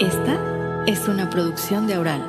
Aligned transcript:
Esta 0.00 0.84
es 0.86 1.08
una 1.08 1.28
producción 1.28 1.86
de 1.86 1.94
Aural. 1.94 2.22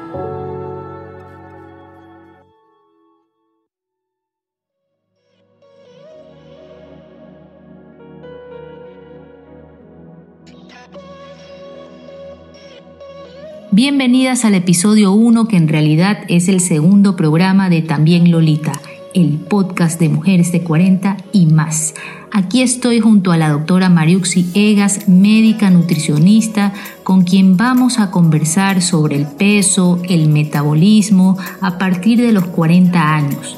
Bienvenidas 13.74 14.44
al 14.44 14.56
episodio 14.56 15.14
1 15.14 15.48
que 15.48 15.56
en 15.56 15.70
realidad 15.70 16.26
es 16.28 16.50
el 16.50 16.60
segundo 16.60 17.16
programa 17.16 17.70
de 17.70 17.82
También 17.82 18.30
Lolita, 18.30 18.74
el 19.14 19.40
podcast 19.40 19.98
de 19.98 20.10
mujeres 20.10 20.52
de 20.52 20.62
40 20.62 21.16
y 21.32 21.46
más. 21.46 21.94
Aquí 22.34 22.62
estoy 22.62 23.02
junto 23.02 23.34
a 23.34 23.38
la 23.38 23.50
doctora 23.50 23.90
Mariuxi 23.90 24.50
Egas, 24.54 25.10
médica 25.10 25.70
nutricionista, 25.70 26.74
con 27.04 27.24
quien 27.24 27.58
vamos 27.58 28.00
a 28.00 28.10
conversar 28.10 28.82
sobre 28.82 29.18
el 29.18 29.28
peso, 29.28 30.02
el 30.08 30.30
metabolismo 30.30 31.38
a 31.60 31.78
partir 31.78 32.22
de 32.22 32.32
los 32.32 32.46
40 32.46 33.16
años. 33.16 33.58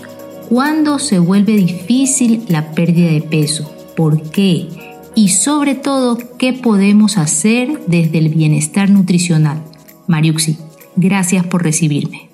¿Cuándo 0.49 0.97
se 0.97 1.19
vuelve 1.19 1.55
difícil 1.55 2.45
la 2.47 2.71
pérdida 2.71 3.11
de 3.11 3.21
peso? 3.21 3.71
¿Por 3.95 4.31
qué? 4.31 4.67
Y 5.13 5.29
sobre 5.29 5.75
todo, 5.75 6.17
¿qué 6.39 6.53
podemos 6.53 7.19
hacer 7.19 7.79
desde 7.85 8.17
el 8.17 8.29
bienestar 8.29 8.89
nutricional? 8.89 9.61
Mariuxi, 10.07 10.57
gracias 10.95 11.45
por 11.45 11.61
recibirme. 11.61 12.29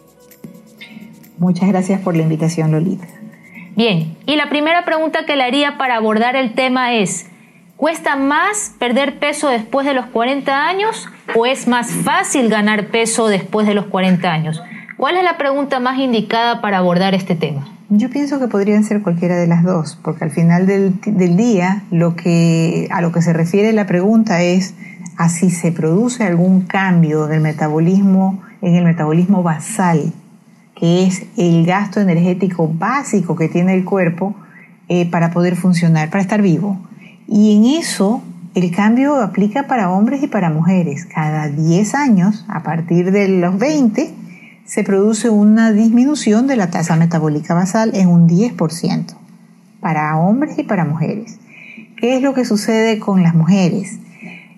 Muchas 1.38 1.68
gracias 1.68 2.00
por 2.00 2.16
la 2.16 2.24
invitación, 2.24 2.72
Lolita. 2.72 3.19
Bien, 3.80 4.18
y 4.26 4.36
la 4.36 4.50
primera 4.50 4.84
pregunta 4.84 5.20
que 5.26 5.38
le 5.38 5.44
haría 5.44 5.78
para 5.78 5.96
abordar 5.96 6.36
el 6.36 6.54
tema 6.54 6.96
es, 6.96 7.28
¿cuesta 7.78 8.18
más 8.18 8.74
perder 8.78 9.20
peso 9.20 9.48
después 9.48 9.88
de 9.88 9.94
los 9.94 10.08
40 10.08 10.68
años 10.68 11.08
o 11.34 11.46
es 11.46 11.66
más 11.66 11.90
fácil 11.90 12.50
ganar 12.50 12.88
peso 12.88 13.30
después 13.30 13.66
de 13.66 13.76
los 13.76 13.86
40 13.86 14.30
años? 14.30 14.62
¿Cuál 14.98 15.16
es 15.16 15.24
la 15.24 15.38
pregunta 15.38 15.80
más 15.80 15.98
indicada 15.98 16.60
para 16.60 16.80
abordar 16.80 17.16
este 17.16 17.36
tema? 17.36 17.70
Yo 17.88 18.10
pienso 18.10 18.38
que 18.38 18.50
podrían 18.50 18.84
ser 18.84 19.02
cualquiera 19.02 19.38
de 19.38 19.48
las 19.48 19.64
dos, 19.64 19.98
porque 20.04 20.26
al 20.26 20.32
final 20.32 20.68
del, 20.68 21.38
día 21.38 21.84
lo 21.90 22.18
que, 22.18 22.90
a 22.92 23.00
lo 23.00 23.14
que 23.14 23.22
se 23.22 23.32
refiere 23.32 23.72
la 23.72 23.86
pregunta 23.86 24.42
es 24.42 24.76
a 25.16 25.30
si 25.30 25.52
se 25.52 25.72
produce 25.72 26.26
algún 26.26 26.64
cambio 26.64 27.28
del 27.28 27.40
metabolismo 27.40 28.44
en 28.62 28.76
el 28.76 28.84
metabolismo 28.84 29.42
basal 29.42 30.12
que 30.80 31.04
es 31.04 31.24
el 31.36 31.66
gasto 31.66 32.00
energético 32.00 32.72
básico 32.74 33.36
que 33.36 33.50
tiene 33.50 33.74
el 33.74 33.84
cuerpo 33.84 34.34
eh, 34.88 35.10
para 35.10 35.32
poder 35.32 35.56
funcionar, 35.56 36.10
para 36.10 36.22
estar 36.22 36.42
vivo. 36.42 36.80
Y 37.28 37.58
en 37.58 37.66
eso 37.80 38.24
el 38.56 38.72
cambio 38.72 39.18
aplica 39.18 39.68
para 39.68 39.90
hombres 39.90 40.24
y 40.24 40.28
para 40.28 40.50
mujeres. 40.50 41.06
Cada 41.06 41.50
10 41.50 41.96
años, 41.96 42.46
a 42.48 42.64
partir 42.64 43.12
de 43.12 43.28
los 43.28 43.60
20, 43.60 44.10
se 44.64 44.84
produce 44.84 45.30
una 45.30 45.74
disminución 45.74 46.48
de 46.48 46.56
la 46.56 46.70
tasa 46.70 46.96
metabólica 46.96 47.54
basal 47.54 47.92
en 47.94 48.08
un 48.08 48.30
10% 48.30 49.16
para 49.82 50.16
hombres 50.18 50.58
y 50.58 50.64
para 50.64 50.86
mujeres. 50.86 51.40
¿Qué 51.98 52.16
es 52.16 52.22
lo 52.22 52.34
que 52.34 52.46
sucede 52.46 53.00
con 53.00 53.22
las 53.22 53.36
mujeres? 53.36 54.00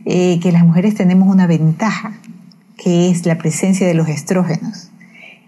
Eh, 0.06 0.40
que 0.40 0.52
las 0.52 0.64
mujeres 0.64 0.94
tenemos 0.96 1.28
una 1.28 1.48
ventaja, 1.48 2.14
que 2.78 3.10
es 3.10 3.26
la 3.26 3.38
presencia 3.38 3.88
de 3.88 3.94
los 3.94 4.08
estrógenos 4.08 4.91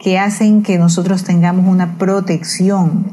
que 0.03 0.19
hacen 0.19 0.63
que 0.63 0.77
nosotros 0.77 1.23
tengamos 1.23 1.65
una 1.65 1.97
protección 1.97 3.05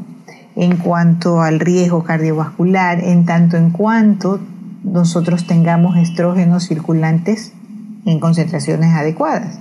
en 0.56 0.76
cuanto 0.76 1.40
al 1.40 1.60
riesgo 1.60 2.02
cardiovascular, 2.02 3.04
en 3.04 3.24
tanto 3.26 3.56
en 3.56 3.70
cuanto 3.70 4.40
nosotros 4.82 5.46
tengamos 5.46 5.96
estrógenos 5.96 6.66
circulantes 6.66 7.52
en 8.06 8.18
concentraciones 8.18 8.92
adecuadas. 8.92 9.60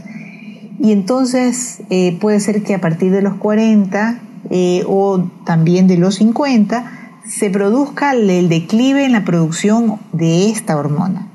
Y 0.80 0.92
entonces 0.92 1.84
eh, 1.92 2.18
puede 2.20 2.40
ser 2.40 2.64
que 2.64 2.74
a 2.74 2.82
partir 2.82 3.12
de 3.12 3.22
los 3.22 3.36
40 3.36 4.20
eh, 4.50 4.84
o 4.88 5.30
también 5.46 5.86
de 5.88 5.98
los 5.98 6.16
50 6.16 6.84
se 7.28 7.52
produzca 7.52 8.14
el 8.14 8.50
declive 8.50 9.06
en 9.06 9.12
la 9.12 9.24
producción 9.24 10.00
de 10.14 10.50
esta 10.50 10.78
hormona. 10.78 11.28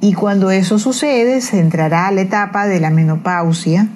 Y 0.00 0.12
cuando 0.12 0.52
eso 0.52 0.78
sucede, 0.78 1.40
se 1.40 1.58
entrará 1.58 2.06
a 2.06 2.12
la 2.12 2.20
etapa 2.20 2.68
de 2.68 2.78
la 2.78 2.90
menopausia, 2.90 3.88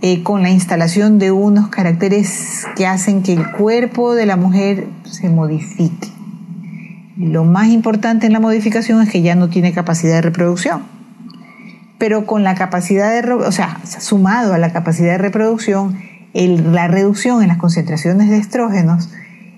eh, 0.00 0.22
con 0.22 0.42
la 0.42 0.50
instalación 0.50 1.18
de 1.18 1.32
unos 1.32 1.68
caracteres 1.68 2.66
que 2.76 2.86
hacen 2.86 3.22
que 3.22 3.32
el 3.32 3.50
cuerpo 3.50 4.14
de 4.14 4.26
la 4.26 4.36
mujer 4.36 4.86
se 5.04 5.28
modifique. 5.28 6.08
Lo 7.16 7.44
más 7.44 7.68
importante 7.68 8.26
en 8.26 8.32
la 8.32 8.38
modificación 8.38 9.02
es 9.02 9.10
que 9.10 9.22
ya 9.22 9.34
no 9.34 9.48
tiene 9.48 9.72
capacidad 9.72 10.14
de 10.14 10.22
reproducción. 10.22 10.82
Pero 11.98 12.26
con 12.26 12.44
la 12.44 12.54
capacidad 12.54 13.10
de, 13.10 13.32
o 13.32 13.50
sea, 13.50 13.80
sumado 13.84 14.54
a 14.54 14.58
la 14.58 14.72
capacidad 14.72 15.12
de 15.12 15.18
reproducción, 15.18 15.98
la 16.32 16.86
reducción 16.86 17.42
en 17.42 17.48
las 17.48 17.58
concentraciones 17.58 18.30
de 18.30 18.38
estrógenos 18.38 19.10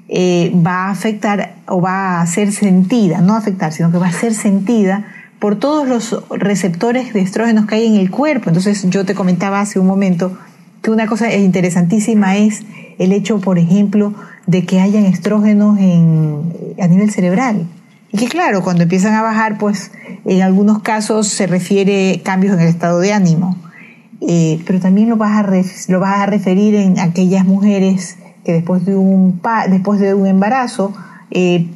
eh, 0.09 0.53
va 0.67 0.87
a 0.87 0.91
afectar 0.91 1.57
o 1.67 1.83
va 1.83 2.23
a 2.23 2.27
ser 2.27 2.51
sentida, 2.51 3.21
no 3.21 3.37
afectar, 3.37 3.73
sino 3.73 3.93
que 3.93 3.99
va 3.99 4.09
a 4.09 4.13
ser 4.13 4.33
sentida 4.33 5.05
por 5.41 5.57
todos 5.57 5.89
los 5.89 6.17
receptores 6.31 7.13
de 7.13 7.21
estrógenos 7.21 7.67
que 7.67 7.77
hay 7.77 7.87
en 7.87 7.97
el 7.97 8.11
cuerpo. 8.11 8.51
Entonces 8.51 8.89
yo 8.91 9.05
te 9.05 9.15
comentaba 9.15 9.61
hace 9.61 9.81
un 9.81 9.87
momento 9.87 10.39
que 10.83 10.91
una 10.91 11.07
cosa 11.07 11.35
interesantísima 11.35 12.37
es 12.37 12.63
el 12.99 13.13
hecho, 13.13 13.41
por 13.41 13.59
ejemplo, 13.59 14.15
de 14.47 14.65
que 14.65 14.81
hayan 14.81 15.07
estrógenos 15.07 15.79
a 15.79 16.87
nivel 16.87 17.11
cerebral. 17.11 17.67
Y 18.13 18.19
que 18.19 18.27
claro, 18.27 18.63
cuando 18.63 18.83
empiezan 18.83 19.15
a 19.15 19.23
bajar, 19.23 19.57
pues 19.59 19.93
en 20.25 20.43
algunos 20.43 20.83
casos 20.83 21.29
se 21.29 21.47
refiere 21.47 22.21
cambios 22.23 22.55
en 22.55 22.61
el 22.61 22.69
estado 22.69 22.99
de 23.01 23.13
ánimo. 23.13 23.57
Eh, 24.21 24.61
pero 24.67 24.81
también 24.81 25.09
lo 25.09 25.17
vas, 25.17 25.39
a 25.39 26.27
referir 26.27 26.75
en 26.75 26.99
aquellas 26.99 27.47
mujeres 27.47 28.19
que 28.45 28.53
después 28.53 28.85
de 28.85 28.95
un, 28.95 29.41
después 29.71 30.01
de 30.01 30.13
un 30.13 30.27
embarazo 30.27 30.93
eh, 31.31 31.69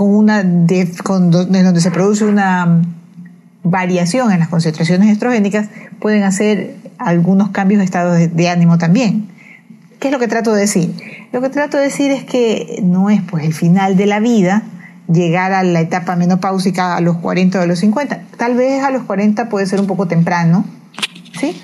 con 0.00 0.14
una 0.14 0.42
de, 0.42 0.86
donde 1.04 1.80
se 1.82 1.90
produce 1.90 2.24
una 2.24 2.80
variación 3.62 4.32
en 4.32 4.38
las 4.38 4.48
concentraciones 4.48 5.10
estrogénicas, 5.10 5.68
pueden 5.98 6.22
hacer 6.22 6.76
algunos 6.96 7.50
cambios 7.50 7.80
de 7.80 7.84
estado 7.84 8.14
de, 8.14 8.48
ánimo 8.48 8.78
también. 8.78 9.28
¿Qué 9.98 10.08
es 10.08 10.12
lo 10.12 10.18
que 10.18 10.26
trato 10.26 10.54
de 10.54 10.62
decir? 10.62 10.94
Lo 11.32 11.42
que 11.42 11.50
trato 11.50 11.76
de 11.76 11.82
decir 11.82 12.12
es 12.12 12.24
que 12.24 12.80
no 12.82 13.10
es 13.10 13.20
pues 13.20 13.44
el 13.44 13.52
final 13.52 13.98
de 13.98 14.06
la 14.06 14.20
vida 14.20 14.62
llegar 15.12 15.52
a 15.52 15.62
la 15.64 15.82
etapa 15.82 16.16
menopáusica 16.16 16.96
a 16.96 17.02
los 17.02 17.18
40 17.18 17.58
o 17.58 17.62
a 17.62 17.66
los 17.66 17.80
50. 17.80 18.22
Tal 18.38 18.54
vez 18.54 18.82
a 18.82 18.90
los 18.90 19.02
40 19.02 19.50
puede 19.50 19.66
ser 19.66 19.80
un 19.80 19.86
poco 19.86 20.08
temprano, 20.08 20.64
¿sí? 21.40 21.60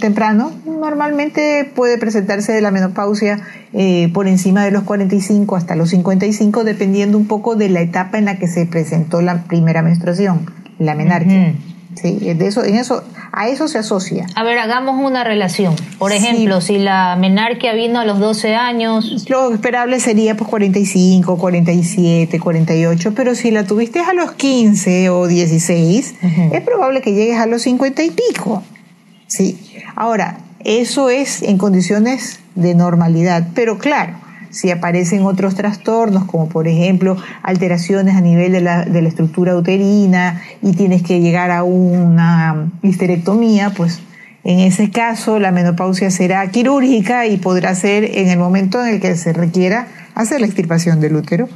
temprano. 0.00 0.52
Normalmente 0.66 1.70
puede 1.74 1.98
presentarse 1.98 2.60
la 2.60 2.70
menopausia 2.70 3.40
eh, 3.72 4.10
por 4.12 4.26
encima 4.26 4.64
de 4.64 4.70
los 4.70 4.82
45 4.82 5.56
hasta 5.56 5.76
los 5.76 5.90
55, 5.90 6.64
dependiendo 6.64 7.16
un 7.16 7.26
poco 7.26 7.54
de 7.54 7.68
la 7.68 7.80
etapa 7.80 8.18
en 8.18 8.26
la 8.26 8.38
que 8.38 8.48
se 8.48 8.66
presentó 8.66 9.22
la 9.22 9.44
primera 9.44 9.82
menstruación, 9.82 10.50
la 10.78 10.94
menarquia. 10.94 11.54
Sí, 11.94 12.18
de 12.18 12.46
eso, 12.46 12.64
en 12.64 12.76
eso, 12.76 13.04
a 13.32 13.48
eso 13.48 13.68
se 13.68 13.78
asocia. 13.78 14.26
A 14.34 14.42
ver, 14.44 14.58
hagamos 14.58 14.98
una 15.04 15.24
relación. 15.24 15.74
Por 15.98 16.12
ejemplo, 16.12 16.62
si 16.62 16.78
la 16.78 17.16
menarquia 17.16 17.74
vino 17.74 18.00
a 18.00 18.06
los 18.06 18.18
12 18.18 18.54
años. 18.54 19.26
Lo 19.28 19.52
esperable 19.52 20.00
sería 20.00 20.34
pues 20.34 20.48
45, 20.48 21.36
47, 21.36 22.40
48, 22.40 23.12
pero 23.14 23.34
si 23.34 23.50
la 23.50 23.64
tuviste 23.64 24.00
a 24.00 24.14
los 24.14 24.32
15 24.32 25.10
o 25.10 25.26
16, 25.26 26.14
es 26.52 26.60
probable 26.62 27.02
que 27.02 27.12
llegues 27.12 27.38
a 27.38 27.46
los 27.46 27.60
50 27.62 28.02
y 28.04 28.10
pico. 28.10 28.62
Sí. 29.32 29.58
Ahora, 29.96 30.40
eso 30.62 31.08
es 31.08 31.42
en 31.42 31.56
condiciones 31.56 32.40
de 32.54 32.74
normalidad, 32.74 33.48
pero 33.54 33.78
claro, 33.78 34.12
si 34.50 34.70
aparecen 34.70 35.22
otros 35.22 35.54
trastornos, 35.54 36.26
como 36.26 36.50
por 36.50 36.68
ejemplo 36.68 37.16
alteraciones 37.42 38.14
a 38.14 38.20
nivel 38.20 38.52
de 38.52 38.60
la, 38.60 38.84
de 38.84 39.00
la 39.00 39.08
estructura 39.08 39.56
uterina 39.56 40.42
y 40.60 40.72
tienes 40.72 41.02
que 41.02 41.20
llegar 41.20 41.50
a 41.50 41.62
una 41.64 42.70
histerectomía, 42.82 43.70
pues 43.70 44.00
en 44.44 44.58
ese 44.58 44.90
caso 44.90 45.38
la 45.38 45.50
menopausia 45.50 46.10
será 46.10 46.46
quirúrgica 46.50 47.26
y 47.26 47.38
podrá 47.38 47.74
ser 47.74 48.04
en 48.04 48.28
el 48.28 48.38
momento 48.38 48.84
en 48.84 48.96
el 48.96 49.00
que 49.00 49.16
se 49.16 49.32
requiera 49.32 49.86
hacer 50.14 50.40
la 50.40 50.46
extirpación 50.46 51.00
del 51.00 51.16
útero 51.16 51.48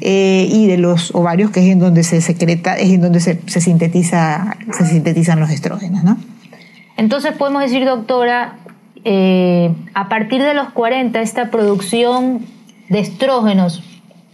eh, 0.00 0.48
y 0.50 0.66
de 0.66 0.76
los 0.76 1.14
ovarios, 1.14 1.52
que 1.52 1.60
es 1.60 1.66
en 1.66 1.78
donde 1.78 2.02
se 2.02 2.20
secreta, 2.20 2.76
es 2.76 2.90
en 2.90 3.00
donde 3.00 3.20
se, 3.20 3.38
se 3.46 3.60
sintetiza, 3.60 4.56
se 4.76 4.86
sintetizan 4.86 5.38
los 5.38 5.50
estrógenos, 5.50 6.02
¿no? 6.02 6.31
Entonces 6.96 7.32
podemos 7.32 7.62
decir, 7.62 7.84
doctora, 7.84 8.58
eh, 9.04 9.74
a 9.94 10.08
partir 10.08 10.42
de 10.42 10.54
los 10.54 10.70
40, 10.70 11.20
esta 11.20 11.50
producción 11.50 12.46
de 12.88 13.00
estrógenos, 13.00 13.82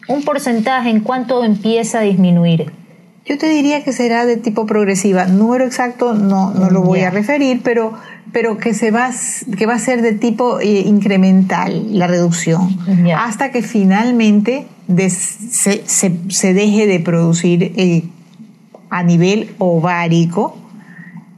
un 0.09 0.23
porcentaje 0.23 0.91
en 0.91 1.01
cuánto 1.01 1.45
empieza 1.45 2.01
a 2.01 2.03
disminuir. 2.03 2.73
Yo 3.25 3.37
te 3.37 3.49
diría 3.49 3.85
que 3.85 3.93
será 3.93 4.25
de 4.25 4.39
tipo 4.39 4.65
progresiva. 4.65 5.27
Número 5.27 5.67
exacto 5.67 6.15
no, 6.15 6.51
no 6.53 6.71
lo 6.71 6.83
voy 6.83 7.01
a 7.01 7.11
referir, 7.11 7.61
pero, 7.63 7.93
pero 8.33 8.57
que, 8.57 8.73
se 8.73 8.91
va, 8.91 9.11
que 9.57 9.67
va 9.67 9.75
a 9.75 9.79
ser 9.79 10.01
de 10.01 10.13
tipo 10.13 10.61
eh, 10.61 10.81
incremental 10.87 11.99
la 11.99 12.07
reducción, 12.07 12.79
hasta 13.15 13.51
que 13.51 13.63
finalmente 13.63 14.67
se, 15.11 15.83
se, 15.87 16.55
deje 16.55 16.87
de 16.87 17.01
producir 17.01 18.11
a 18.89 19.03
nivel 19.03 19.55
ovárico, 19.59 20.57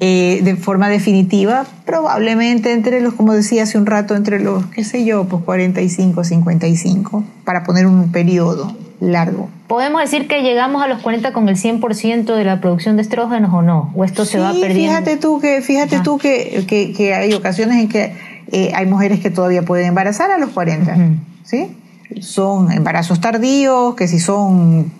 eh, 0.02 0.41
de 0.43 0.56
forma 0.56 0.88
definitiva, 0.88 1.67
probablemente 1.85 2.73
entre 2.73 3.02
los, 3.02 3.12
como 3.12 3.35
decía 3.35 3.64
hace 3.64 3.76
un 3.76 3.85
rato, 3.85 4.17
entre 4.17 4.41
los, 4.41 4.64
qué 4.67 4.82
sé 4.82 5.05
yo, 5.05 5.26
pues 5.26 5.44
45, 5.44 6.25
55, 6.25 7.23
para 7.44 7.64
poner 7.64 7.87
un 7.87 8.11
periodo 8.11 8.75
largo. 8.99 9.50
¿Podemos 9.67 10.00
decir 10.00 10.26
que 10.26 10.41
llegamos 10.41 10.82
a 10.82 10.88
los 10.88 11.02
40 11.02 11.35
con 11.35 11.50
el 11.50 11.56
100% 11.56 12.35
de 12.35 12.44
la 12.44 12.62
producción 12.62 12.97
de 12.97 13.02
estrógenos 13.02 13.52
o 13.52 13.61
no? 13.61 13.93
¿O 13.94 14.05
esto 14.05 14.25
se 14.25 14.38
va 14.38 14.52
perdiendo? 14.52 14.75
Fíjate 14.75 15.17
tú 15.19 15.38
que, 15.38 15.61
fíjate 15.61 16.00
tú 16.00 16.17
que, 16.17 16.64
que, 16.97 17.14
hay 17.14 17.35
ocasiones 17.35 17.76
en 17.76 17.88
que 17.91 18.14
eh, 18.52 18.73
hay 18.75 18.87
mujeres 18.87 19.20
que 19.20 19.29
todavía 19.29 19.67
pueden 19.67 19.88
embarazar 19.88 20.31
a 20.31 20.38
los 20.38 20.49
40, 20.50 20.97
¿sí? 21.44 21.76
Son 22.20 22.73
embarazos 22.73 23.20
tardíos, 23.20 23.94
que 23.97 24.08
si 24.08 24.19
son, 24.19 24.91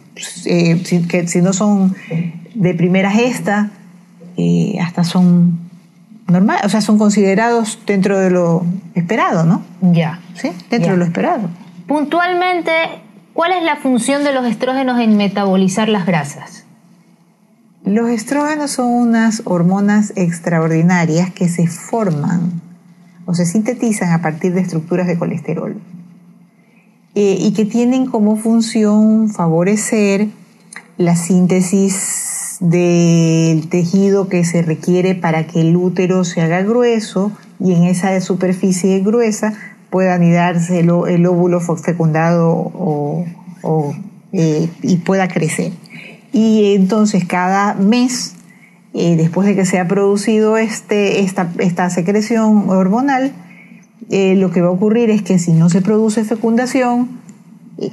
eh, 0.45 0.83
que 1.09 1.27
si 1.27 1.41
no 1.41 1.55
son 1.55 1.95
de 2.55 2.75
primera 2.75 3.11
gesta, 3.11 3.71
eh, 4.37 4.79
hasta 4.81 5.05
son 5.05 5.59
normal, 6.27 6.61
o 6.65 6.69
sea, 6.69 6.81
son 6.81 6.99
considerados 6.99 7.79
dentro 7.87 8.19
de 8.19 8.31
lo 8.31 8.65
esperado, 8.95 9.45
¿no? 9.45 9.63
Ya. 9.81 10.21
Sí, 10.35 10.51
dentro 10.71 10.93
de 10.93 10.97
lo 10.97 11.05
esperado. 11.05 11.49
Puntualmente, 11.87 12.73
¿cuál 13.35 13.53
es 13.53 13.63
la 13.65 13.77
función 13.77 14.25
de 14.25 14.33
los 14.33 14.47
estrógenos 14.47 15.01
en 15.01 15.17
metabolizar 15.17 15.89
las 15.89 16.07
grasas? 16.07 16.65
Los 17.85 18.11
estrógenos 18.11 18.71
son 18.71 18.87
unas 18.87 19.43
hormonas 19.47 20.13
extraordinarias 20.15 21.33
que 21.33 21.49
se 21.49 21.67
forman 21.67 22.61
o 23.25 23.35
se 23.35 23.47
sintetizan 23.47 24.13
a 24.13 24.23
partir 24.23 24.53
de 24.55 24.61
estructuras 24.61 25.07
de 25.07 25.19
colesterol 25.19 25.81
eh, 27.15 27.37
y 27.41 27.53
que 27.53 27.65
tienen 27.65 28.07
como 28.07 28.37
función 28.37 29.31
favorecer 29.31 30.29
la 30.99 31.17
síntesis 31.17 32.30
del 32.61 33.69
tejido 33.69 34.29
que 34.29 34.45
se 34.45 34.63
requiere 34.63 35.15
para 35.15 35.47
que 35.47 35.63
el 35.63 35.77
útero 35.77 36.25
se 36.25 36.43
haga 36.43 36.63
grueso 36.63 37.33
y 37.59 37.73
en 37.73 37.85
esa 37.85 38.21
superficie 38.21 39.01
gruesa 39.01 39.55
pueda 39.91 40.15
anidarse 40.15 40.81
el, 40.81 40.91
óvulo 40.91 41.61
fecundado 41.61 43.25
eh, 44.33 44.69
y 44.83 44.97
pueda 44.99 45.29
crecer. 45.29 45.73
Y 46.33 46.75
entonces 46.75 47.25
cada 47.25 47.75
mes, 47.75 48.35
eh, 48.95 49.17
después 49.17 49.47
de 49.49 49.57
que 49.57 49.65
se 49.65 49.79
ha 49.79 49.89
producido 49.89 50.57
este, 50.57 51.21
esta, 51.21 51.91
secreción 51.91 52.69
hormonal, 52.69 53.33
eh, 54.11 54.37
lo 54.37 54.51
que 54.51 54.61
va 54.61 54.69
a 54.69 54.73
ocurrir 54.73 55.11
es 55.11 55.23
que 55.23 55.39
si 55.39 55.53
no 55.53 55.71
se 55.71 55.83
produce 55.83 56.25
fecundación, 56.25 57.20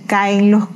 caen 0.06 0.52
los, 0.52 0.68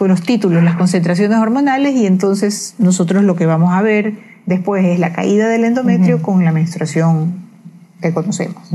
los 0.00 0.22
títulos, 0.22 0.62
las 0.62 0.76
concentraciones 0.76 1.38
hormonales 1.38 1.94
y 1.94 2.06
entonces 2.06 2.74
nosotros 2.78 3.22
lo 3.22 3.36
que 3.36 3.46
vamos 3.46 3.72
a 3.72 3.82
ver 3.82 4.14
después 4.46 4.84
es 4.84 4.98
la 4.98 5.12
caída 5.12 5.48
del 5.48 5.64
endometrio 5.64 6.22
con 6.22 6.44
la 6.44 6.52
menstruación 6.52 7.34
que 8.00 8.12
conocemos. 8.12 8.72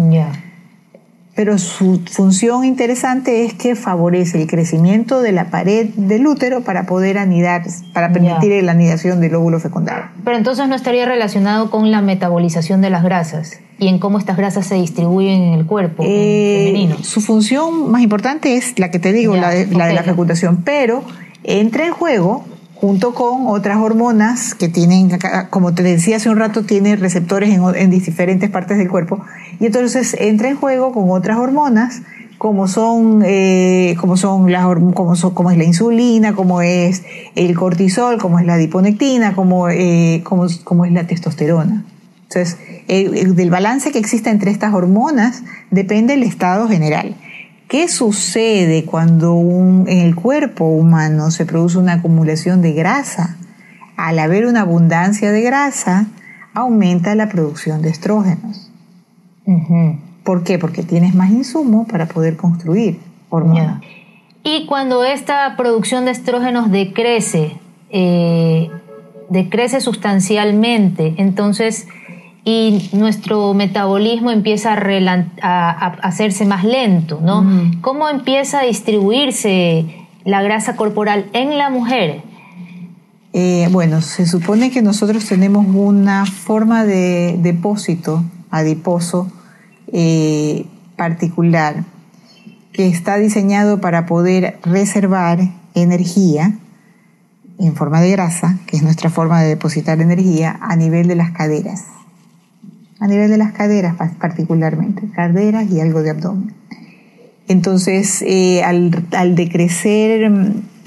Pero 1.38 1.60
su 1.60 2.02
función 2.12 2.66
interesante 2.66 3.46
es 3.46 3.54
que 3.54 3.76
favorece 3.76 4.42
el 4.42 4.48
crecimiento 4.48 5.22
de 5.22 5.32
la 5.32 5.52
pared 5.52 5.90
del 5.96 6.26
útero 6.26 6.62
para 6.62 6.88
poder 6.88 7.20
anidar, 7.20 7.62
para 7.94 8.12
permitir 8.12 8.64
la 8.64 8.72
anidación 8.72 9.22
del 9.22 9.36
óvulo 9.36 9.60
fecundado. 9.60 10.06
Pero 10.26 10.36
entonces 10.36 10.68
no 10.68 10.74
estaría 10.74 11.06
relacionado 11.06 11.70
con 11.70 11.92
la 11.92 12.02
metabolización 12.02 12.82
de 12.82 12.90
las 12.90 13.04
grasas 13.04 13.60
y 13.78 13.88
en 13.88 14.00
cómo 14.00 14.18
estas 14.18 14.36
grasas 14.36 14.66
se 14.66 14.76
distribuyen 14.76 15.44
en 15.44 15.54
el 15.54 15.68
cuerpo 15.68 16.02
eh, 16.08 16.64
femenino. 16.66 16.96
Su 17.04 17.22
función 17.22 17.92
más 17.92 18.02
importante 18.02 18.58
es 18.58 18.80
la 18.80 18.90
que 18.90 18.98
te 18.98 19.14
digo, 19.14 19.36
la, 19.36 19.52
de, 19.52 19.68
la 19.68 20.02
fecundación, 20.02 20.64
pero 20.64 21.04
entra 21.44 21.86
en 21.86 21.94
juego 21.94 22.46
junto 22.74 23.14
con 23.14 23.46
otras 23.46 23.78
hormonas 23.78 24.56
que 24.56 24.70
tienen, 24.70 25.12
como 25.52 25.76
te 25.76 25.84
decía 25.84 26.18
hace 26.18 26.30
un 26.30 26.38
rato, 26.38 26.64
tiene 26.64 26.96
receptores 26.96 27.50
en, 27.50 27.62
en 27.76 27.92
diferentes 27.92 28.50
partes 28.50 28.80
del 28.80 28.90
cuerpo 28.90 29.24
y 29.60 29.66
entonces 29.66 30.16
entra 30.20 30.50
en 30.50 30.58
juego 30.58 30.92
con 30.92 31.10
otras 31.10 31.38
hormonas 31.38 32.02
como 32.38 32.68
son, 32.68 33.24
eh, 33.26 33.96
como 34.00 34.16
son 34.16 34.52
las 34.52 34.64
como, 34.64 35.52
es 35.52 35.58
la 35.58 35.64
insulina, 35.64 36.34
como 36.34 36.62
es 36.62 37.04
el 37.36 37.56
cortisol, 37.56 38.20
como 38.20 38.40
es 38.40 38.46
la 38.46 38.58
diponectina, 38.58 39.34
como, 39.34 39.70
eh, 39.70 40.22
como, 40.24 40.46
es 40.86 40.92
la 40.92 41.08
testosterona. 41.08 41.84
Entonces, 42.30 42.58
del 42.88 43.50
balance 43.50 43.92
que 43.92 44.00
existe 44.00 44.30
entre 44.30 44.52
estas 44.52 44.74
hormonas 44.74 45.44
depende 45.72 46.14
el 46.14 46.24
estado 46.24 46.68
general. 46.68 47.16
¿Qué 47.68 47.88
sucede 47.88 48.86
cuando 48.86 49.36
en 49.88 49.98
el 49.98 50.16
cuerpo 50.16 50.66
humano 50.66 51.32
se 51.32 51.46
produce 51.46 51.78
una 51.78 51.94
acumulación 51.94 52.62
de 52.62 52.74
grasa? 52.74 53.38
Al 53.98 54.20
haber 54.20 54.46
una 54.46 54.62
abundancia 54.62 55.32
de 55.32 55.42
grasa, 55.42 56.06
aumenta 56.54 57.16
la 57.16 57.30
producción 57.30 57.82
de 57.82 57.90
estrógenos. 57.90 58.67
¿Por 60.24 60.44
qué? 60.44 60.60
Porque 60.60 60.84
tienes 60.84 61.16
más 61.16 61.32
insumo 61.32 61.88
para 61.88 62.08
poder 62.08 62.36
construir 62.36 63.00
hormonas. 63.30 63.82
Y 64.44 64.66
cuando 64.66 65.04
esta 65.04 65.56
producción 65.58 66.06
de 66.06 66.12
estrógenos 66.12 66.72
decrece, 66.72 67.54
eh, 67.90 68.70
decrece 69.30 69.82
sustancialmente, 69.82 71.16
entonces, 71.18 71.88
y 72.44 72.90
nuestro 72.94 73.54
metabolismo 73.54 74.32
empieza 74.32 74.74
a, 74.74 75.88
hacerse 76.02 76.46
más 76.46 76.64
lento, 76.64 77.20
¿no? 77.22 77.46
¿Cómo 77.82 78.10
empieza 78.10 78.60
a 78.60 78.64
distribuirse 78.64 79.86
la 80.24 80.42
grasa 80.42 80.76
corporal 80.76 81.26
en 81.34 81.58
la 81.58 81.70
mujer? 81.70 82.22
Eh, 83.34 83.68
bueno, 83.72 84.02
se 84.02 84.26
supone 84.26 84.72
que 84.72 84.82
nosotros 84.82 85.26
tenemos 85.26 85.66
una 85.68 86.26
forma 86.26 86.86
de 86.86 87.38
depósito 87.40 88.24
adiposo 88.52 89.32
eh, 89.92 90.66
particular 90.96 91.84
que 92.74 92.88
está 92.88 93.18
diseñado 93.18 93.82
para 93.82 94.06
poder 94.06 94.60
reservar 94.64 95.40
energía 95.74 96.54
en 97.60 97.76
forma 97.76 98.02
de 98.02 98.12
grasa, 98.12 98.60
que 98.68 98.78
es 98.78 98.84
nuestra 98.84 99.10
forma 99.10 99.42
de 99.42 99.50
depositar 99.50 100.00
energía, 100.00 100.58
a 100.62 100.76
nivel 100.76 101.08
de 101.08 101.16
las 101.16 101.32
caderas. 101.32 101.86
A 103.00 103.08
nivel 103.08 103.30
de 103.30 103.38
las 103.38 103.52
caderas 103.52 103.96
particularmente, 104.20 105.10
caderas 105.10 105.70
y 105.72 105.80
algo 105.80 106.04
de 106.04 106.12
abdomen. 106.12 106.54
Entonces, 107.48 108.22
eh, 108.28 108.64
al, 108.64 109.08
al, 109.12 109.36
decrecer 109.36 110.30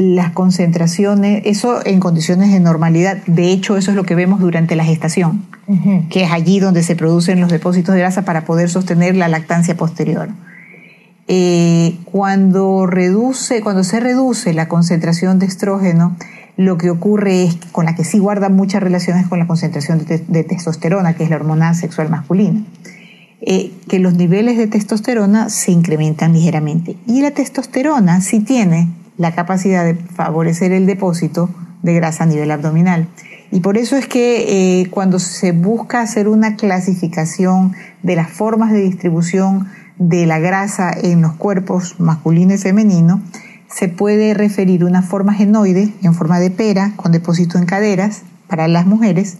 las 0.00 0.32
concentraciones, 0.32 1.42
eso 1.44 1.84
en 1.84 2.00
condiciones 2.00 2.50
de 2.50 2.58
normalidad, 2.58 3.18
de 3.26 3.52
hecho 3.52 3.76
eso 3.76 3.90
es 3.90 3.96
lo 3.96 4.04
que 4.04 4.14
vemos 4.14 4.40
durante 4.40 4.74
la 4.74 4.82
gestación, 4.82 5.44
que 6.08 6.24
es 6.24 6.32
allí 6.32 6.58
donde 6.58 6.82
se 6.82 6.96
producen 6.96 7.38
los 7.38 7.50
depósitos 7.50 7.94
de 7.94 8.00
grasa 8.00 8.22
para 8.22 8.46
poder 8.46 8.70
sostener 8.70 9.14
la 9.14 9.28
lactancia 9.28 9.76
posterior. 9.76 10.30
Eh, 11.28 11.98
cuando, 12.06 12.86
reduce, 12.86 13.60
cuando 13.60 13.84
se 13.84 14.00
reduce 14.00 14.54
la 14.54 14.68
concentración 14.68 15.38
de 15.38 15.44
estrógeno, 15.44 16.16
lo 16.56 16.78
que 16.78 16.88
ocurre 16.88 17.44
es, 17.44 17.56
con 17.70 17.84
la 17.84 17.94
que 17.94 18.04
sí 18.04 18.18
guarda 18.18 18.48
muchas 18.48 18.82
relaciones 18.82 19.28
con 19.28 19.38
la 19.38 19.46
concentración 19.46 20.06
de 20.06 20.44
testosterona, 20.44 21.12
que 21.12 21.24
es 21.24 21.30
la 21.30 21.36
hormona 21.36 21.74
sexual 21.74 22.08
masculina. 22.08 22.64
Eh, 23.42 23.72
que 23.88 23.98
los 23.98 24.14
niveles 24.14 24.56
de 24.56 24.66
testosterona 24.66 25.50
se 25.50 25.72
incrementan 25.72 26.32
ligeramente. 26.32 26.96
Y 27.06 27.20
la 27.20 27.30
testosterona 27.30 28.20
sí 28.22 28.40
tiene 28.40 28.88
la 29.20 29.34
capacidad 29.34 29.84
de 29.84 29.96
favorecer 29.96 30.72
el 30.72 30.86
depósito 30.86 31.50
de 31.82 31.92
grasa 31.92 32.24
a 32.24 32.26
nivel 32.26 32.50
abdominal. 32.50 33.06
Y 33.52 33.60
por 33.60 33.76
eso 33.76 33.98
es 33.98 34.06
que 34.06 34.80
eh, 34.80 34.88
cuando 34.88 35.18
se 35.18 35.52
busca 35.52 36.00
hacer 36.00 36.26
una 36.26 36.56
clasificación 36.56 37.74
de 38.02 38.16
las 38.16 38.30
formas 38.30 38.72
de 38.72 38.80
distribución 38.80 39.68
de 39.98 40.24
la 40.24 40.38
grasa 40.38 40.90
en 40.90 41.20
los 41.20 41.34
cuerpos 41.34 42.00
masculino 42.00 42.54
y 42.54 42.56
femenino, 42.56 43.20
se 43.68 43.88
puede 43.88 44.32
referir 44.32 44.84
una 44.84 45.02
forma 45.02 45.34
genoide 45.34 45.92
en 46.02 46.14
forma 46.14 46.40
de 46.40 46.50
pera 46.50 46.94
con 46.96 47.12
depósito 47.12 47.58
en 47.58 47.66
caderas 47.66 48.22
para 48.48 48.68
las 48.68 48.86
mujeres 48.86 49.36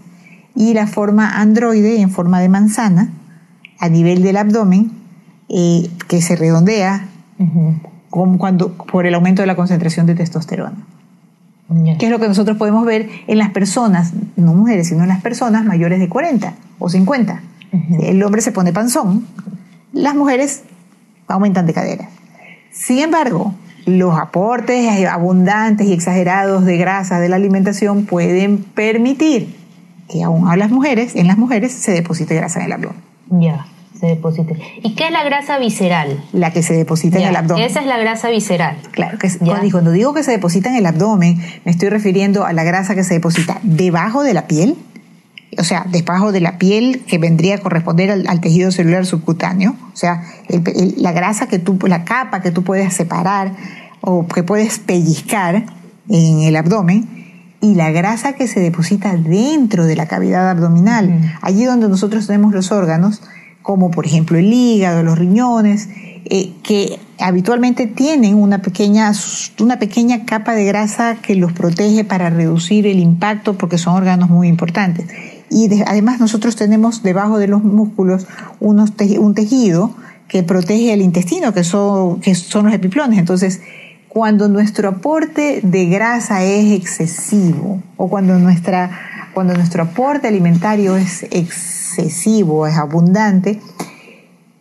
y 0.55 0.75
la 0.75 0.89
forma 0.89 1.41
androide 1.41 2.03
en 2.03 2.11
forma 2.11 2.39
de 2.41 2.51
manzana 2.51 3.11
a 3.79 3.89
nivel 3.89 4.23
del 4.23 4.37
abdomen 4.37 4.93
eh, 5.49 5.89
que 6.07 6.21
se 6.21 6.37
redondea 6.37 7.07
como 8.11 8.39
cuando, 8.39 8.73
por 8.73 9.07
el 9.07 9.15
aumento 9.15 9.43
de 9.43 9.47
la 9.47 9.57
concentración 9.57 10.07
de 10.07 10.15
testosterona. 10.15 10.77
Que 11.99 12.07
es 12.07 12.11
lo 12.11 12.19
que 12.19 12.27
nosotros 12.27 12.57
podemos 12.57 12.85
ver 12.85 13.09
en 13.29 13.39
las 13.39 13.51
personas, 13.51 14.13
no 14.35 14.55
mujeres, 14.55 14.89
sino 14.89 15.03
en 15.03 15.09
las 15.09 15.23
personas 15.23 15.65
mayores 15.65 16.01
de 16.01 16.09
40 16.09 16.55
o 16.81 16.89
50. 16.89 17.41
El 18.01 18.21
hombre 18.25 18.43
se 18.43 18.51
pone 18.51 18.73
panzón, 18.73 19.25
las 19.93 20.17
mujeres 20.17 20.65
aumentan 21.29 21.67
de 21.67 21.73
cadera. 21.73 22.09
Sin 22.73 22.99
embargo, 22.99 23.55
los 23.87 24.19
aportes 24.19 25.07
abundantes 25.07 25.87
y 25.87 25.93
exagerados 25.93 26.65
de 26.65 26.77
grasa 26.77 27.21
de 27.21 27.29
la 27.29 27.37
alimentación 27.37 28.05
pueden 28.05 28.59
permitir 28.59 29.55
que 30.09 30.25
aún 30.25 30.49
a 30.49 30.57
las 30.57 30.71
mujeres, 30.71 31.15
en 31.15 31.29
las 31.29 31.39
mujeres 31.39 31.73
se 31.73 31.93
deposite 31.93 32.35
grasa 32.35 32.59
en 32.59 32.67
el 32.67 32.73
abdomen. 32.73 33.01
Ya. 33.31 33.67
Se 34.01 34.07
deposite. 34.07 34.57
¿Y 34.83 34.95
qué 34.95 35.07
es 35.07 35.13
la 35.13 35.23
grasa 35.25 35.59
visceral? 35.59 36.25
La 36.33 36.53
que 36.53 36.63
se 36.63 36.75
deposita 36.75 37.19
en 37.19 37.29
el 37.29 37.37
abdomen. 37.37 37.65
Esa 37.65 37.81
es 37.81 37.87
la 37.87 37.99
grasa 37.99 38.31
visceral. 38.31 38.79
Claro, 38.93 39.19
que 39.19 39.29
cuando 39.71 39.93
digo 39.93 40.15
que 40.15 40.23
se 40.23 40.31
deposita 40.31 40.71
en 40.71 40.77
el 40.77 40.87
abdomen, 40.87 41.39
me 41.65 41.71
estoy 41.71 41.91
refiriendo 41.91 42.45
a 42.45 42.53
la 42.53 42.65
grasa 42.65 42.95
que 42.95 43.05
se 43.05 43.15
deposita 43.15 43.61
debajo 43.63 44.23
de 44.23 44.33
la 44.33 44.47
piel, 44.47 44.77
o 45.59 45.65
sea, 45.65 45.85
debajo 45.89 46.33
de 46.33 46.41
la 46.41 46.59
piel 46.59 47.03
que 47.07 47.19
vendría 47.19 47.57
a 47.57 47.59
corresponder 47.59 48.11
al, 48.11 48.41
tejido 48.41 48.71
celular 48.71 49.05
subcutáneo, 49.05 49.77
o 49.93 49.97
sea, 49.97 50.23
la 50.97 51.13
grasa 51.13 51.49
que 51.49 51.59
tú, 51.59 51.79
la 51.87 52.05
capa 52.05 52.41
que 52.41 52.51
tú 52.51 52.63
puedes 52.63 52.95
separar 52.95 53.53
o 54.01 54.27
que 54.27 54.43
puedes 54.43 54.79
pellizcar 54.79 55.67
en 56.09 56.41
el 56.41 56.57
abdomen, 56.57 57.21
y 57.63 57.75
la 57.75 57.91
grasa 57.91 58.33
que 58.33 58.47
se 58.47 58.61
deposita 58.61 59.15
dentro 59.15 59.85
de 59.85 59.95
la 59.95 60.07
cavidad 60.07 60.49
abdominal, 60.49 61.37
allí 61.43 61.65
donde 61.65 61.89
nosotros 61.89 62.27
tenemos 62.27 62.55
los 62.55 62.73
órganos, 62.73 63.21
como 63.63 63.91
por 63.91 64.07
ejemplo 64.07 64.39
el 64.39 64.53
hígado, 64.53 65.03
los 65.03 65.19
riñones, 65.19 65.89
eh, 66.27 66.53
que 66.63 66.99
habitualmente 67.19 67.87
tienen 67.87 68.35
una 68.35 68.63
pequeña, 68.63 69.13
una 69.59 69.79
pequeña 69.79 70.25
capa 70.25 70.55
de 70.55 70.65
grasa 70.65 71.17
que 71.17 71.35
los 71.35 71.53
protege 71.53 72.05
para 72.05 72.31
reducir 72.31 72.87
el 72.87 72.99
impacto 72.99 73.59
porque 73.59 73.79
son 73.79 73.97
órganos 73.97 74.31
muy 74.31 74.49
importantes. 74.49 75.07
Y 75.51 75.83
además 75.83 76.21
nosotros 76.21 76.57
tenemos 76.57 77.03
debajo 77.03 77.39
de 77.39 77.49
los 77.49 77.65
músculos 77.65 78.27
unos 78.61 78.93
un 79.19 79.35
tejido 79.35 79.95
que 80.29 80.45
protege 80.45 80.93
el 80.93 81.03
intestino, 81.03 81.53
que 81.53 81.65
son, 81.65 82.21
que 82.21 82.35
son 82.37 82.67
los 82.67 82.75
epiplones. 82.75 83.19
Entonces, 83.19 83.61
cuando 84.09 84.49
nuestro 84.49 84.89
aporte 84.89 85.61
de 85.63 85.87
grasa 85.87 86.45
es 86.45 86.73
excesivo 86.73 87.83
o 87.97 88.09
cuando, 88.09 88.39
nuestra, 88.39 88.91
cuando 89.35 89.55
nuestro 89.55 89.83
aporte 89.83 90.29
alimentario 90.29 90.97
es 90.97 91.25
excesivo, 91.25 91.80
excesivo, 91.99 92.67
es 92.67 92.77
abundante, 92.77 93.61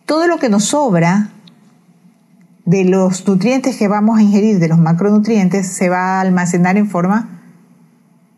todo 0.06 0.26
lo 0.26 0.38
que 0.38 0.48
nos 0.48 0.64
sobra 0.64 1.30
de 2.64 2.84
los 2.84 3.26
nutrientes 3.26 3.76
que 3.76 3.88
vamos 3.88 4.18
a 4.18 4.22
ingerir, 4.22 4.58
de 4.58 4.68
los 4.68 4.78
macronutrientes, 4.78 5.66
se 5.66 5.88
va 5.88 6.18
a 6.18 6.20
almacenar 6.20 6.76
en 6.76 6.88
forma, 6.88 7.42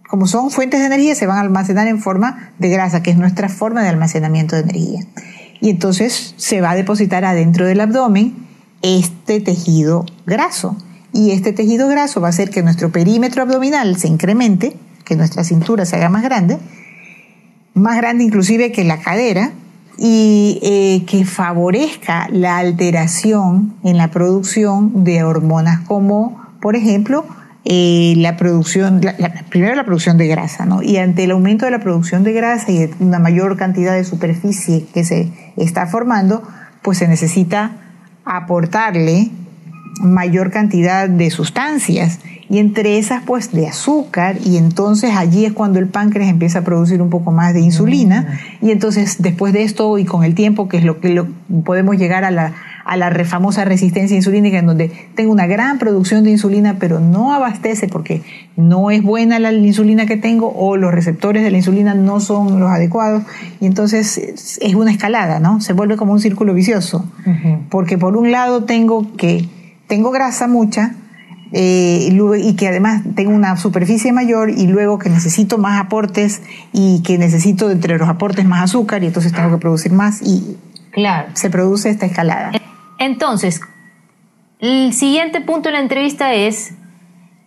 como 0.09 0.27
son 0.27 0.51
fuentes 0.51 0.81
de 0.81 0.87
energía, 0.87 1.15
se 1.15 1.27
van 1.27 1.39
a 1.39 1.41
almacenar 1.41 1.87
en 1.87 1.99
forma 1.99 2.53
de 2.59 2.69
grasa, 2.69 3.03
que 3.03 3.11
es 3.11 3.17
nuestra 3.17 3.49
forma 3.49 3.83
de 3.83 3.89
almacenamiento 3.89 4.57
de 4.57 4.63
energía. 4.63 5.01
Y 5.61 5.71
entonces 5.71 6.35
se 6.37 6.61
va 6.61 6.71
a 6.71 6.75
depositar 6.75 7.25
adentro 7.25 7.67
del 7.67 7.81
abdomen 7.81 8.35
este 8.83 9.41
tejido 9.41 10.05
graso. 10.27 10.77
Y 11.13 11.31
este 11.31 11.53
tejido 11.53 11.89
graso 11.89 12.21
va 12.21 12.29
a 12.29 12.31
hacer 12.31 12.51
que 12.51 12.63
nuestro 12.63 12.91
perímetro 12.91 13.43
abdominal 13.43 13.97
se 13.97 14.09
incremente, 14.09 14.77
que 15.05 15.15
nuestra 15.15 15.45
cintura 15.45 15.85
se 15.85 15.97
haga 15.97 16.09
más 16.09 16.23
grande, 16.23 16.59
más 17.75 17.97
grande 17.97 18.25
inclusive 18.25 18.73
que 18.73 18.85
la 18.85 19.01
cadera, 19.01 19.53
y 19.99 20.59
eh, 20.63 21.05
que 21.07 21.25
favorezca 21.25 22.29
la 22.31 22.59
alteración 22.59 23.75
en 23.85 23.97
la 23.97 24.11
producción 24.11 25.05
de 25.05 25.23
hormonas 25.23 25.81
como, 25.81 26.43
por 26.61 26.77
ejemplo, 26.77 27.25
eh, 27.65 28.15
la 28.17 28.37
producción, 28.37 29.01
primero 29.49 29.77
la 29.77 29.85
producción 29.85 30.19
de 30.19 30.27
grasa, 30.27 30.67
¿no? 30.67 30.83
Y 30.83 30.97
ante 30.97 31.25
el 31.25 31.31
aumento 31.31 31.67
de 31.67 31.71
la 31.71 31.79
producción 31.79 32.25
de 32.25 32.33
grasa 32.33 32.73
y 32.73 32.91
una 32.99 33.21
mayor 33.21 33.57
cantidad 33.57 33.95
de 33.95 34.05
superficie 34.05 34.87
que 34.93 35.05
se 35.05 35.33
está 35.57 35.87
formando, 35.87 36.43
pues 36.83 36.99
se 36.99 37.07
necesita 37.07 37.77
aportarle 38.25 39.31
mayor 40.01 40.51
cantidad 40.51 41.09
de 41.09 41.31
sustancias 41.31 42.19
y 42.53 42.59
entre 42.59 42.99
esas 42.99 43.23
pues 43.23 43.51
de 43.51 43.67
azúcar 43.67 44.37
y 44.45 44.59
entonces 44.59 45.13
allí 45.17 45.47
es 45.47 45.55
cuando 45.55 45.79
el 45.79 45.87
páncreas 45.87 46.29
empieza 46.29 46.59
a 46.59 46.63
producir 46.63 47.01
un 47.01 47.09
poco 47.09 47.33
más 47.33 47.55
de 47.55 47.61
insulina 47.63 48.39
mm. 48.61 48.67
y 48.67 48.71
entonces 48.73 49.23
después 49.23 49.55
de 49.55 49.63
esto 49.63 49.97
y 49.97 50.05
con 50.05 50.23
el 50.23 50.35
tiempo 50.35 50.69
que 50.69 50.77
es 50.77 50.85
lo 50.85 51.01
que 51.01 51.25
podemos 51.65 51.97
llegar 51.97 52.25
a 52.25 52.31
la, 52.31 52.53
a 52.85 52.99
la 52.99 53.11
famosa 53.25 53.65
resistencia 53.65 54.15
insulínica 54.15 54.59
en 54.59 54.67
donde 54.67 54.93
tengo 55.15 55.33
una 55.33 55.47
gran 55.47 55.79
producción 55.79 56.25
de 56.25 56.31
insulina 56.33 56.77
pero 56.79 57.01
no 57.01 57.33
abastece 57.33 57.89
porque 57.89 58.21
no 58.55 58.91
es 58.91 59.03
buena 59.03 59.39
la 59.39 59.51
insulina 59.51 60.05
que 60.05 60.19
tengo 60.19 60.53
o 60.55 60.77
los 60.77 60.93
receptores 60.93 61.43
de 61.45 61.51
la 61.51 61.57
insulina 61.57 61.95
no 61.95 62.21
son 62.21 62.61
los 62.61 62.71
adecuados 62.71 63.23
y 63.61 63.67
entonces 63.67 64.59
es 64.61 64.75
una 64.75 64.91
escalada, 64.91 65.41
¿no? 65.41 65.63
Se 65.63 65.73
vuelve 65.73 65.97
como 65.97 66.13
un 66.13 66.21
círculo 66.21 66.53
vicioso 66.53 67.11
porque 67.71 67.97
por 67.97 68.15
un 68.15 68.31
lado 68.31 68.65
tengo 68.65 69.17
que 69.17 69.49
tengo 69.87 70.11
grasa 70.11 70.49
mucha 70.49 70.97
eh, 71.53 72.09
y 72.39 72.57
que 72.57 72.69
además 72.69 73.03
tengo 73.15 73.33
una 73.33 73.57
superficie 73.57 74.13
mayor 74.13 74.51
y 74.51 74.67
luego 74.67 74.99
que 74.99 75.11
necesito 75.11 75.59
más 75.59 75.81
aportes 75.81 76.43
y 76.73 77.03
que 77.03 77.19
necesito 77.19 77.71
entre 77.71 77.99
los 77.99 78.09
aportes 78.09 78.45
más 78.47 78.63
azúcar 78.63 79.03
y 79.03 79.09
entonces 79.09 79.33
tengo 79.33 79.51
que 79.51 79.59
producir 79.59 79.93
más 79.93 80.23
y 80.23 80.57
claro. 80.93 81.29
se 81.35 81.51
produce 81.51 81.91
esta 81.91 82.07
escalada. 82.07 82.53
Entonces, 82.99 83.61
el 84.61 84.93
siguiente 84.95 85.41
punto 85.41 85.69
de 85.69 85.75
la 85.75 85.81
entrevista 85.81 86.35
es, 86.35 86.75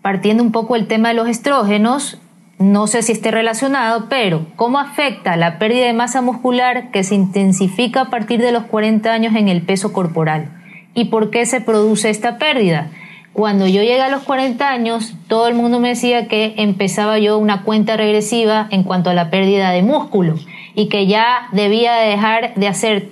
partiendo 0.01 0.43
un 0.43 0.51
poco 0.51 0.75
el 0.75 0.85
tema 0.85 1.07
de 1.09 1.15
los 1.15 1.27
estrógenos, 1.27 2.19
no 2.59 2.88
sé 2.88 3.01
si 3.01 3.12
esté 3.12 3.31
relacionado, 3.31 4.07
pero 4.07 4.45
¿cómo 4.55 4.79
afecta 4.79 5.35
la 5.35 5.57
pérdida 5.57 5.85
de 5.85 5.93
masa 5.93 6.21
muscular 6.21 6.91
que 6.91 7.03
se 7.03 7.15
intensifica 7.15 8.01
a 8.01 8.09
partir 8.09 8.39
de 8.39 8.51
los 8.51 8.65
40 8.65 9.12
años 9.12 9.35
en 9.35 9.47
el 9.47 9.62
peso 9.62 9.91
corporal? 9.91 10.51
¿Y 10.93 11.05
por 11.05 11.31
qué 11.31 11.45
se 11.45 11.59
produce 11.59 12.09
esta 12.09 12.38
pérdida? 12.38 12.91
Cuando 13.35 13.67
yo 13.67 13.81
llegué 13.81 14.01
a 14.01 14.07
los 14.07 14.23
40 14.23 14.69
años, 14.69 15.13
todo 15.27 15.49
el 15.49 15.55
mundo 15.55 15.81
me 15.81 15.89
decía 15.89 16.29
que 16.29 16.53
empezaba 16.55 17.19
yo 17.19 17.37
una 17.37 17.63
cuenta 17.63 17.97
regresiva 17.97 18.69
en 18.71 18.83
cuanto 18.83 19.09
a 19.09 19.13
la 19.13 19.29
pérdida 19.29 19.71
de 19.71 19.83
músculo 19.83 20.35
y 20.73 20.87
que 20.87 21.05
ya 21.05 21.49
debía 21.51 21.95
dejar 21.95 22.55
de 22.55 22.69
hacer 22.69 23.09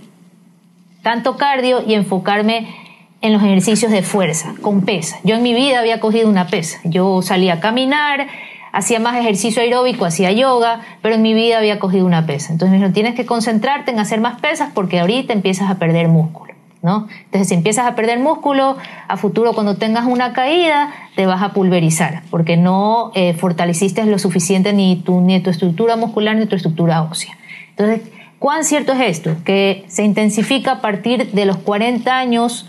tanto 1.01 1.35
cardio 1.35 1.83
y 1.85 1.95
enfocarme 1.95 2.73
en 3.19 3.33
los 3.33 3.43
ejercicios 3.43 3.91
de 3.91 4.01
fuerza, 4.01 4.53
con 4.61 4.85
pesa. 4.85 5.19
Yo 5.25 5.35
en 5.35 5.43
mi 5.43 5.53
vida 5.53 5.79
había 5.79 5.99
cogido 5.99 6.29
una 6.29 6.47
pesa. 6.47 6.79
Yo 6.85 7.21
salía 7.21 7.55
a 7.55 7.59
caminar, 7.59 8.27
hacía 8.71 9.01
más 9.01 9.17
ejercicio 9.17 9.61
aeróbico, 9.61 10.05
hacía 10.05 10.31
yoga, 10.31 10.79
pero 11.01 11.15
en 11.15 11.21
mi 11.21 11.33
vida 11.33 11.57
había 11.57 11.79
cogido 11.79 12.05
una 12.05 12.25
pesa. 12.25 12.53
Entonces 12.53 12.79
me 12.79 12.89
tienes 12.91 13.15
que 13.15 13.25
concentrarte 13.25 13.91
en 13.91 13.99
hacer 13.99 14.21
más 14.21 14.39
pesas 14.39 14.71
porque 14.73 15.01
ahorita 15.01 15.33
empiezas 15.33 15.69
a 15.69 15.75
perder 15.79 16.07
músculo. 16.07 16.52
Entonces, 16.83 17.47
si 17.47 17.53
empiezas 17.53 17.87
a 17.87 17.95
perder 17.95 18.19
músculo, 18.19 18.75
a 19.07 19.15
futuro 19.15 19.53
cuando 19.53 19.77
tengas 19.77 20.05
una 20.05 20.33
caída, 20.33 20.91
te 21.15 21.25
vas 21.25 21.41
a 21.41 21.53
pulverizar, 21.53 22.23
porque 22.29 22.57
no 22.57 23.11
eh, 23.15 23.33
fortaleciste 23.33 24.05
lo 24.05 24.19
suficiente 24.19 24.73
ni 24.73 24.97
tu, 24.97 25.21
ni 25.21 25.39
tu 25.39 25.49
estructura 25.49 25.95
muscular 25.95 26.35
ni 26.35 26.45
tu 26.45 26.57
estructura 26.57 27.01
ósea. 27.03 27.37
Entonces, 27.69 28.01
¿cuán 28.37 28.65
cierto 28.65 28.91
es 28.91 28.99
esto? 28.99 29.37
Que 29.45 29.85
se 29.87 30.03
intensifica 30.03 30.73
a 30.73 30.81
partir 30.81 31.31
de 31.31 31.45
los 31.45 31.55
40 31.57 32.17
años 32.17 32.67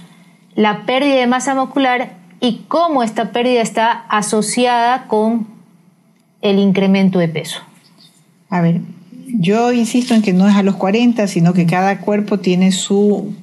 la 0.54 0.86
pérdida 0.86 1.16
de 1.16 1.26
masa 1.26 1.56
muscular 1.56 2.12
y 2.40 2.62
cómo 2.68 3.02
esta 3.02 3.32
pérdida 3.32 3.62
está 3.62 3.90
asociada 3.90 5.08
con 5.08 5.48
el 6.40 6.60
incremento 6.60 7.18
de 7.18 7.26
peso. 7.26 7.62
A 8.48 8.60
ver, 8.60 8.80
yo 9.26 9.72
insisto 9.72 10.14
en 10.14 10.22
que 10.22 10.32
no 10.32 10.46
es 10.48 10.54
a 10.54 10.62
los 10.62 10.76
40, 10.76 11.26
sino 11.26 11.52
que 11.52 11.66
cada 11.66 11.98
cuerpo 11.98 12.38
tiene 12.38 12.70
su 12.70 13.34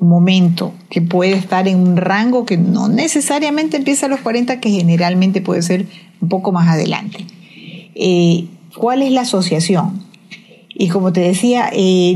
momento, 0.00 0.72
que 0.90 1.00
puede 1.02 1.32
estar 1.32 1.66
en 1.68 1.80
un 1.80 1.96
rango 1.96 2.44
que 2.44 2.56
no 2.56 2.88
necesariamente 2.88 3.76
empieza 3.76 4.06
a 4.06 4.08
los 4.08 4.20
40, 4.20 4.60
que 4.60 4.70
generalmente 4.70 5.40
puede 5.40 5.62
ser 5.62 5.86
un 6.20 6.28
poco 6.28 6.52
más 6.52 6.68
adelante. 6.68 7.26
Eh, 7.94 8.46
¿Cuál 8.76 9.02
es 9.02 9.12
la 9.12 9.22
asociación? 9.22 10.06
Y 10.80 10.88
como 10.90 11.12
te 11.12 11.20
decía, 11.20 11.70
eh, 11.72 12.14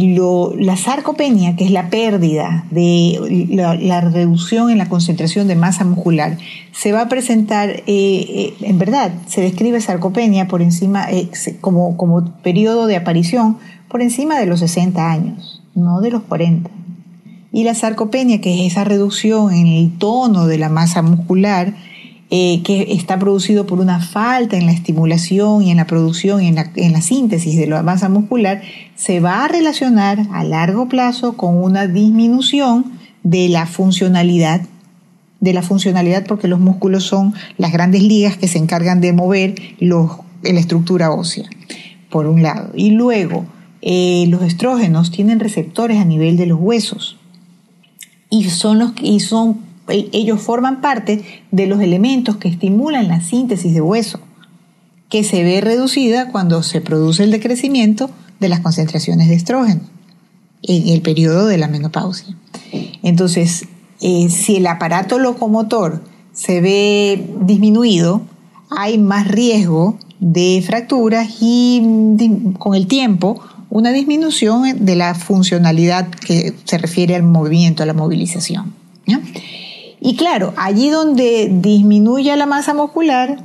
la 0.58 0.76
sarcopenia, 0.76 1.56
que 1.56 1.64
es 1.64 1.72
la 1.72 1.90
pérdida 1.90 2.64
de 2.70 3.48
la, 3.50 4.00
reducción 4.00 4.70
en 4.70 4.78
la 4.78 4.88
concentración 4.88 5.48
de 5.48 5.56
masa 5.56 5.84
muscular, 5.84 6.38
se 6.70 6.92
va 6.92 7.00
a 7.00 7.08
presentar, 7.08 7.82
eh, 7.88 8.54
en 8.60 8.78
verdad, 8.78 9.10
se 9.26 9.40
describe 9.40 9.80
sarcopenia 9.80 10.46
por 10.46 10.62
encima, 10.62 11.08
como, 11.60 11.96
como 11.96 12.24
periodo 12.42 12.86
de 12.86 12.94
aparición 12.94 13.58
por 13.88 14.00
encima 14.00 14.38
de 14.38 14.46
los 14.46 14.60
60 14.60 15.10
años, 15.10 15.60
no 15.74 16.00
de 16.00 16.12
los 16.12 16.22
40. 16.22 16.70
Y 17.52 17.64
la 17.64 17.74
sarcopenia, 17.74 18.40
que 18.40 18.54
es 18.66 18.72
esa 18.72 18.84
reducción 18.84 19.52
en 19.52 19.66
el 19.66 19.98
tono 19.98 20.46
de 20.46 20.56
la 20.56 20.70
masa 20.70 21.02
muscular, 21.02 21.74
eh, 22.30 22.62
que 22.62 22.94
está 22.94 23.18
producido 23.18 23.66
por 23.66 23.78
una 23.78 24.00
falta 24.00 24.56
en 24.56 24.64
la 24.64 24.72
estimulación 24.72 25.62
y 25.62 25.70
en 25.70 25.76
la 25.76 25.86
producción 25.86 26.42
y 26.42 26.48
en 26.48 26.54
la, 26.54 27.00
síntesis 27.02 27.58
de 27.58 27.66
la 27.66 27.82
masa 27.82 28.08
muscular, 28.08 28.62
se 28.96 29.20
va 29.20 29.44
a 29.44 29.48
relacionar 29.48 30.26
a 30.32 30.42
largo 30.42 30.88
plazo 30.88 31.36
con 31.36 31.62
una 31.62 31.86
disminución 31.86 32.98
de 33.22 33.50
la 33.50 33.66
funcionalidad 33.66 34.62
de 35.40 35.52
la 35.52 35.62
funcionalidad 35.62 36.24
porque 36.24 36.48
los 36.48 36.60
músculos 36.60 37.02
son 37.02 37.34
las 37.58 37.72
grandes 37.72 38.02
ligas 38.02 38.36
que 38.36 38.46
se 38.46 38.58
encargan 38.58 39.00
de 39.00 39.12
mover 39.12 39.56
los, 39.80 40.12
la 40.42 40.60
estructura 40.60 41.10
ósea, 41.10 41.50
por 42.08 42.26
un 42.26 42.42
lado. 42.42 42.70
Y 42.74 42.92
luego, 42.92 43.44
eh, 43.82 44.24
los 44.28 44.42
estrógenos 44.42 45.10
tienen 45.10 45.40
receptores 45.40 45.98
a 45.98 46.04
nivel 46.04 46.36
de 46.36 46.46
los 46.46 46.58
huesos 46.60 47.18
y 48.32 48.48
son 48.48 48.78
los 48.78 48.92
y 49.02 49.20
son 49.20 49.58
e, 49.88 50.08
ellos 50.12 50.40
forman 50.40 50.80
parte 50.80 51.22
de 51.50 51.66
los 51.66 51.82
elementos 51.82 52.38
que 52.38 52.48
estimulan 52.48 53.06
la 53.06 53.20
síntesis 53.20 53.74
de 53.74 53.82
hueso, 53.82 54.20
que 55.10 55.22
se 55.22 55.42
ve 55.44 55.60
reducida 55.60 56.32
cuando 56.32 56.62
se 56.62 56.80
produce 56.80 57.24
el 57.24 57.30
decrecimiento 57.30 58.10
de 58.40 58.48
las 58.48 58.60
concentraciones 58.60 59.28
de 59.28 59.34
estrógeno. 59.34 59.82
en 60.64 60.88
el 60.88 61.02
periodo 61.02 61.46
de 61.46 61.58
la 61.58 61.66
menopausia. 61.66 62.36
Entonces, 63.02 63.66
eh, 64.00 64.30
si 64.30 64.56
el 64.56 64.66
aparato 64.68 65.18
locomotor 65.18 66.04
se 66.32 66.60
ve 66.60 67.26
disminuido, 67.40 68.22
hay 68.70 68.96
más 68.96 69.26
riesgo 69.26 69.98
de 70.20 70.62
fracturas 70.64 71.28
y 71.40 71.82
con 72.58 72.76
el 72.76 72.86
tiempo 72.86 73.42
una 73.72 73.90
disminución 73.90 74.84
de 74.84 74.96
la 74.96 75.14
funcionalidad 75.14 76.06
que 76.10 76.52
se 76.64 76.76
refiere 76.76 77.16
al 77.16 77.22
movimiento, 77.22 77.82
a 77.82 77.86
la 77.86 77.94
movilización. 77.94 78.74
Y 79.98 80.16
claro, 80.16 80.52
allí 80.58 80.90
donde 80.90 81.48
disminuye 81.50 82.36
la 82.36 82.44
masa 82.44 82.74
muscular, 82.74 83.42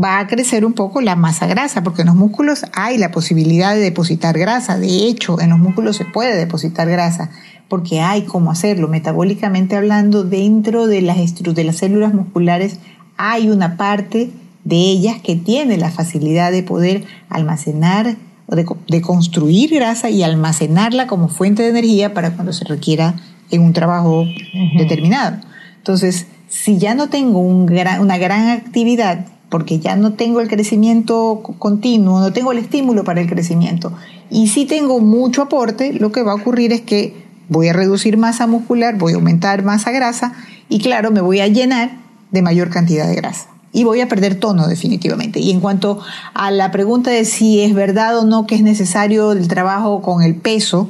va 0.00 0.20
a 0.20 0.28
crecer 0.28 0.64
un 0.64 0.74
poco 0.74 1.00
la 1.00 1.16
masa 1.16 1.48
grasa, 1.48 1.82
porque 1.82 2.02
en 2.02 2.06
los 2.06 2.14
músculos 2.14 2.66
hay 2.72 2.98
la 2.98 3.10
posibilidad 3.10 3.74
de 3.74 3.80
depositar 3.80 4.38
grasa. 4.38 4.78
De 4.78 5.08
hecho, 5.08 5.40
en 5.40 5.50
los 5.50 5.58
músculos 5.58 5.96
se 5.96 6.04
puede 6.04 6.36
depositar 6.36 6.88
grasa, 6.88 7.30
porque 7.68 8.00
hay 8.00 8.22
cómo 8.22 8.52
hacerlo. 8.52 8.86
Metabólicamente 8.86 9.74
hablando, 9.74 10.22
dentro 10.22 10.86
de 10.86 11.02
las, 11.02 11.16
de 11.42 11.64
las 11.64 11.76
células 11.76 12.14
musculares 12.14 12.78
hay 13.16 13.50
una 13.50 13.76
parte 13.76 14.30
de 14.62 14.76
ellas 14.76 15.16
que 15.20 15.34
tiene 15.34 15.78
la 15.78 15.90
facilidad 15.90 16.52
de 16.52 16.62
poder 16.62 17.04
almacenar 17.28 18.16
de, 18.48 19.00
construir 19.02 19.74
grasa 19.74 20.10
y 20.10 20.22
almacenarla 20.22 21.06
como 21.06 21.28
fuente 21.28 21.62
de 21.62 21.70
energía 21.70 22.14
para 22.14 22.34
cuando 22.34 22.52
se 22.52 22.64
requiera 22.64 23.16
en 23.50 23.62
un 23.62 23.72
trabajo 23.72 24.24
determinado. 24.76 25.38
Entonces, 25.78 26.26
si 26.48 26.78
ya 26.78 26.94
no 26.94 27.08
tengo 27.08 27.40
una 27.40 28.18
gran 28.18 28.48
actividad, 28.48 29.26
porque 29.48 29.78
ya 29.78 29.96
no 29.96 30.14
tengo 30.14 30.40
el 30.40 30.48
crecimiento 30.48 31.42
continuo, 31.58 32.20
no 32.20 32.32
tengo 32.32 32.52
el 32.52 32.58
estímulo 32.58 33.04
para 33.04 33.20
el 33.20 33.28
crecimiento, 33.28 33.92
y 34.30 34.48
si 34.48 34.64
tengo 34.64 35.00
mucho 35.00 35.42
aporte, 35.42 35.92
lo 35.92 36.12
que 36.12 36.22
va 36.22 36.32
a 36.32 36.36
ocurrir 36.36 36.72
es 36.72 36.80
que 36.80 37.26
voy 37.48 37.68
a 37.68 37.72
reducir 37.72 38.16
masa 38.16 38.46
muscular, 38.46 38.96
voy 38.96 39.12
a 39.12 39.16
aumentar 39.16 39.62
masa 39.62 39.92
grasa, 39.92 40.32
y 40.68 40.80
claro, 40.80 41.10
me 41.12 41.20
voy 41.20 41.40
a 41.40 41.46
llenar 41.46 41.90
de 42.32 42.42
mayor 42.42 42.70
cantidad 42.70 43.06
de 43.06 43.14
grasa 43.14 43.55
y 43.76 43.84
voy 43.84 44.00
a 44.00 44.08
perder 44.08 44.36
tono 44.36 44.68
definitivamente. 44.68 45.38
Y 45.38 45.50
en 45.50 45.60
cuanto 45.60 46.00
a 46.32 46.50
la 46.50 46.70
pregunta 46.70 47.10
de 47.10 47.26
si 47.26 47.60
es 47.60 47.74
verdad 47.74 48.18
o 48.18 48.24
no 48.24 48.46
que 48.46 48.54
es 48.54 48.62
necesario 48.62 49.32
el 49.32 49.48
trabajo 49.48 50.00
con 50.00 50.22
el 50.22 50.34
peso, 50.34 50.88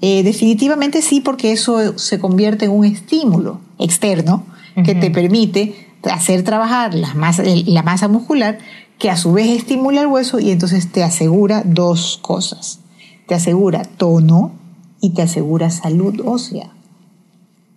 eh, 0.00 0.24
definitivamente 0.24 1.02
sí, 1.02 1.20
porque 1.20 1.52
eso 1.52 1.96
se 1.96 2.18
convierte 2.18 2.64
en 2.64 2.72
un 2.72 2.84
estímulo 2.84 3.60
externo 3.78 4.44
que 4.84 4.96
te 4.96 5.12
permite 5.12 5.86
hacer 6.10 6.42
trabajar 6.42 6.94
la 6.94 7.14
masa, 7.14 7.44
la 7.44 7.84
masa 7.84 8.08
muscular, 8.08 8.58
que 8.98 9.08
a 9.08 9.16
su 9.16 9.32
vez 9.32 9.48
estimula 9.48 10.00
el 10.00 10.08
hueso 10.08 10.40
y 10.40 10.50
entonces 10.50 10.90
te 10.90 11.04
asegura 11.04 11.62
dos 11.64 12.18
cosas. 12.20 12.80
Te 13.28 13.36
asegura 13.36 13.84
tono 13.84 14.50
y 15.00 15.10
te 15.10 15.22
asegura 15.22 15.70
salud 15.70 16.20
ósea 16.24 16.72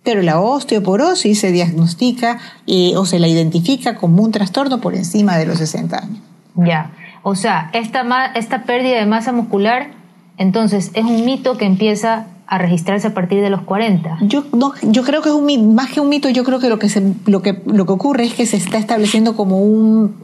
pero 0.04 0.22
la 0.22 0.38
osteoporosis 0.38 1.40
se 1.40 1.50
diagnostica 1.50 2.38
eh, 2.66 2.92
o 2.96 3.06
se 3.06 3.18
la 3.18 3.26
identifica 3.26 3.96
como 3.96 4.22
un 4.22 4.30
trastorno 4.30 4.80
por 4.80 4.94
encima 4.94 5.36
de 5.36 5.46
los 5.46 5.58
60 5.58 5.96
años. 5.96 6.18
Ya, 6.54 6.92
o 7.22 7.34
sea, 7.34 7.70
esta, 7.72 8.04
esta 8.34 8.64
pérdida 8.64 8.98
de 8.98 9.06
masa 9.06 9.32
muscular, 9.32 9.88
entonces, 10.36 10.90
es 10.94 11.04
un 11.04 11.24
mito 11.24 11.56
que 11.56 11.64
empieza 11.64 12.26
a 12.46 12.58
registrarse 12.58 13.08
a 13.08 13.14
partir 13.14 13.40
de 13.40 13.50
los 13.50 13.62
40. 13.62 14.18
Yo, 14.22 14.44
no, 14.52 14.74
yo 14.82 15.02
creo 15.02 15.22
que 15.22 15.30
es 15.30 15.34
un 15.34 15.74
más 15.74 15.90
que 15.90 16.00
un 16.00 16.08
mito, 16.10 16.28
yo 16.28 16.44
creo 16.44 16.60
que 16.60 16.68
lo 16.68 16.78
que, 16.78 16.88
se, 16.88 17.14
lo 17.26 17.40
que 17.40 17.62
lo 17.64 17.86
que 17.86 17.92
ocurre 17.92 18.24
es 18.24 18.34
que 18.34 18.44
se 18.46 18.58
está 18.58 18.76
estableciendo 18.76 19.34
como 19.36 19.62
un, 19.62 20.14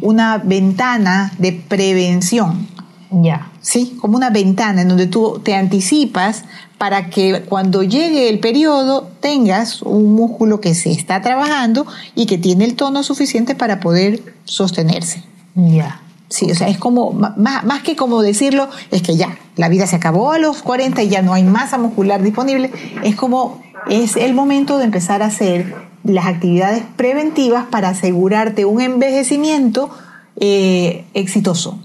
una 0.00 0.38
ventana 0.38 1.32
de 1.38 1.52
prevención. 1.52 2.66
Ya. 3.12 3.50
Sí, 3.60 3.98
como 4.00 4.16
una 4.16 4.30
ventana 4.30 4.82
en 4.82 4.88
donde 4.88 5.06
tú 5.06 5.40
te 5.44 5.54
anticipas 5.54 6.44
para 6.78 7.10
que 7.10 7.42
cuando 7.42 7.82
llegue 7.82 8.28
el 8.28 8.40
periodo 8.40 9.08
tengas 9.20 9.82
un 9.82 10.14
músculo 10.14 10.60
que 10.60 10.74
se 10.74 10.90
está 10.90 11.20
trabajando 11.20 11.86
y 12.14 12.26
que 12.26 12.38
tiene 12.38 12.64
el 12.64 12.74
tono 12.74 13.02
suficiente 13.02 13.54
para 13.54 13.80
poder 13.80 14.22
sostenerse. 14.44 15.22
Ya. 15.54 16.00
Sí, 16.28 16.50
o 16.50 16.54
sea, 16.54 16.68
es 16.68 16.78
como, 16.78 17.12
más, 17.12 17.36
más, 17.36 17.82
que 17.82 17.94
como 17.94 18.22
decirlo, 18.22 18.70
es 18.90 19.02
que 19.02 19.16
ya, 19.16 19.36
la 19.56 19.68
vida 19.68 19.86
se 19.86 19.96
acabó 19.96 20.32
a 20.32 20.38
los 20.38 20.62
40 20.62 21.02
y 21.02 21.08
ya 21.08 21.20
no 21.20 21.34
hay 21.34 21.44
masa 21.44 21.76
muscular 21.76 22.22
disponible, 22.22 22.70
es 23.02 23.14
como, 23.16 23.62
es 23.90 24.16
el 24.16 24.32
momento 24.32 24.78
de 24.78 24.84
empezar 24.84 25.22
a 25.22 25.26
hacer 25.26 25.74
las 26.04 26.26
actividades 26.26 26.84
preventivas 26.96 27.66
para 27.66 27.90
asegurarte 27.90 28.64
un 28.64 28.80
envejecimiento 28.80 29.90
eh, 30.36 31.04
exitoso. 31.12 31.78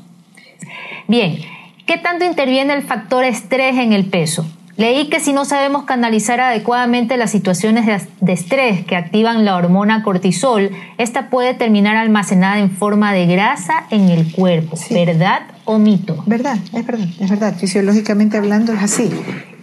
Bien, 1.07 1.37
¿qué 1.85 1.97
tanto 1.97 2.25
interviene 2.25 2.73
el 2.73 2.83
factor 2.83 3.23
estrés 3.23 3.77
en 3.77 3.93
el 3.93 4.05
peso? 4.05 4.45
Leí 4.77 5.07
que 5.07 5.19
si 5.19 5.33
no 5.33 5.43
sabemos 5.43 5.85
canalizar 5.85 6.39
adecuadamente 6.39 7.17
las 7.17 7.31
situaciones 7.31 8.07
de 8.21 8.33
estrés 8.33 8.85
que 8.85 8.95
activan 8.95 9.43
la 9.43 9.55
hormona 9.55 10.03
cortisol, 10.03 10.69
esta 10.99 11.31
puede 11.31 11.55
terminar 11.55 11.95
almacenada 11.95 12.59
en 12.59 12.69
forma 12.69 13.11
de 13.11 13.25
grasa 13.25 13.85
en 13.89 14.09
el 14.09 14.31
cuerpo. 14.31 14.77
¿Verdad 14.91 15.41
o 15.65 15.79
mito? 15.79 16.23
Verdad, 16.27 16.59
es 16.73 16.85
verdad, 16.85 17.07
es 17.19 17.29
verdad. 17.29 17.55
Fisiológicamente 17.57 18.37
hablando 18.37 18.71
es 18.73 18.83
así. 18.83 19.09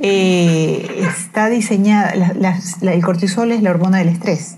Eh, 0.01 0.85
está 1.09 1.49
diseñada, 1.49 2.13
el 2.83 3.03
cortisol 3.05 3.53
es 3.53 3.63
la 3.63 3.71
hormona 3.71 3.99
del 3.99 4.09
estrés. 4.09 4.57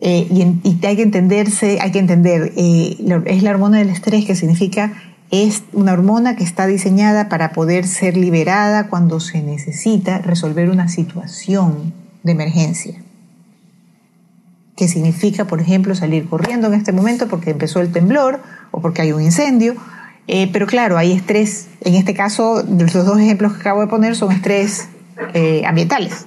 Eh, 0.00 0.28
y, 0.30 0.86
hay 0.86 0.96
que 0.96 1.02
entenderse, 1.02 1.78
hay 1.80 1.90
que 1.90 1.98
entender, 1.98 2.52
eh, 2.56 2.96
es 3.26 3.42
la 3.42 3.50
hormona 3.50 3.78
del 3.78 3.90
estrés 3.90 4.24
que 4.24 4.34
significa 4.34 4.92
es 5.30 5.62
una 5.72 5.92
hormona 5.92 6.34
que 6.34 6.44
está 6.44 6.66
diseñada 6.66 7.28
para 7.28 7.52
poder 7.52 7.86
ser 7.86 8.16
liberada 8.16 8.88
cuando 8.88 9.20
se 9.20 9.42
necesita 9.42 10.18
resolver 10.18 10.68
una 10.70 10.88
situación 10.88 11.92
de 12.24 12.32
emergencia. 12.32 13.00
Que 14.76 14.88
significa, 14.88 15.44
por 15.44 15.60
ejemplo, 15.60 15.94
salir 15.94 16.28
corriendo 16.28 16.66
en 16.66 16.74
este 16.74 16.92
momento 16.92 17.28
porque 17.28 17.50
empezó 17.50 17.80
el 17.80 17.92
temblor 17.92 18.40
o 18.72 18.80
porque 18.80 19.02
hay 19.02 19.12
un 19.12 19.22
incendio. 19.22 19.74
Eh, 20.26 20.48
pero 20.52 20.66
claro, 20.66 20.98
hay 20.98 21.12
estrés. 21.12 21.68
En 21.80 21.94
este 21.94 22.14
caso, 22.14 22.64
los 22.66 22.92
dos 22.92 23.18
ejemplos 23.18 23.52
que 23.52 23.60
acabo 23.60 23.82
de 23.82 23.86
poner 23.86 24.16
son 24.16 24.32
estrés 24.32 24.88
eh, 25.34 25.62
ambientales, 25.66 26.26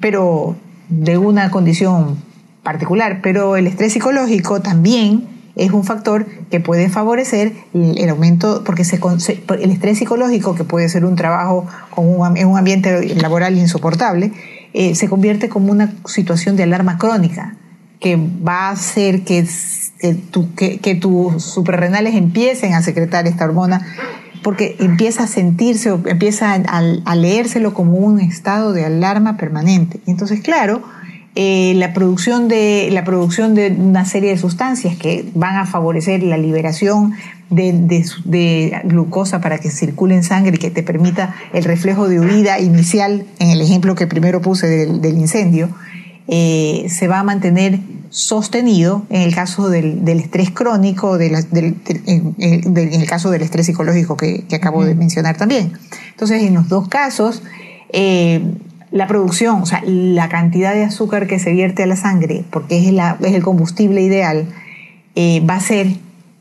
pero 0.00 0.56
de 0.88 1.18
una 1.18 1.50
condición 1.50 2.16
particular. 2.62 3.20
Pero 3.22 3.56
el 3.56 3.66
estrés 3.66 3.92
psicológico 3.92 4.60
también 4.60 5.35
es 5.56 5.72
un 5.72 5.84
factor 5.84 6.26
que 6.50 6.60
puede 6.60 6.90
favorecer 6.90 7.54
el 7.72 8.08
aumento, 8.10 8.62
porque 8.64 8.82
el 8.82 9.70
estrés 9.70 9.98
psicológico, 9.98 10.54
que 10.54 10.64
puede 10.64 10.88
ser 10.90 11.04
un 11.06 11.16
trabajo 11.16 11.66
en 11.96 12.46
un 12.46 12.58
ambiente 12.58 13.14
laboral 13.16 13.56
insoportable, 13.56 14.32
eh, 14.74 14.94
se 14.94 15.08
convierte 15.08 15.48
como 15.48 15.72
una 15.72 15.94
situación 16.04 16.56
de 16.56 16.64
alarma 16.64 16.98
crónica 16.98 17.56
que 17.98 18.16
va 18.16 18.68
a 18.68 18.70
hacer 18.72 19.24
que, 19.24 19.46
que, 20.54 20.78
que, 20.78 20.94
tus 20.94 21.42
suprarrenales 21.42 22.14
empiecen 22.14 22.74
a 22.74 22.82
secretar 22.82 23.26
esta 23.26 23.46
hormona 23.46 23.86
porque 24.42 24.76
empieza 24.78 25.24
a 25.24 25.26
sentirse 25.26 25.90
o 25.90 26.02
empieza 26.06 26.52
a, 26.52 26.82
a, 27.04 27.16
leérselo 27.16 27.72
como 27.72 27.96
un 27.96 28.20
estado 28.20 28.74
de 28.74 28.84
alarma 28.84 29.38
permanente. 29.38 30.00
Entonces, 30.06 30.40
claro, 30.40 30.82
eh, 31.38 31.74
la, 31.76 31.92
producción 31.92 32.48
de, 32.48 32.88
la 32.90 33.04
producción 33.04 33.54
de 33.54 33.70
una 33.70 34.06
serie 34.06 34.30
de 34.30 34.38
sustancias 34.38 34.96
que 34.96 35.28
van 35.34 35.56
a 35.56 35.66
favorecer 35.66 36.22
la 36.22 36.38
liberación 36.38 37.12
de, 37.50 38.80
glucosa 38.84 39.42
para 39.42 39.58
que 39.58 39.70
circule 39.70 40.14
en 40.14 40.22
sangre 40.22 40.56
y 40.56 40.58
que 40.58 40.70
te 40.70 40.82
permita 40.82 41.34
el 41.52 41.64
reflejo 41.64 42.08
de 42.08 42.20
huida 42.20 42.58
inicial, 42.58 43.26
en 43.38 43.50
el 43.50 43.60
ejemplo 43.60 43.94
que 43.94 44.06
primero 44.06 44.40
puse 44.40 44.66
del, 44.66 45.18
incendio, 45.18 45.68
eh, 46.26 46.86
se 46.88 47.06
va 47.06 47.18
a 47.18 47.22
mantener 47.22 47.80
sostenido 48.08 49.04
en 49.10 49.20
el 49.20 49.34
caso 49.34 49.68
del, 49.68 50.08
estrés 50.08 50.50
crónico, 50.50 51.18
en, 51.20 51.34
el 52.74 53.06
caso 53.06 53.30
del 53.30 53.42
estrés 53.42 53.66
psicológico 53.66 54.16
que, 54.16 54.46
acabo 54.54 54.86
de 54.86 54.94
mencionar 54.94 55.36
también. 55.36 55.74
Entonces, 56.12 56.42
en 56.44 56.54
los 56.54 56.70
dos 56.70 56.88
casos, 56.88 57.42
eh, 57.92 58.40
la 58.90 59.06
producción, 59.06 59.62
o 59.62 59.66
sea, 59.66 59.82
la 59.84 60.28
cantidad 60.28 60.74
de 60.74 60.84
azúcar 60.84 61.26
que 61.26 61.38
se 61.38 61.52
vierte 61.52 61.82
a 61.82 61.86
la 61.86 61.96
sangre, 61.96 62.44
porque 62.50 62.78
es, 62.78 62.86
es 62.86 63.32
el 63.32 63.42
combustible 63.42 64.00
ideal, 64.00 64.46
eh, 65.14 65.44
va 65.48 65.54
a 65.54 65.60
ser 65.60 65.88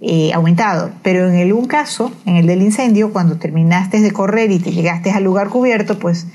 eh, 0.01 0.31
aumentado. 0.33 0.91
Pero 1.01 1.27
en 1.27 1.35
el 1.35 1.53
un 1.53 1.65
caso, 1.65 2.11
en 2.25 2.35
el 2.35 2.47
del 2.47 2.61
incendio, 2.61 3.11
cuando 3.11 3.37
terminaste 3.37 4.01
de 4.01 4.11
correr 4.11 4.51
y 4.51 4.59
te 4.59 4.71
llegaste 4.71 5.11
al 5.11 5.23
lugar 5.23 5.49
cubierto, 5.49 5.97
pues 5.99 6.27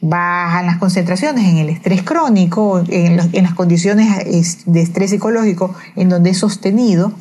bajan 0.00 0.66
las 0.66 0.78
concentraciones 0.78 1.48
en 1.48 1.58
el 1.58 1.68
estrés 1.68 2.02
crónico, 2.02 2.82
en, 2.88 3.20
en 3.32 3.42
las 3.44 3.54
condiciones 3.54 4.64
de 4.66 4.80
estrés 4.80 5.10
psicológico, 5.10 5.74
en 5.96 6.08
donde 6.08 6.30
es 6.30 6.38
sostenido, 6.38 7.12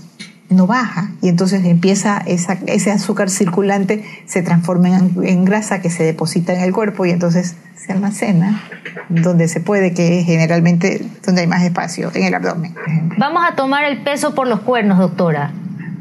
no 0.51 0.67
baja 0.67 1.09
y 1.21 1.29
entonces 1.29 1.65
empieza 1.65 2.17
ese 2.25 2.91
azúcar 2.91 3.29
circulante 3.29 4.05
se 4.25 4.41
transforma 4.41 4.89
en, 4.89 5.45
grasa 5.45 5.81
que 5.81 5.89
se 5.89 6.03
deposita 6.03 6.53
en 6.53 6.61
el 6.61 6.73
cuerpo 6.73 7.05
y 7.05 7.11
entonces 7.11 7.55
se 7.75 7.91
almacena 7.91 8.61
donde 9.09 9.47
se 9.47 9.59
puede, 9.59 9.93
que 9.93 10.19
es 10.19 10.25
generalmente 10.25 11.05
donde 11.25 11.41
hay 11.41 11.47
más 11.47 11.63
espacio, 11.63 12.11
en 12.13 12.23
el 12.23 12.35
abdomen. 12.35 12.75
Vamos 13.17 13.43
a 13.49 13.55
tomar 13.55 13.85
el 13.85 14.03
peso 14.03 14.35
por 14.35 14.47
los 14.47 14.59
cuernos, 14.61 14.99
doctora. 14.99 15.51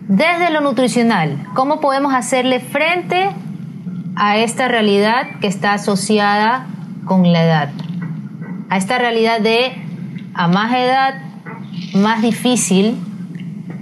Desde 0.08 0.50
lo 0.50 0.60
nutricional, 0.60 1.46
¿cómo 1.54 1.80
podemos 1.80 2.12
hacerle 2.12 2.60
frente 2.60 3.30
a 4.16 4.36
esta 4.36 4.68
realidad 4.68 5.38
que 5.40 5.46
está 5.46 5.72
asociada 5.72 6.66
con 7.04 7.32
la 7.32 7.42
edad. 7.42 7.70
A 8.68 8.76
esta 8.76 8.98
realidad 8.98 9.40
de 9.40 9.72
a 10.34 10.46
más 10.46 10.72
edad, 10.72 11.14
más 11.94 12.22
difícil 12.22 12.98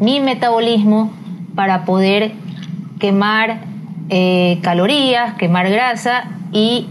mi 0.00 0.20
metabolismo 0.20 1.12
para 1.54 1.84
poder 1.84 2.32
quemar 2.98 3.60
eh, 4.10 4.58
calorías, 4.62 5.34
quemar 5.34 5.68
grasa 5.70 6.24
y 6.52 6.88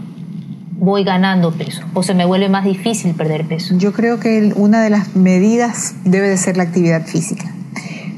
voy 0.78 1.02
ganando 1.02 1.52
peso 1.52 1.82
o 1.94 2.02
se 2.02 2.14
me 2.14 2.24
vuelve 2.24 2.48
más 2.48 2.64
difícil 2.64 3.14
perder 3.14 3.46
peso. 3.46 3.76
Yo 3.76 3.92
creo 3.92 4.20
que 4.20 4.52
una 4.54 4.82
de 4.82 4.90
las 4.90 5.16
medidas 5.16 5.94
debe 6.04 6.28
de 6.28 6.36
ser 6.36 6.56
la 6.56 6.62
actividad 6.62 7.04
física, 7.06 7.52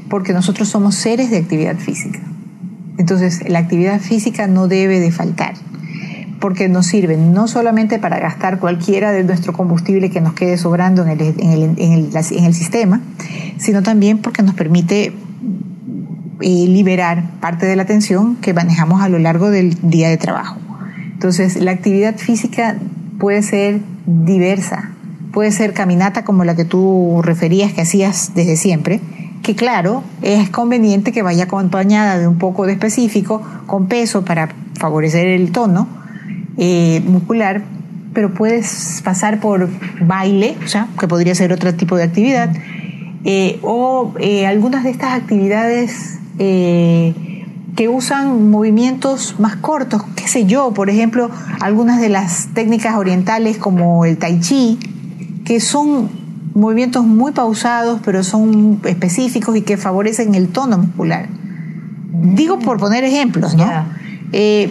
porque 0.09 0.33
nosotros 0.33 0.69
somos 0.69 0.95
seres 0.95 1.31
de 1.31 1.37
actividad 1.37 1.77
física. 1.77 2.19
Entonces, 2.97 3.49
la 3.49 3.59
actividad 3.59 3.99
física 3.99 4.47
no 4.47 4.67
debe 4.67 4.99
de 4.99 5.11
faltar, 5.11 5.55
porque 6.41 6.67
nos 6.67 6.87
sirve 6.87 7.15
no 7.15 7.47
solamente 7.47 7.99
para 7.99 8.19
gastar 8.19 8.59
cualquiera 8.59 9.11
de 9.11 9.23
nuestro 9.23 9.53
combustible 9.53 10.09
que 10.09 10.19
nos 10.19 10.33
quede 10.33 10.57
sobrando 10.57 11.03
en 11.03 11.09
el, 11.09 11.21
en 11.21 11.51
el, 11.51 11.75
en 11.77 12.43
el, 12.43 12.53
sistema, 12.53 12.99
sino 13.57 13.81
también 13.83 14.17
porque 14.17 14.41
nos 14.41 14.55
permite 14.55 15.13
eh, 16.41 16.65
liberar 16.67 17.23
parte 17.39 17.67
de 17.67 17.77
la 17.77 17.85
tensión 17.85 18.35
que 18.37 18.53
manejamos 18.53 19.01
a 19.01 19.07
lo 19.07 19.19
largo 19.19 19.51
del 19.51 19.77
día 19.89 20.09
de 20.09 20.17
trabajo. 20.17 20.57
Entonces, 21.13 21.55
la 21.57 21.71
actividad 21.71 22.17
física 22.17 22.75
puede 23.19 23.43
ser 23.43 23.79
diversa, 24.07 24.89
puede 25.31 25.51
ser 25.51 25.73
caminata 25.73 26.25
como 26.25 26.43
la 26.43 26.55
que 26.55 26.65
tú 26.65 27.21
referías 27.23 27.71
que 27.71 27.81
hacías 27.81 28.31
desde 28.33 28.57
siempre, 28.57 28.99
que 29.43 29.55
claro, 29.55 30.03
es 30.23 30.49
conveniente 30.49 31.11
que 31.11 31.21
vaya 31.21 31.43
acompañada 31.43 32.17
de 32.17 32.27
un 32.27 32.39
poco 32.39 32.65
de 32.65 32.73
específico, 32.73 33.43
con 33.67 33.87
peso 33.87 34.25
para 34.25 34.49
favorecer 34.73 35.27
el 35.27 35.51
tono 35.51 36.00
eh, 36.63 37.01
muscular, 37.07 37.63
pero 38.13 38.35
puedes 38.35 39.01
pasar 39.03 39.39
por 39.39 39.67
baile, 39.99 40.55
o 40.63 40.67
sea, 40.67 40.87
que 40.99 41.07
podría 41.07 41.33
ser 41.33 41.51
otro 41.51 41.73
tipo 41.73 41.97
de 41.97 42.03
actividad, 42.03 42.55
eh, 43.23 43.57
o 43.63 44.13
eh, 44.19 44.45
algunas 44.45 44.83
de 44.83 44.91
estas 44.91 45.13
actividades 45.13 46.19
que 46.37 47.87
usan 47.89 48.51
movimientos 48.51 49.39
más 49.39 49.55
cortos, 49.55 50.03
qué 50.15 50.27
sé 50.27 50.45
yo, 50.45 50.71
por 50.71 50.91
ejemplo, 50.91 51.31
algunas 51.61 51.99
de 51.99 52.09
las 52.09 52.49
técnicas 52.53 52.95
orientales 52.95 53.57
como 53.57 54.05
el 54.05 54.19
tai 54.19 54.39
chi, 54.39 54.77
que 55.43 55.59
son 55.59 56.09
movimientos 56.53 57.03
muy 57.05 57.31
pausados, 57.31 58.01
pero 58.05 58.23
son 58.23 58.81
específicos 58.85 59.57
y 59.57 59.63
que 59.63 59.77
favorecen 59.77 60.35
el 60.35 60.49
tono 60.49 60.77
muscular. 60.77 61.27
Digo 62.11 62.59
por 62.59 62.77
poner 62.77 63.03
ejemplos, 63.03 63.55
¿no? 63.55 63.67
Eh, 64.33 64.69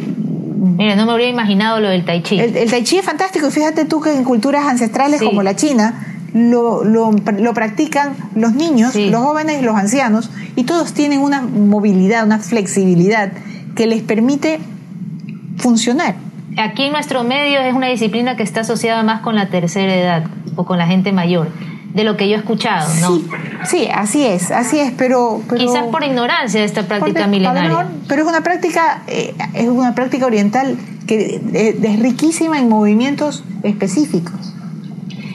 Mira, 0.60 0.94
no 0.94 1.06
me 1.06 1.12
habría 1.12 1.28
imaginado 1.28 1.80
lo 1.80 1.88
del 1.88 2.04
tai 2.04 2.22
chi. 2.22 2.38
El, 2.38 2.70
tai 2.70 2.84
chi 2.84 2.98
es 2.98 3.04
fantástico. 3.04 3.48
Y 3.48 3.50
fíjate 3.50 3.86
tú 3.86 4.00
que 4.00 4.12
en 4.12 4.24
culturas 4.24 4.66
ancestrales 4.66 5.22
como 5.22 5.42
la 5.42 5.56
China 5.56 6.06
lo, 6.34 6.84
lo, 6.84 7.54
practican 7.54 8.14
los 8.34 8.52
niños, 8.52 8.94
los 8.94 9.22
jóvenes 9.22 9.62
y 9.62 9.64
los 9.64 9.74
ancianos 9.74 10.30
y 10.56 10.64
todos 10.64 10.92
tienen 10.92 11.20
una 11.20 11.40
movilidad, 11.40 12.24
una 12.24 12.38
flexibilidad 12.38 13.32
que 13.74 13.86
les 13.86 14.02
permite 14.02 14.60
funcionar. 15.56 16.16
Aquí 16.58 16.84
en 16.84 16.92
nuestro 16.92 17.24
medio 17.24 17.60
es 17.60 17.74
una 17.74 17.86
disciplina 17.86 18.36
que 18.36 18.42
está 18.42 18.60
asociada 18.60 19.02
más 19.02 19.22
con 19.22 19.36
la 19.36 19.48
tercera 19.48 19.94
edad 19.94 20.24
o 20.56 20.66
con 20.66 20.76
la 20.78 20.86
gente 20.86 21.10
mayor 21.12 21.48
de 21.94 22.04
lo 22.04 22.16
que 22.16 22.28
yo 22.28 22.36
he 22.36 22.38
escuchado, 22.38 22.88
¿no? 23.00 23.20
Sí, 23.64 23.88
así 23.92 24.24
es, 24.24 24.50
así 24.50 24.78
es, 24.78 24.92
pero, 24.96 25.42
quizás 25.56 25.84
por 25.84 26.04
ignorancia 26.04 26.60
de 26.60 26.66
esta 26.66 26.84
práctica 26.84 27.26
milenaria. 27.26 27.88
pero 28.06 28.22
es 28.22 28.28
una 28.28 28.42
práctica, 28.42 29.02
eh, 29.08 29.34
es 29.54 29.68
una 29.68 29.94
práctica 29.94 30.26
oriental 30.26 30.78
que 31.06 31.40
eh, 31.52 31.78
es, 31.82 32.00
riquísima 32.00 32.58
en 32.58 32.68
movimientos 32.68 33.44
específicos. 33.62 34.54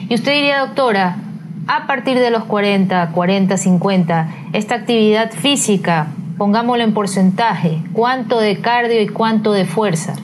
Y 0.08 0.14
usted 0.14 0.32
diría, 0.32 0.60
doctora, 0.60 1.18
a 1.66 1.86
partir 1.86 2.18
de 2.18 2.30
los 2.30 2.44
40, 2.44 3.10
40, 3.10 3.56
50, 3.56 4.28
esta 4.52 4.76
actividad 4.76 5.32
física, 5.32 6.08
pongámoslo 6.38 6.84
en 6.84 6.94
porcentaje, 6.94 7.82
¿cuánto 7.92 8.38
de 8.38 8.60
cardio 8.60 9.02
y 9.02 9.08
cuánto 9.08 9.52
de 9.52 9.66
fuerza? 9.66 10.14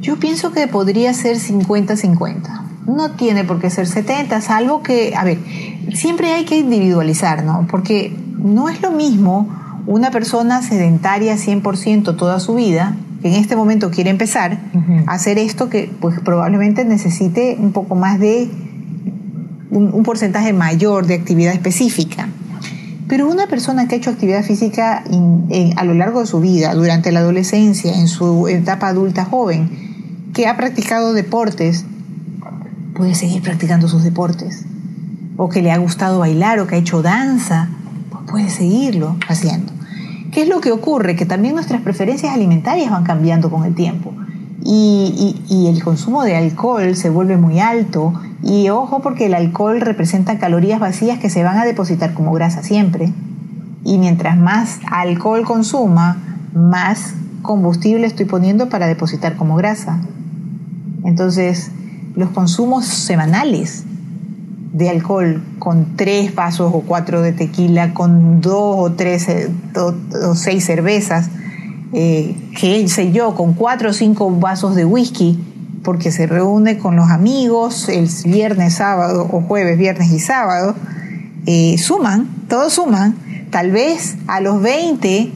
Yo 0.00 0.16
pienso 0.16 0.52
que 0.52 0.66
podría 0.68 1.12
ser 1.12 1.36
50-50 1.36 2.69
no 2.86 3.10
tiene 3.12 3.44
por 3.44 3.60
qué 3.60 3.70
ser 3.70 3.86
70, 3.86 4.40
salvo 4.40 4.82
que, 4.82 5.14
a 5.16 5.24
ver, 5.24 5.38
siempre 5.94 6.32
hay 6.32 6.44
que 6.44 6.58
individualizar, 6.58 7.44
¿no? 7.44 7.66
Porque 7.70 8.16
no 8.38 8.68
es 8.68 8.80
lo 8.82 8.90
mismo 8.90 9.48
una 9.86 10.10
persona 10.10 10.62
sedentaria 10.62 11.36
100% 11.36 12.16
toda 12.16 12.40
su 12.40 12.54
vida, 12.54 12.96
que 13.22 13.28
en 13.28 13.34
este 13.34 13.56
momento 13.56 13.90
quiere 13.90 14.10
empezar 14.10 14.58
a 15.06 15.12
hacer 15.12 15.38
esto 15.38 15.68
que 15.68 15.90
pues 16.00 16.18
probablemente 16.20 16.84
necesite 16.84 17.56
un 17.58 17.72
poco 17.72 17.94
más 17.94 18.18
de 18.18 18.50
un, 19.70 20.02
porcentaje 20.02 20.52
mayor 20.52 21.06
de 21.06 21.14
actividad 21.14 21.52
específica. 21.52 22.28
Pero 23.08 23.28
una 23.28 23.46
persona 23.46 23.88
que 23.88 23.96
ha 23.96 23.98
hecho 23.98 24.10
actividad 24.10 24.42
física 24.44 25.02
a 25.76 25.84
lo 25.84 25.94
largo 25.94 26.20
de 26.20 26.26
su 26.26 26.40
vida, 26.40 26.74
durante 26.74 27.10
la 27.12 27.20
adolescencia, 27.20 27.94
en 27.94 28.08
su 28.08 28.48
etapa 28.48 28.88
adulta 28.88 29.24
joven, 29.24 30.30
que 30.32 30.46
ha 30.46 30.56
practicado 30.56 31.12
deportes 31.12 31.84
puede 33.00 33.14
seguir 33.14 33.40
practicando 33.40 33.88
sus 33.88 34.04
deportes. 34.04 34.66
O 35.38 35.48
que 35.48 35.62
le 35.62 35.72
ha 35.72 35.78
gustado 35.78 36.18
bailar 36.18 36.58
o 36.58 36.66
que 36.66 36.74
ha 36.74 36.78
hecho 36.78 37.00
danza, 37.00 37.70
pues 38.10 38.24
puede 38.30 38.50
seguirlo 38.50 39.16
haciendo. 39.26 39.72
¿Qué 40.32 40.42
es 40.42 40.48
lo 40.50 40.60
que 40.60 40.70
ocurre? 40.70 41.16
Que 41.16 41.24
también 41.24 41.54
nuestras 41.54 41.80
preferencias 41.80 42.34
alimentarias 42.34 42.90
van 42.90 43.04
cambiando 43.04 43.48
con 43.50 43.64
el 43.64 43.74
tiempo. 43.74 44.12
Y, 44.62 45.34
y, 45.48 45.68
el 45.68 45.82
consumo 45.82 46.24
de 46.24 46.36
alcohol 46.36 46.94
se 46.94 47.08
vuelve 47.08 47.38
muy 47.38 47.58
alto. 47.58 48.12
Y 48.42 48.68
ojo 48.68 49.00
porque 49.00 49.24
el 49.26 49.34
alcohol 49.34 49.80
representa 49.80 50.38
calorías 50.38 50.78
vacías 50.78 51.18
que 51.18 51.30
se 51.30 51.42
van 51.42 51.56
a 51.56 51.64
depositar 51.64 52.12
como 52.12 52.32
grasa 52.32 52.62
siempre. 52.62 53.10
Y 53.82 53.96
mientras 53.96 54.36
más 54.36 54.78
alcohol 54.92 55.46
consuma, 55.46 56.18
más 56.52 57.14
combustible 57.40 58.06
estoy 58.06 58.26
poniendo 58.26 58.68
para 58.68 58.86
depositar 58.88 59.36
como 59.36 59.56
grasa. 59.56 60.02
Entonces, 61.02 61.72
los 62.14 62.30
consumos 62.30 62.86
semanales 62.86 63.84
de 64.72 64.88
alcohol 64.88 65.42
con 65.58 65.96
tres 65.96 66.34
vasos 66.34 66.70
o 66.72 66.80
cuatro 66.80 67.22
de 67.22 67.32
tequila, 67.32 67.92
con 67.92 68.40
dos 68.40 68.76
o 68.78 68.92
tres 68.92 69.28
eh, 69.28 69.50
o, 69.76 70.34
seis 70.34 70.64
cervezas, 70.64 71.28
eh, 71.92 72.36
que 72.58 72.88
sé 72.88 73.12
yo, 73.12 73.34
con 73.34 73.54
cuatro 73.54 73.90
o 73.90 73.92
cinco 73.92 74.30
vasos 74.30 74.76
de 74.76 74.84
whisky, 74.84 75.38
porque 75.82 76.12
se 76.12 76.26
reúne 76.26 76.78
con 76.78 76.96
los 76.96 77.10
amigos 77.10 77.88
el 77.88 78.08
viernes, 78.24 78.74
sábado 78.74 79.28
o 79.30 79.40
jueves, 79.40 79.78
viernes 79.78 80.10
y 80.12 80.20
sábado, 80.20 80.74
eh, 81.46 81.76
suman, 81.78 82.28
todos 82.48 82.74
suman. 82.74 83.16
Tal 83.50 83.72
vez 83.72 84.16
a 84.28 84.40
los 84.40 84.62
20 84.62 85.32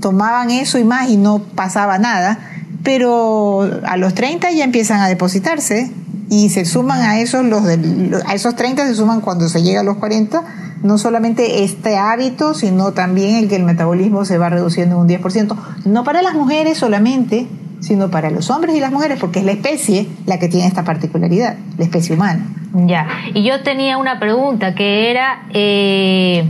tomaban 0.00 0.50
eso 0.50 0.78
y 0.78 0.84
más 0.84 1.10
y 1.10 1.18
no 1.18 1.40
pasaba 1.40 1.98
nada, 1.98 2.38
pero 2.82 3.68
a 3.84 3.96
los 3.98 4.14
30 4.14 4.50
ya 4.52 4.64
empiezan 4.64 5.00
a 5.00 5.08
depositarse 5.08 5.90
y 6.30 6.48
se 6.48 6.64
suman 6.64 7.02
a 7.02 7.18
esos, 7.18 7.44
los 7.44 7.64
a 7.64 8.34
esos 8.34 8.54
30 8.54 8.86
se 8.86 8.94
suman 8.94 9.20
cuando 9.20 9.48
se 9.48 9.62
llega 9.62 9.80
a 9.80 9.82
los 9.82 9.96
40, 9.96 10.42
no 10.82 10.96
solamente 10.96 11.64
este 11.64 11.98
hábito, 11.98 12.54
sino 12.54 12.92
también 12.92 13.34
el 13.34 13.48
que 13.48 13.56
el 13.56 13.64
metabolismo 13.64 14.24
se 14.24 14.38
va 14.38 14.48
reduciendo 14.48 14.94
en 14.94 15.02
un 15.02 15.08
10%, 15.08 15.56
no 15.84 16.04
para 16.04 16.22
las 16.22 16.34
mujeres 16.34 16.78
solamente, 16.78 17.48
sino 17.80 18.10
para 18.10 18.30
los 18.30 18.48
hombres 18.48 18.76
y 18.76 18.80
las 18.80 18.92
mujeres, 18.92 19.18
porque 19.18 19.40
es 19.40 19.44
la 19.44 19.52
especie 19.52 20.06
la 20.26 20.38
que 20.38 20.48
tiene 20.48 20.68
esta 20.68 20.84
particularidad, 20.84 21.56
la 21.76 21.84
especie 21.84 22.14
humana. 22.14 22.46
Ya, 22.74 23.08
y 23.34 23.42
yo 23.42 23.64
tenía 23.64 23.98
una 23.98 24.20
pregunta 24.20 24.76
que 24.76 25.10
era, 25.10 25.42
eh, 25.52 26.44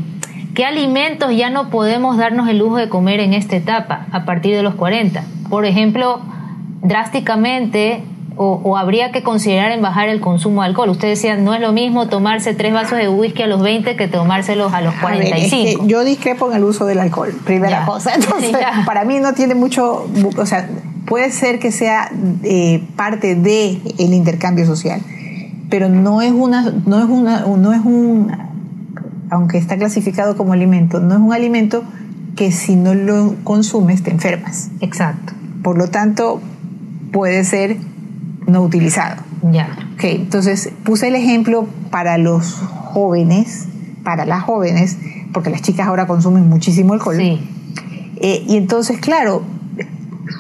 ¿qué 0.54 0.66
alimentos 0.66 1.34
ya 1.34 1.48
no 1.48 1.70
podemos 1.70 2.18
darnos 2.18 2.50
el 2.50 2.58
lujo 2.58 2.76
de 2.76 2.90
comer 2.90 3.20
en 3.20 3.32
esta 3.32 3.56
etapa, 3.56 4.06
a 4.12 4.26
partir 4.26 4.54
de 4.54 4.62
los 4.62 4.74
40? 4.74 5.24
Por 5.48 5.64
ejemplo, 5.64 6.20
drásticamente 6.82 8.04
o, 8.42 8.78
habría 8.78 9.12
que 9.12 9.22
considerar 9.22 9.70
en 9.70 9.82
bajar 9.82 10.08
el 10.08 10.20
consumo 10.20 10.62
de 10.62 10.68
alcohol? 10.68 10.88
Usted 10.88 11.08
decía, 11.08 11.36
no 11.36 11.52
es 11.52 11.60
lo 11.60 11.72
mismo 11.72 12.08
tomarse 12.08 12.54
tres 12.54 12.72
vasos 12.72 12.96
de 12.96 13.06
whisky 13.06 13.42
a 13.42 13.46
los 13.46 13.60
20 13.60 13.96
que 13.96 14.08
tomárselos 14.08 14.72
a 14.72 14.80
los 14.80 14.94
45. 14.94 15.86
yo 15.86 16.04
discrepo 16.04 16.50
en 16.50 16.56
el 16.56 16.64
uso 16.64 16.86
del 16.86 17.00
alcohol, 17.00 17.34
primera 17.44 17.84
cosa. 17.84 18.14
Entonces, 18.14 18.56
para 18.86 19.04
mí 19.04 19.18
no 19.20 19.34
tiene 19.34 19.54
mucho, 19.54 20.08
o 20.38 20.46
sea, 20.46 20.70
puede 21.04 21.30
ser 21.32 21.58
que 21.58 21.70
sea 21.70 22.10
eh, 22.42 22.82
parte 22.96 23.34
de 23.34 23.78
el 23.98 24.14
intercambio 24.14 24.64
social, 24.64 25.02
pero 25.68 25.90
no 25.90 26.22
es 26.22 26.32
una, 26.32 26.72
no 26.86 26.98
es 26.98 27.10
una, 27.10 27.40
no 27.40 27.74
es 27.74 27.80
un, 27.84 28.32
aunque 29.28 29.58
está 29.58 29.76
clasificado 29.76 30.38
como 30.38 30.54
alimento, 30.54 30.98
no 31.00 31.14
es 31.14 31.20
un 31.20 31.34
alimento 31.34 31.84
que 32.36 32.52
si 32.52 32.74
no 32.74 32.94
lo 32.94 33.34
consumes 33.44 34.02
te 34.02 34.10
enfermas. 34.10 34.70
Exacto. 34.80 35.34
Por 35.62 35.76
lo 35.76 35.88
tanto, 35.88 36.40
puede 37.12 37.44
ser 37.44 37.76
no 38.50 38.62
utilizado. 38.62 39.22
Ya. 39.50 39.68
Ok, 39.94 40.04
entonces 40.04 40.70
puse 40.84 41.08
el 41.08 41.14
ejemplo 41.14 41.66
para 41.90 42.18
los 42.18 42.54
jóvenes, 42.54 43.66
para 44.04 44.24
las 44.26 44.42
jóvenes, 44.42 44.98
porque 45.32 45.50
las 45.50 45.62
chicas 45.62 45.86
ahora 45.86 46.06
consumen 46.06 46.48
muchísimo 46.48 46.92
alcohol. 46.92 47.16
Sí. 47.16 47.40
Eh, 48.16 48.44
y 48.46 48.56
entonces, 48.56 48.98
claro, 49.00 49.42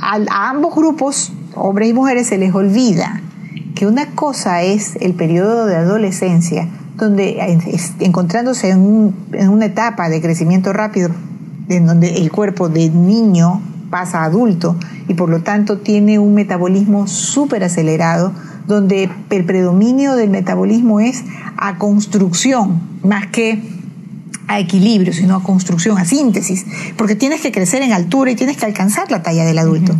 a 0.00 0.50
ambos 0.50 0.74
grupos, 0.74 1.32
hombres 1.54 1.88
y 1.88 1.94
mujeres, 1.94 2.26
se 2.26 2.38
les 2.38 2.54
olvida 2.54 3.20
que 3.74 3.86
una 3.86 4.06
cosa 4.10 4.62
es 4.62 4.96
el 5.00 5.14
periodo 5.14 5.66
de 5.66 5.76
adolescencia, 5.76 6.68
donde 6.96 7.38
encontrándose 8.00 8.70
en, 8.70 9.14
una 9.48 9.64
etapa 9.64 10.08
de 10.08 10.20
crecimiento 10.20 10.72
rápido, 10.72 11.10
en 11.68 11.86
donde 11.86 12.16
el 12.16 12.30
cuerpo 12.30 12.68
de 12.68 12.90
niño 12.90 13.62
pasa 13.90 14.20
a 14.20 14.24
adulto 14.24 14.76
y 15.08 15.14
por 15.14 15.28
lo 15.28 15.42
tanto 15.42 15.78
tiene 15.78 16.18
un 16.18 16.34
metabolismo 16.34 17.06
súper 17.06 17.64
acelerado, 17.64 18.32
donde 18.66 19.10
el 19.30 19.44
predominio 19.44 20.14
del 20.14 20.30
metabolismo 20.30 21.00
es 21.00 21.24
a 21.56 21.76
construcción 21.76 22.80
más 23.02 23.26
que 23.26 23.62
a 24.46 24.58
equilibrio, 24.58 25.12
sino 25.12 25.36
a 25.36 25.42
construcción, 25.42 25.98
a 25.98 26.04
síntesis, 26.04 26.66
porque 26.96 27.14
tienes 27.14 27.40
que 27.40 27.52
crecer 27.52 27.82
en 27.82 27.92
altura 27.92 28.32
y 28.32 28.34
tienes 28.34 28.56
que 28.56 28.66
alcanzar 28.66 29.10
la 29.10 29.22
talla 29.22 29.44
del 29.44 29.58
adulto. 29.58 29.94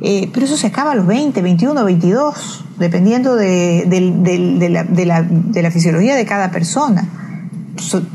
Eh, 0.00 0.30
pero 0.32 0.46
eso 0.46 0.56
se 0.56 0.66
acaba 0.66 0.92
a 0.92 0.94
los 0.94 1.06
20, 1.06 1.40
21, 1.42 1.84
22, 1.84 2.64
dependiendo 2.78 3.34
de, 3.34 3.86
la, 5.54 5.70
fisiología 5.70 6.16
de 6.16 6.24
cada 6.24 6.50
persona. 6.50 7.08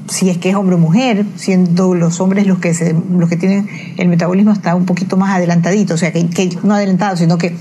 Si 0.08 0.30
es 0.30 0.38
que 0.38 0.50
es 0.50 0.56
hombre 0.56 0.76
o 0.76 0.78
mujer, 0.78 1.26
siendo 1.36 1.94
los 1.96 2.20
hombres 2.20 2.48
los 2.48 2.60
que, 2.60 2.96
los 3.12 3.30
que 3.30 3.38
tienen 3.38 3.68
el 3.98 4.08
metabolismo 4.08 4.52
está 4.52 4.76
un 4.76 4.86
poquito 4.86 5.18
más 5.18 5.36
adelantadito, 5.36 5.94
o 5.94 5.98
sea, 5.98 6.12
que, 6.12 6.58
no 6.64 6.74
adelantado, 6.74 7.18
sino 7.18 7.38
que, 7.38 7.56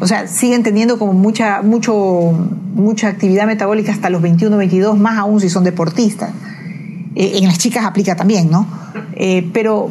o 0.00 0.06
sea, 0.06 0.26
siguen 0.26 0.62
teniendo 0.62 0.98
como 0.98 1.12
mucha, 1.12 1.62
mucho, 1.62 2.32
mucha 2.74 3.08
actividad 3.08 3.46
metabólica 3.46 3.92
hasta 3.92 4.10
los 4.10 4.22
21, 4.22 4.56
22, 4.56 4.98
más 4.98 5.18
aún 5.18 5.40
si 5.40 5.48
son 5.48 5.64
deportistas. 5.64 6.30
Eh, 7.14 7.38
en 7.38 7.46
las 7.46 7.58
chicas 7.58 7.84
aplica 7.84 8.14
también, 8.14 8.50
¿no? 8.50 8.66
Eh, 9.14 9.48
pero 9.52 9.90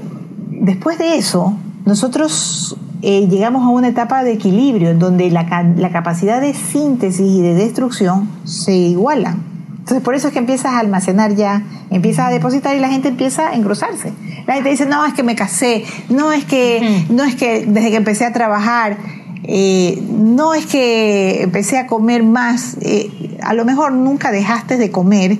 después 0.49 0.97
de 0.97 1.17
eso, 1.17 1.57
nosotros 1.85 2.77
eh, 3.01 3.27
llegamos 3.29 3.63
a 3.63 3.69
una 3.69 3.87
etapa 3.87 4.23
de 4.23 4.33
equilibrio 4.33 4.89
en 4.89 4.99
donde 4.99 5.31
la, 5.31 5.45
capacidad 5.91 6.41
de 6.41 6.53
síntesis 6.53 7.25
y 7.25 7.41
de 7.41 7.53
destrucción 7.53 8.29
se 8.43 8.73
igualan. 8.73 9.48
Entonces 9.89 10.05
por 10.05 10.13
eso 10.13 10.27
es 10.27 10.33
que 10.33 10.39
empiezas 10.39 10.73
a 10.73 10.79
almacenar 10.79 11.33
ya, 11.33 11.63
empiezas 11.89 12.27
a 12.27 12.29
depositar 12.29 12.75
y 12.75 12.79
la 12.79 12.89
gente 12.89 13.07
empieza 13.07 13.49
a 13.49 13.55
engrosarse. 13.55 14.13
La 14.45 14.53
gente 14.53 14.69
dice, 14.69 14.85
no, 14.85 15.03
es 15.03 15.15
que 15.15 15.23
me 15.23 15.35
casé, 15.35 15.83
no 16.09 16.31
es 16.31 16.45
que, 16.45 17.05
no 17.09 17.23
es 17.23 17.33
que 17.33 17.65
desde 17.65 17.89
que 17.89 17.95
empecé 17.95 18.23
a 18.25 18.31
trabajar, 18.31 18.97
eh, 19.45 19.99
no 20.07 20.53
es 20.53 20.67
que 20.67 21.41
empecé 21.41 21.79
a 21.79 21.87
comer 21.87 22.21
más, 22.21 22.77
eh, 22.81 23.39
a 23.41 23.55
lo 23.55 23.65
mejor 23.65 23.93
nunca 23.93 24.29
dejaste 24.29 24.77
de 24.77 24.91
comer 24.91 25.39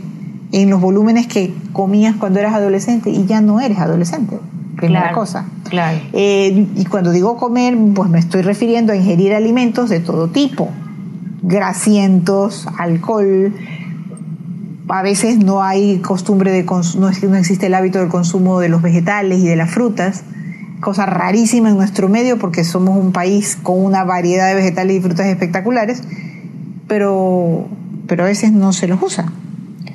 en 0.52 0.72
los 0.72 0.82
volúmenes 0.82 1.28
que 1.28 1.54
comías 1.72 2.16
cuando 2.16 2.40
eras 2.40 2.56
adolescente 2.56 3.12
y 3.12 3.28
ya 3.28 3.42
no 3.42 3.60
eres 3.60 3.78
adolescente 3.78 4.40
primera 4.78 5.12
cosa. 5.12 5.46
Claro. 5.70 6.00
Eh, 6.14 6.66
y 6.76 6.86
cuando 6.86 7.12
digo 7.12 7.38
comer, 7.38 7.78
pues 7.94 8.10
me 8.10 8.18
estoy 8.18 8.42
refiriendo 8.42 8.94
a 8.94 8.96
ingerir 8.96 9.36
alimentos 9.36 9.90
de 9.90 10.00
todo 10.00 10.30
tipo, 10.30 10.70
grasientos, 11.44 12.68
alcohol. 12.80 13.54
A 14.90 15.02
veces 15.02 15.38
no 15.38 15.64
hay 15.64 16.00
costumbre 16.00 16.52
de 16.52 16.64
no, 16.64 16.82
no 16.98 17.36
existe 17.38 17.68
el 17.68 17.74
hábito 17.76 18.00
del 18.00 18.10
consumo 18.10 18.60
de 18.60 18.70
los 18.70 18.82
vegetales 18.82 19.40
y 19.40 19.48
de 19.48 19.56
las 19.56 19.72
frutas, 19.72 20.24
cosa 20.82 21.06
rarísima 21.06 21.70
en 21.70 21.78
nuestro 21.78 22.10
medio 22.10 22.38
porque 22.40 22.64
somos 22.64 22.98
un 22.98 23.12
país 23.12 23.58
con 23.62 23.84
una 23.84 24.04
variedad 24.04 24.48
de 24.50 24.56
vegetales 24.56 24.98
y 24.98 25.02
frutas 25.02 25.28
espectaculares, 25.28 26.02
pero, 26.88 27.68
pero 28.08 28.24
a 28.24 28.28
veces 28.28 28.52
no 28.52 28.74
se 28.74 28.88
los 28.88 29.02
usa 29.02 29.32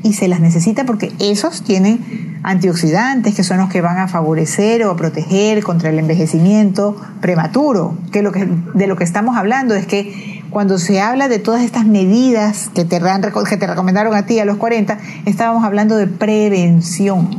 y 0.05 0.13
se 0.13 0.29
las 0.29 0.39
necesita 0.39 0.85
porque 0.85 1.13
esos 1.19 1.63
tienen 1.63 2.39
antioxidantes 2.43 3.35
que 3.35 3.43
son 3.43 3.57
los 3.57 3.71
que 3.71 3.81
van 3.81 3.97
a 3.97 4.07
favorecer 4.07 4.85
o 4.85 4.91
a 4.91 4.97
proteger 4.97 5.65
contra 5.65 5.89
el 5.89 5.99
envejecimiento 5.99 6.95
prematuro. 7.23 7.97
Que, 8.13 8.23
lo 8.23 8.31
que 8.31 8.47
de 8.75 8.87
lo 8.87 8.97
que 8.97 9.05
estamos 9.05 9.35
hablando 9.37 9.75
es 9.75 9.87
que 9.87 10.43
cuando 10.51 10.79
se 10.79 11.01
habla 11.01 11.29
de 11.29 11.39
todas 11.39 11.63
estas 11.63 11.87
medidas 11.87 12.71
que 12.75 12.85
te, 12.85 13.01
que 13.49 13.57
te 13.57 13.67
recomendaron 13.67 14.15
a 14.15 14.27
ti 14.27 14.39
a 14.39 14.45
los 14.45 14.59
40, 14.59 14.99
estábamos 15.25 15.65
hablando 15.65 15.97
de 15.97 16.07
prevención, 16.07 17.31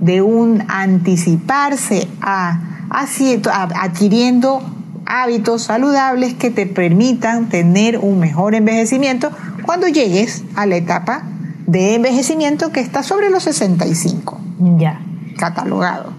de 0.00 0.22
un 0.22 0.64
anticiparse 0.66 2.08
a, 2.20 2.60
a 2.90 3.62
adquiriendo 3.80 4.60
hábitos 5.06 5.62
saludables 5.62 6.34
que 6.34 6.50
te 6.50 6.66
permitan 6.66 7.48
tener 7.48 7.98
un 7.98 8.18
mejor 8.18 8.56
envejecimiento 8.56 9.30
cuando 9.64 9.86
llegues 9.86 10.42
a 10.56 10.66
la 10.66 10.74
etapa 10.74 11.22
de 11.66 11.94
envejecimiento 11.94 12.70
que 12.70 12.80
está 12.80 13.02
sobre 13.02 13.30
los 13.30 13.42
65. 13.42 14.40
Ya. 14.78 15.00
Catalogado. 15.36 16.12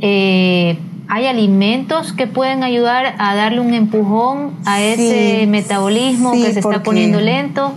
Eh, 0.00 0.78
¿Hay 1.08 1.26
alimentos 1.26 2.12
que 2.12 2.26
pueden 2.26 2.64
ayudar 2.64 3.14
a 3.18 3.36
darle 3.36 3.60
un 3.60 3.72
empujón 3.74 4.54
a 4.64 4.82
ese 4.82 5.46
metabolismo 5.46 6.32
que 6.32 6.52
se 6.52 6.58
está 6.58 6.82
poniendo 6.82 7.20
lento? 7.20 7.72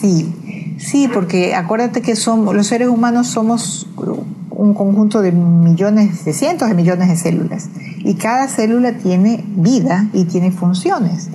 Sí, 0.00 0.76
sí, 0.78 1.08
porque 1.12 1.54
acuérdate 1.54 2.02
que 2.02 2.16
somos, 2.16 2.54
los 2.54 2.66
seres 2.66 2.88
humanos 2.88 3.28
somos 3.28 3.86
un 4.50 4.74
conjunto 4.74 5.22
de 5.22 5.32
millones, 5.32 6.24
de 6.26 6.34
cientos 6.34 6.68
de 6.68 6.74
millones 6.74 7.08
de 7.08 7.16
células. 7.16 7.70
Y 7.98 8.14
cada 8.14 8.48
célula 8.48 8.92
tiene 8.92 9.42
vida 9.46 10.06
y 10.12 10.24
tiene 10.24 10.50
funciones. 10.50 11.30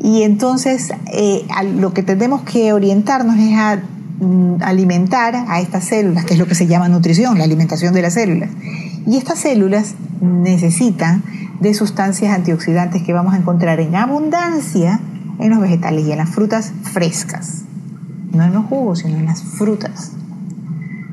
Y 0.00 0.22
entonces 0.22 0.92
eh, 1.12 1.46
lo 1.76 1.92
que 1.92 2.02
tenemos 2.02 2.42
que 2.42 2.72
orientarnos 2.72 3.36
es 3.38 3.58
a 3.58 3.82
mm, 4.20 4.62
alimentar 4.62 5.34
a 5.48 5.60
estas 5.60 5.84
células, 5.84 6.24
que 6.24 6.34
es 6.34 6.40
lo 6.40 6.46
que 6.46 6.54
se 6.54 6.66
llama 6.66 6.88
nutrición, 6.88 7.38
la 7.38 7.44
alimentación 7.44 7.94
de 7.94 8.02
las 8.02 8.14
células. 8.14 8.50
Y 9.06 9.16
estas 9.16 9.38
células 9.38 9.94
necesitan 10.20 11.22
de 11.60 11.74
sustancias 11.74 12.34
antioxidantes 12.34 13.02
que 13.02 13.12
vamos 13.12 13.34
a 13.34 13.38
encontrar 13.38 13.80
en 13.80 13.94
abundancia 13.96 15.00
en 15.38 15.50
los 15.50 15.60
vegetales 15.60 16.06
y 16.06 16.12
en 16.12 16.18
las 16.18 16.30
frutas 16.30 16.72
frescas. 16.92 17.62
No 18.32 18.44
en 18.44 18.52
los 18.52 18.66
jugos, 18.66 19.00
sino 19.00 19.16
en 19.16 19.26
las 19.26 19.42
frutas. 19.42 20.12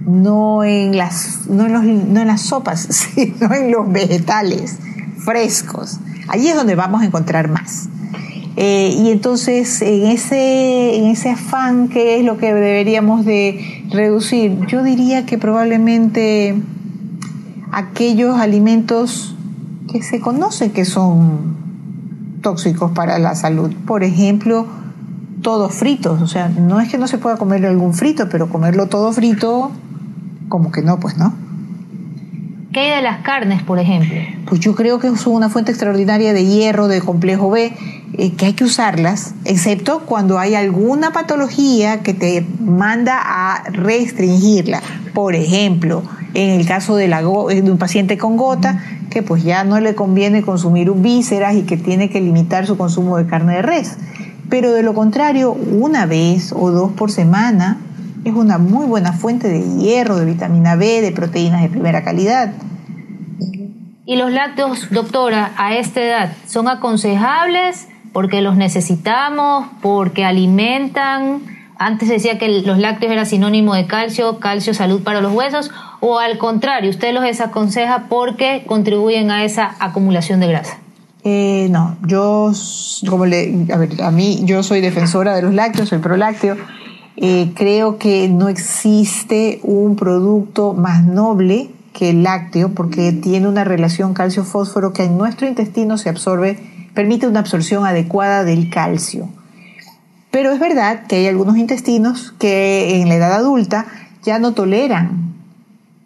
No 0.05 0.63
en 0.63 0.97
las, 0.97 1.47
no 1.47 1.65
en, 1.65 1.73
los, 1.73 1.83
no 1.83 2.19
en 2.19 2.27
las 2.27 2.41
sopas, 2.41 2.81
sino 2.89 3.53
en 3.53 3.71
los 3.71 3.91
vegetales 3.91 4.77
frescos. 5.23 5.99
Allí 6.27 6.49
es 6.49 6.55
donde 6.55 6.75
vamos 6.75 7.01
a 7.01 7.05
encontrar 7.05 7.49
más. 7.49 7.89
Eh, 8.55 8.95
y 8.99 9.09
entonces 9.09 9.81
en 9.81 10.05
ese, 10.07 10.97
en 10.97 11.05
ese 11.05 11.31
afán 11.31 11.87
que 11.89 12.19
es 12.19 12.25
lo 12.25 12.37
que 12.37 12.53
deberíamos 12.53 13.25
de 13.25 13.83
reducir, 13.89 14.59
yo 14.67 14.83
diría 14.83 15.25
que 15.25 15.39
probablemente 15.39 16.55
aquellos 17.71 18.39
alimentos 18.39 19.35
que 19.91 20.03
se 20.03 20.19
conocen 20.19 20.71
que 20.71 20.85
son 20.85 21.55
tóxicos 22.41 22.91
para 22.91 23.17
la 23.17 23.33
salud, 23.33 23.73
por 23.87 24.03
ejemplo, 24.03 24.67
todos 25.41 25.73
fritos, 25.73 26.21
o 26.21 26.27
sea, 26.27 26.49
no 26.49 26.79
es 26.79 26.89
que 26.89 26.97
no 26.97 27.07
se 27.07 27.17
pueda 27.17 27.37
comer 27.37 27.65
algún 27.65 27.93
frito, 27.93 28.29
pero 28.29 28.49
comerlo 28.49 28.87
todo 28.87 29.11
frito, 29.11 29.71
como 30.47 30.71
que 30.71 30.81
no, 30.83 30.99
pues 30.99 31.17
no. 31.17 31.33
¿Qué 32.73 32.79
hay 32.79 32.95
de 32.95 33.01
las 33.03 33.19
carnes, 33.19 33.61
por 33.61 33.77
ejemplo? 33.77 34.19
Pues 34.47 34.59
yo 34.59 34.73
creo 34.73 34.97
que 34.97 35.15
son 35.15 35.33
una 35.33 35.47
fuente 35.47 35.71
extraordinaria 35.71 36.33
de 36.33 36.43
hierro, 36.43 36.87
de 36.87 37.01
complejo 37.01 37.51
B, 37.51 37.71
eh, 38.17 38.31
que 38.31 38.47
hay 38.47 38.53
que 38.53 38.63
usarlas, 38.63 39.35
excepto 39.45 39.99
cuando 40.07 40.39
hay 40.39 40.55
alguna 40.55 41.11
patología 41.13 42.01
que 42.01 42.15
te 42.15 42.43
manda 42.59 43.19
a 43.23 43.63
restringirla. 43.69 44.81
Por 45.13 45.35
ejemplo, 45.35 46.01
en 46.33 46.49
el 46.49 46.65
caso 46.65 46.95
de, 46.95 47.07
la, 47.07 47.21
de 47.21 47.71
un 47.71 47.77
paciente 47.77 48.17
con 48.17 48.37
gota, 48.37 48.83
que 49.11 49.21
pues 49.21 49.43
ya 49.43 49.63
no 49.63 49.79
le 49.79 49.93
conviene 49.93 50.41
consumir 50.41 50.89
un 50.89 51.03
vísceras 51.03 51.53
y 51.53 51.61
que 51.61 51.77
tiene 51.77 52.09
que 52.09 52.21
limitar 52.21 52.65
su 52.65 52.75
consumo 52.75 53.17
de 53.17 53.27
carne 53.27 53.57
de 53.57 53.61
res. 53.61 53.97
Pero 54.49 54.73
de 54.73 54.81
lo 54.81 54.95
contrario, 54.95 55.51
una 55.51 56.07
vez 56.07 56.51
o 56.51 56.71
dos 56.71 56.91
por 56.93 57.11
semana, 57.11 57.77
es 58.23 58.33
una 58.33 58.57
muy 58.57 58.85
buena 58.85 59.13
fuente 59.13 59.49
de 59.49 59.61
hierro, 59.77 60.15
de 60.15 60.25
vitamina 60.25 60.75
B, 60.75 61.01
de 61.01 61.11
proteínas 61.11 61.61
de 61.61 61.69
primera 61.69 62.03
calidad. 62.03 62.53
¿Y 64.05 64.15
los 64.15 64.31
lácteos, 64.31 64.89
doctora, 64.91 65.51
a 65.57 65.75
esta 65.75 66.01
edad 66.01 66.33
son 66.47 66.67
aconsejables 66.67 67.87
porque 68.11 68.41
los 68.41 68.55
necesitamos, 68.55 69.67
porque 69.81 70.25
alimentan? 70.25 71.41
Antes 71.77 72.09
decía 72.09 72.37
que 72.37 72.61
los 72.61 72.77
lácteos 72.77 73.11
era 73.11 73.25
sinónimo 73.25 73.73
de 73.73 73.87
calcio, 73.87 74.39
calcio, 74.39 74.73
salud 74.73 75.03
para 75.03 75.21
los 75.21 75.33
huesos, 75.33 75.71
o 75.99 76.19
al 76.19 76.37
contrario, 76.37 76.89
usted 76.89 77.13
los 77.13 77.23
desaconseja 77.23 78.05
porque 78.09 78.63
contribuyen 78.67 79.31
a 79.31 79.43
esa 79.43 79.75
acumulación 79.79 80.39
de 80.39 80.47
grasa. 80.47 80.77
Eh, 81.25 81.67
no, 81.71 81.97
yo, 82.05 82.51
como 83.09 83.25
le, 83.25 83.65
a, 83.73 83.77
ver, 83.77 84.01
a 84.01 84.11
mí, 84.11 84.41
yo 84.43 84.61
soy 84.63 84.81
defensora 84.81 85.33
de 85.35 85.41
los 85.41 85.53
lácteos, 85.53 85.89
soy 85.89 85.99
prolácteo 85.99 86.57
eh, 87.15 87.51
creo 87.55 87.97
que 87.97 88.27
no 88.27 88.49
existe 88.49 89.59
un 89.63 89.95
producto 89.95 90.73
más 90.73 91.05
noble 91.05 91.69
que 91.93 92.09
el 92.09 92.23
lácteo 92.23 92.69
porque 92.69 93.11
tiene 93.11 93.47
una 93.47 93.63
relación 93.63 94.13
calcio-fósforo 94.13 94.93
que 94.93 95.03
en 95.03 95.17
nuestro 95.17 95.47
intestino 95.47 95.97
se 95.97 96.09
absorbe, 96.09 96.57
permite 96.93 97.27
una 97.27 97.39
absorción 97.39 97.85
adecuada 97.85 98.43
del 98.43 98.69
calcio. 98.69 99.29
Pero 100.31 100.51
es 100.51 100.59
verdad 100.59 101.05
que 101.05 101.17
hay 101.17 101.27
algunos 101.27 101.57
intestinos 101.57 102.33
que 102.39 102.99
en 103.01 103.09
la 103.09 103.15
edad 103.15 103.33
adulta 103.33 103.85
ya 104.23 104.39
no 104.39 104.53
toleran 104.53 105.35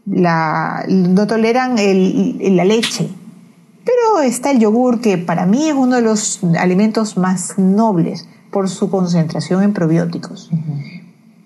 la, 0.05 0.83
no 0.87 1.27
toleran 1.27 1.75
la 1.77 2.65
leche. 2.65 3.09
Pero 3.85 4.21
está 4.21 4.51
el 4.51 4.59
yogur, 4.59 4.99
que 4.99 5.17
para 5.17 5.45
mí 5.45 5.69
es 5.69 5.73
uno 5.73 5.95
de 5.95 6.01
los 6.01 6.41
alimentos 6.59 7.15
más 7.15 7.57
nobles 7.57 8.27
por 8.51 8.69
su 8.69 8.89
concentración 8.89 9.63
en 9.63 9.71
probióticos. 9.71 10.49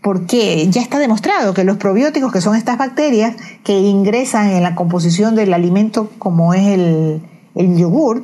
Porque 0.01 0.67
ya 0.69 0.81
está 0.81 0.97
demostrado 0.97 1.53
que 1.53 1.63
los 1.63 1.77
probióticos, 1.77 2.31
que 2.31 2.41
son 2.41 2.55
estas 2.55 2.77
bacterias 2.77 3.35
que 3.63 3.79
ingresan 3.79 4.49
en 4.49 4.63
la 4.63 4.75
composición 4.75 5.35
del 5.35 5.53
alimento 5.53 6.09
como 6.17 6.53
es 6.53 6.67
el, 6.67 7.21
yogur, 7.77 8.23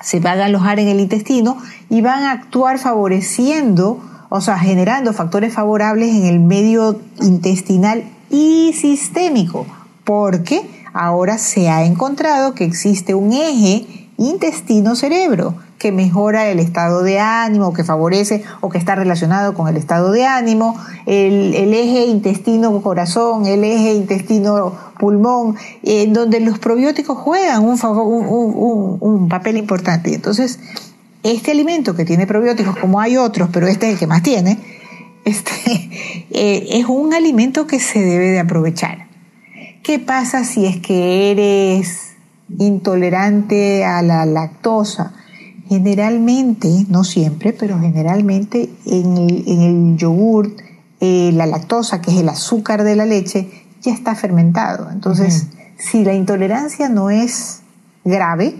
se 0.00 0.20
van 0.20 0.40
a 0.40 0.44
alojar 0.44 0.78
en 0.78 0.88
el 0.88 1.00
intestino 1.00 1.58
y 1.90 2.00
van 2.00 2.22
a 2.22 2.32
actuar 2.32 2.78
favoreciendo, 2.78 4.00
o 4.28 4.40
sea, 4.40 4.58
generando 4.58 5.12
factores 5.12 5.52
favorables 5.52 6.14
en 6.14 6.26
el 6.26 6.38
medio 6.38 7.00
intestinal 7.20 8.04
y 8.30 8.72
sistémico, 8.74 9.66
porque 10.04 10.62
ahora 10.92 11.38
se 11.38 11.68
ha 11.68 11.84
encontrado 11.84 12.54
que 12.54 12.64
existe 12.64 13.14
un 13.14 13.32
eje 13.32 14.08
intestino-cerebro 14.16 15.54
que 15.78 15.92
mejora 15.92 16.48
el 16.48 16.58
estado 16.58 17.02
de 17.02 17.20
ánimo, 17.20 17.72
que 17.72 17.84
favorece 17.84 18.42
o 18.60 18.68
que 18.68 18.78
está 18.78 18.96
relacionado 18.96 19.54
con 19.54 19.68
el 19.68 19.76
estado 19.76 20.10
de 20.10 20.26
ánimo, 20.26 20.76
el, 21.06 21.54
eje 21.54 22.06
intestino-corazón, 22.06 23.46
el 23.46 23.62
eje 23.62 23.94
intestino-pulmón, 23.94 25.56
en 25.84 26.12
donde 26.12 26.40
los 26.40 26.58
probióticos 26.58 27.16
juegan 27.18 27.64
un, 27.64 29.28
papel 29.28 29.56
importante. 29.56 30.12
Entonces, 30.14 30.58
este 31.22 31.52
alimento 31.52 31.94
que 31.94 32.04
tiene 32.04 32.26
probióticos, 32.26 32.76
como 32.76 33.00
hay 33.00 33.16
otros, 33.16 33.48
pero 33.52 33.68
este 33.68 33.86
es 33.86 33.92
el 33.92 33.98
que 33.98 34.06
más 34.08 34.22
tiene, 34.22 34.58
este, 35.24 35.52
eh, 36.30 36.66
es 36.72 36.86
un 36.86 37.14
alimento 37.14 37.68
que 37.68 37.78
se 37.78 38.00
debe 38.00 38.30
de 38.30 38.40
aprovechar. 38.40 39.06
¿Qué 39.84 40.00
pasa 40.00 40.44
si 40.44 40.66
es 40.66 40.78
que 40.78 41.30
eres 41.30 42.16
intolerante 42.58 43.84
a 43.84 44.02
la 44.02 44.26
lactosa? 44.26 45.14
Generalmente, 45.68 46.86
no 46.88 47.04
siempre, 47.04 47.52
pero 47.52 47.78
generalmente 47.78 48.70
en 48.86 49.16
el, 49.18 49.96
yogur, 49.96 50.56
eh, 51.00 51.30
la 51.34 51.46
lactosa, 51.46 52.00
que 52.00 52.10
es 52.10 52.18
el 52.18 52.28
azúcar 52.28 52.84
de 52.84 52.96
la 52.96 53.04
leche, 53.04 53.50
ya 53.82 53.92
está 53.92 54.14
fermentado. 54.14 54.90
Entonces, 54.90 55.48
si 55.76 56.04
la 56.04 56.14
intolerancia 56.14 56.88
no 56.88 57.10
es 57.10 57.60
grave, 58.04 58.56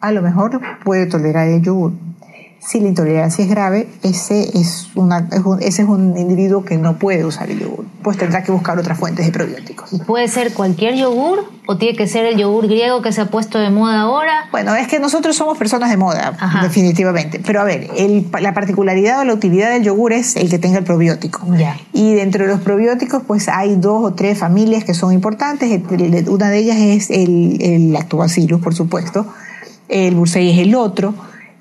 a 0.00 0.12
lo 0.12 0.22
mejor 0.22 0.60
puede 0.84 1.06
tolerar 1.06 1.48
el 1.48 1.62
yogur. 1.62 1.92
Si 2.66 2.80
la 2.80 2.88
intolerancia 2.88 3.44
es 3.44 3.50
grave, 3.50 3.88
ese 4.02 4.58
es, 4.58 4.88
una, 4.94 5.28
ese 5.60 5.82
es 5.82 5.88
un 5.88 6.16
individuo 6.16 6.64
que 6.64 6.78
no 6.78 6.98
puede 6.98 7.22
usar 7.24 7.50
el 7.50 7.60
yogur. 7.60 7.84
Pues 8.02 8.16
tendrá 8.16 8.42
que 8.42 8.52
buscar 8.52 8.78
otras 8.78 8.98
fuentes 8.98 9.26
de 9.26 9.32
probióticos. 9.32 9.90
¿Puede 10.06 10.28
ser 10.28 10.54
cualquier 10.54 10.94
yogur 10.94 11.44
o 11.66 11.76
tiene 11.76 11.96
que 11.96 12.06
ser 12.06 12.24
el 12.24 12.38
yogur 12.38 12.66
griego 12.66 13.02
que 13.02 13.12
se 13.12 13.20
ha 13.20 13.26
puesto 13.26 13.58
de 13.58 13.68
moda 13.68 14.00
ahora? 14.00 14.48
Bueno, 14.50 14.74
es 14.74 14.88
que 14.88 14.98
nosotros 14.98 15.36
somos 15.36 15.58
personas 15.58 15.90
de 15.90 15.98
moda, 15.98 16.38
definitivamente. 16.62 17.38
Pero 17.44 17.60
a 17.60 17.64
ver, 17.64 17.90
la 18.40 18.54
particularidad 18.54 19.20
o 19.20 19.24
la 19.24 19.34
utilidad 19.34 19.70
del 19.70 19.82
yogur 19.82 20.14
es 20.14 20.34
el 20.36 20.48
que 20.48 20.58
tenga 20.58 20.78
el 20.78 20.84
probiótico. 20.84 21.46
Ya. 21.56 21.76
Y 21.92 22.14
dentro 22.14 22.44
de 22.44 22.50
los 22.50 22.62
probióticos, 22.62 23.22
pues 23.26 23.48
hay 23.48 23.76
dos 23.76 24.02
o 24.02 24.14
tres 24.14 24.38
familias 24.38 24.84
que 24.84 24.94
son 24.94 25.12
importantes. 25.12 25.82
Una 26.28 26.48
de 26.48 26.58
ellas 26.58 26.78
es 26.78 27.10
el, 27.10 27.58
el 27.60 27.92
lactobacillus, 27.92 28.62
por 28.62 28.74
supuesto. 28.74 29.26
El 29.90 30.14
bursei 30.14 30.50
es 30.50 30.58
el 30.66 30.74
otro 30.74 31.14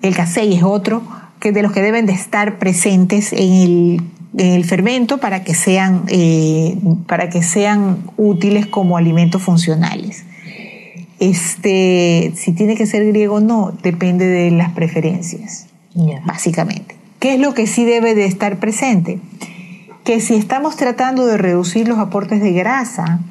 el 0.03 0.15
casei 0.15 0.53
es 0.53 0.63
otro, 0.63 1.01
que 1.39 1.51
de 1.51 1.63
los 1.63 1.71
que 1.71 1.81
deben 1.81 2.05
de 2.05 2.13
estar 2.13 2.59
presentes 2.59 3.33
en 3.33 4.11
el, 4.37 4.65
fermento 4.65 5.19
para 5.19 5.43
que, 5.43 5.55
sean, 5.55 6.03
eh, 6.07 6.77
para 7.07 7.29
que 7.29 7.41
sean 7.41 8.03
útiles 8.17 8.67
como 8.67 8.97
alimentos 8.97 9.41
funcionales. 9.41 10.25
Este, 11.19 12.33
si 12.35 12.51
tiene 12.51 12.75
que 12.75 12.85
ser 12.85 13.05
griego 13.07 13.35
o 13.35 13.39
no, 13.39 13.71
depende 13.81 14.25
de 14.27 14.51
las 14.51 14.73
preferencias, 14.73 15.67
básicamente. 16.25 16.95
¿Qué 17.19 17.35
es 17.35 17.39
lo 17.39 17.53
que 17.53 17.65
sí 17.65 17.85
debe 17.85 18.13
de 18.13 18.25
estar 18.25 18.59
presente? 18.59 19.19
Que 20.03 20.19
si 20.19 20.35
estamos 20.35 20.75
tratando 20.75 21.25
de 21.25 21.37
reducir 21.37 21.87
los 21.87 21.99
aportes 21.99 22.41
de 22.41 22.51
grasa, 22.51 23.21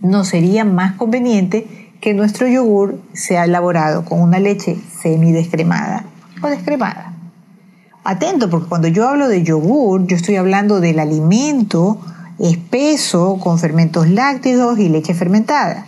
no 0.00 0.24
sería 0.24 0.64
más 0.64 0.94
conveniente 0.94 1.66
que 2.00 2.14
nuestro 2.14 2.46
yogur 2.46 3.00
sea 3.12 3.44
elaborado 3.44 4.04
con 4.04 4.20
una 4.20 4.38
leche 4.38 4.78
semidescremada 5.00 6.04
o 6.42 6.48
descremada. 6.48 7.12
Atento, 8.04 8.48
porque 8.48 8.68
cuando 8.68 8.88
yo 8.88 9.08
hablo 9.08 9.28
de 9.28 9.42
yogur, 9.42 10.06
yo 10.06 10.16
estoy 10.16 10.36
hablando 10.36 10.80
del 10.80 10.98
alimento 10.98 12.00
espeso 12.38 13.38
con 13.40 13.58
fermentos 13.58 14.08
lácteos 14.08 14.78
y 14.78 14.88
leche 14.88 15.14
fermentada. 15.14 15.86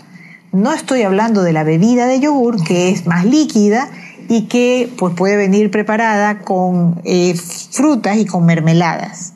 No 0.52 0.72
estoy 0.72 1.02
hablando 1.02 1.42
de 1.42 1.52
la 1.52 1.62
bebida 1.62 2.06
de 2.06 2.18
yogur, 2.18 2.62
que 2.64 2.90
es 2.90 3.06
más 3.06 3.24
líquida 3.24 3.88
y 4.28 4.42
que 4.42 4.92
pues, 4.98 5.14
puede 5.14 5.36
venir 5.36 5.70
preparada 5.70 6.40
con 6.40 7.00
eh, 7.04 7.34
frutas 7.36 8.16
y 8.16 8.26
con 8.26 8.44
mermeladas. 8.44 9.34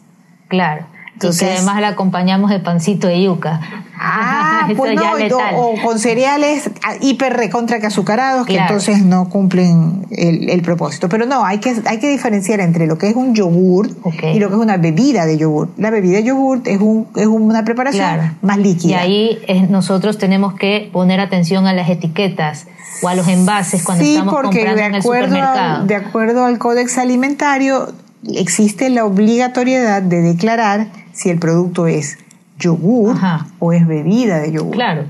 Claro. 0.49 0.87
Entonces, 1.15 1.59
además 1.59 1.81
la 1.81 1.89
acompañamos 1.89 2.51
de 2.51 2.59
pancito 2.59 3.07
de 3.07 3.23
yuca. 3.23 3.61
Ah, 3.97 4.69
pues 4.77 4.95
no, 4.95 5.13
o 5.57 5.75
con 5.83 5.99
cereales 5.99 6.71
hiper 7.01 7.35
recontra 7.35 7.79
que 7.81 7.87
azucarados 7.87 8.47
que 8.47 8.57
entonces 8.57 9.05
no 9.05 9.29
cumplen 9.29 10.07
el, 10.11 10.63
propósito. 10.63 11.09
Pero 11.09 11.27
no, 11.27 11.45
hay 11.45 11.59
que, 11.59 11.75
hay 11.87 11.99
que 11.99 12.09
diferenciar 12.09 12.61
entre 12.61 12.87
lo 12.87 12.99
que 12.99 13.09
es 13.09 13.17
un 13.17 13.35
yogur 13.35 13.89
y 13.89 14.39
lo 14.41 14.49
que 14.49 14.55
es 14.55 14.61
una 14.61 14.77
bebida 14.77 15.27
de 15.27 15.39
yogur. 15.39 15.69
La 15.77 15.91
bebida 15.91 16.17
de 16.17 16.25
yogur 16.25 16.63
es, 16.65 16.81
un, 16.81 17.07
es 17.15 17.27
una 17.27 17.65
preparación 17.65 18.37
más 18.43 18.59
líquida. 18.59 19.07
Y 19.07 19.39
ahí 19.49 19.67
nosotros 19.69 20.19
tenemos 20.19 20.55
que 20.55 20.91
poner 20.93 21.21
atención 21.21 21.67
a 21.67 21.73
las 21.73 21.89
etiquetas 21.89 22.67
o 23.03 23.09
a 23.09 23.15
los 23.15 23.29
envases 23.29 23.85
cuando 23.85 24.05
estamos 24.05 24.35
comprando 24.35 24.83
en 24.83 24.95
el 24.97 25.03
supermercado. 25.03 25.87
de 25.87 25.95
acuerdo 25.95 26.45
al 26.45 26.59
Códex 26.59 26.99
Alimentario, 26.99 27.93
existe 28.35 28.91
la 28.91 29.05
obligatoriedad 29.05 30.03
de 30.03 30.21
declarar 30.21 31.04
si 31.15 31.31
el 31.31 31.39
producto 31.39 31.87
es 31.87 32.19
yogur 32.59 33.17
o 33.59 33.73
es 33.73 33.87
bebida 33.87 34.41
de 34.41 34.53
yogur. 34.53 34.75
Claro. 34.75 35.05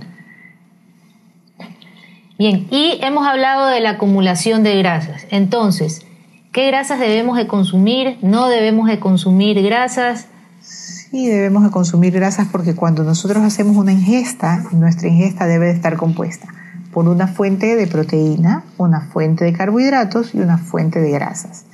Bien, 2.39 2.67
y 2.71 2.99
hemos 3.03 3.27
hablado 3.27 3.67
de 3.67 3.81
la 3.81 3.91
acumulación 3.91 4.63
de 4.63 4.77
grasas. 4.79 5.27
Entonces, 5.31 6.05
¿qué 6.53 6.67
grasas 6.67 7.01
debemos 7.01 7.37
de 7.37 7.47
consumir? 7.47 8.19
¿No 8.23 8.49
debemos 8.49 8.89
de 8.89 8.99
consumir 8.99 9.63
grasas? 9.63 10.27
Sí, 10.61 11.27
debemos 11.29 11.63
de 11.63 11.71
consumir 11.71 12.13
grasas 12.13 12.49
porque 12.51 12.75
cuando 12.75 13.05
nosotros 13.05 13.43
hacemos 13.43 13.77
una 13.77 13.93
ingesta, 13.93 14.65
nuestra 14.73 15.09
ingesta 15.09 15.47
debe 15.47 15.67
de 15.67 15.73
estar 15.73 15.97
compuesta 15.97 16.49
por 16.93 17.09
una 17.09 17.27
fuente 17.27 17.75
de 17.75 17.89
proteína, 17.89 18.63
una 18.79 19.01
fuente 19.01 19.45
de 19.45 19.53
carbohidratos 19.53 20.35
y 20.35 20.41
una 20.41 20.59
fuente 20.59 21.01
de 21.01 21.11
grasas. 21.11 21.65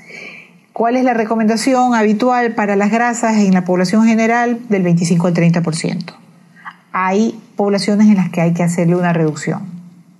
¿Cuál 0.72 0.96
es 0.96 1.04
la 1.04 1.14
recomendación 1.14 1.94
habitual 1.94 2.54
para 2.54 2.76
las 2.76 2.90
grasas 2.90 3.37
en 3.38 3.52
la 3.52 3.64
población 3.64 4.06
general? 4.06 4.61
Del 4.68 4.83
25 4.83 5.26
al 5.26 5.35
30%. 5.35 6.14
Hay 6.92 7.40
poblaciones 7.56 8.09
en 8.09 8.16
las 8.16 8.30
que 8.30 8.40
hay 8.40 8.52
que 8.52 8.62
hacerle 8.62 8.96
una 8.96 9.12
reducción 9.12 9.62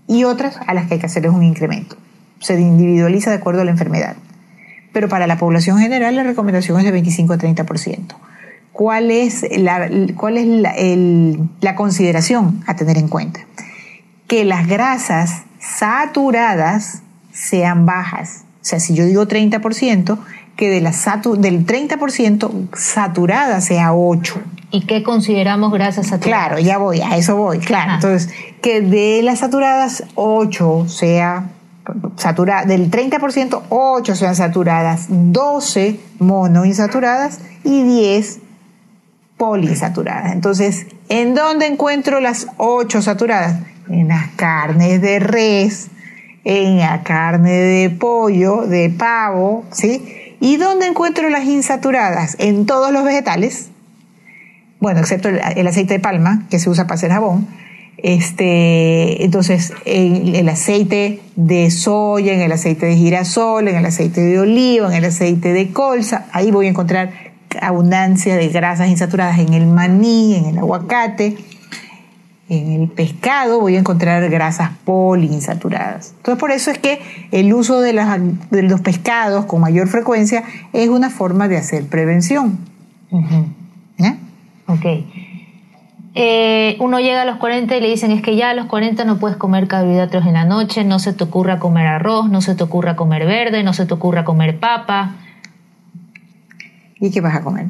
y 0.07 0.25
otras 0.25 0.59
a 0.67 0.75
las 0.75 0.87
que 0.87 0.95
hay 0.95 1.01
que 1.01 1.07
hacerles 1.07 1.33
un 1.33 1.45
incremento. 1.45 1.97
Se 2.41 2.59
individualiza 2.61 3.31
de 3.31 3.37
acuerdo 3.37 3.63
a 3.63 3.65
la 3.65 3.71
enfermedad. 3.71 4.17
Pero 4.93 5.09
para 5.09 5.29
la 5.29 5.39
población 5.39 5.79
general 5.79 6.17
la 6.17 6.25
recomendación 6.25 6.79
es 6.79 6.85
de 6.85 6.91
25 6.91 7.33
al 7.33 7.39
30%. 7.39 8.15
¿Cuál 8.73 9.11
es, 9.11 9.47
la, 9.57 9.89
cuál 10.17 10.37
es 10.37 11.47
la 11.61 11.75
consideración 11.77 12.65
a 12.67 12.75
tener 12.75 12.99
en 12.99 13.09
cuenta? 13.09 13.41
Que 14.27 14.45
las 14.45 14.67
grasas 14.67 15.43
saturadas 15.61 17.03
sean 17.33 17.87
bajas. 17.87 18.45
O 18.63 18.65
sea, 18.65 18.81
si 18.81 18.95
yo 18.95 19.05
digo 19.05 19.27
30%, 19.29 20.19
que 20.61 20.69
de 20.69 20.83
la 20.83 20.93
del 21.39 21.65
30% 21.65 22.77
saturada 22.77 23.63
sea 23.63 23.95
8. 23.95 24.43
¿Y 24.71 24.83
qué 24.83 25.03
consideramos 25.03 25.73
grasas 25.73 26.09
saturadas? 26.09 26.49
Claro, 26.49 26.61
ya 26.63 26.77
voy, 26.77 27.01
a 27.01 27.17
eso 27.17 27.35
voy, 27.35 27.61
claro. 27.61 27.95
Entonces, 27.95 28.29
que 28.61 28.83
de 28.83 29.23
las 29.23 29.39
saturadas 29.39 30.05
8 30.17 30.87
sea 30.87 31.47
saturada, 32.17 32.67
del 32.67 32.91
30% 32.91 33.63
8 33.71 34.15
sean 34.15 34.37
saturadas, 34.37 35.07
12 35.09 35.99
monoinsaturadas 36.19 37.39
y 37.65 37.83
10 37.83 38.41
poliinsaturadas. 39.39 40.33
Entonces, 40.33 40.89
¿en 41.09 41.35
dónde 41.35 41.69
encuentro 41.69 42.21
las 42.21 42.49
8 42.59 43.01
saturadas? 43.01 43.61
En 43.89 44.09
las 44.09 44.29
carnes 44.33 45.01
de 45.01 45.21
res, 45.21 45.89
en 46.45 46.81
la 46.81 47.03
carne 47.03 47.51
de 47.51 47.89
pollo, 47.89 48.67
de 48.67 48.91
pavo, 48.91 49.65
¿sí? 49.73 50.30
¿Y 50.41 50.57
dónde 50.57 50.87
encuentro 50.87 51.29
las 51.29 51.45
insaturadas? 51.45 52.37
En 52.39 52.65
todos 52.65 52.93
los 52.93 53.05
vegetales, 53.05 53.69
bueno, 54.81 55.01
excepto 55.01 55.29
el, 55.29 55.67
aceite 55.67 55.95
de 55.95 56.01
palma, 56.01 56.47
que 56.51 56.59
se 56.59 56.71
usa 56.71 56.85
para 56.85 56.95
hacer 56.95 57.11
jabón. 57.11 57.47
Este, 57.99 59.23
entonces, 59.23 59.75
en 59.85 60.35
el 60.35 60.49
aceite 60.49 61.21
de 61.37 61.71
soya, 61.71 62.33
en 62.33 62.41
el 62.41 62.53
aceite 62.53 62.87
de 62.87 62.97
girasol, 62.97 63.69
en 63.69 63.77
el 63.77 63.85
aceite 63.85 64.23
de 64.23 64.39
oliva, 64.39 64.89
en 64.89 64.95
el 64.95 65.05
aceite 65.05 65.53
de 65.53 65.71
colza, 65.71 66.25
ahí 66.33 66.51
voy 66.51 66.67
a 66.67 66.71
encontrar 66.71 67.13
abundancia 67.61 68.37
de 68.37 68.49
grasas 68.49 68.89
insaturadas 68.89 69.39
en 69.39 69.53
el 69.53 69.67
maní, 69.67 70.37
en 70.37 70.47
el 70.47 70.59
aguacate, 70.59 71.37
en 72.51 72.73
el 72.73 72.89
pescado 72.89 73.61
voy 73.61 73.77
a 73.77 73.79
encontrar 73.79 74.29
grasas 74.29 74.73
poliinsaturadas. 74.85 76.15
Entonces 76.17 76.41
por 76.41 76.51
eso 76.51 76.73
es 76.73 76.79
que 76.79 77.01
el 77.31 77.55
uso 77.55 77.81
de, 77.81 77.93
los 77.93 78.81
pescados 78.81 79.45
con 79.45 79.61
mayor 79.61 79.87
frecuencia 79.87 80.43
es 80.73 80.89
una 80.89 81.11
forma 81.11 81.47
de 81.47 81.57
hacer 81.57 81.87
prevención. 81.87 82.59
Ok. 84.67 84.85
Eh, 86.17 86.77
uno 86.81 86.99
llega 86.99 87.23
a 87.23 87.25
los 87.25 87.37
40 87.37 87.77
y 87.77 87.81
le 87.81 87.89
dicen 87.89 88.11
es 88.11 88.21
que 88.21 88.35
ya 88.35 88.51
a 88.51 88.55
los 88.55 88.67
40 88.67 89.05
no 89.05 89.19
puedes 89.19 89.37
comer 89.37 89.69
carbohidratos 89.69 90.27
en 90.27 90.33
la 90.33 90.45
noche, 90.45 90.83
no 90.85 90.99
se 90.99 91.13
te 91.13 91.23
ocurra 91.23 91.61
comer 91.61 91.87
arroz, 91.87 92.29
no 92.29 92.41
se 92.41 92.57
te 92.57 92.65
ocurra 92.65 92.97
comer 92.97 93.27
verde, 93.27 93.63
no 93.63 93.73
se 93.73 93.87
te 93.87 93.95
ocurra 93.95 94.25
comer 94.25 94.59
papa. 94.59 95.15
¿Y 96.99 97.13
qué 97.13 97.21
vas 97.21 97.37
a 97.37 97.43
comer? 97.43 97.67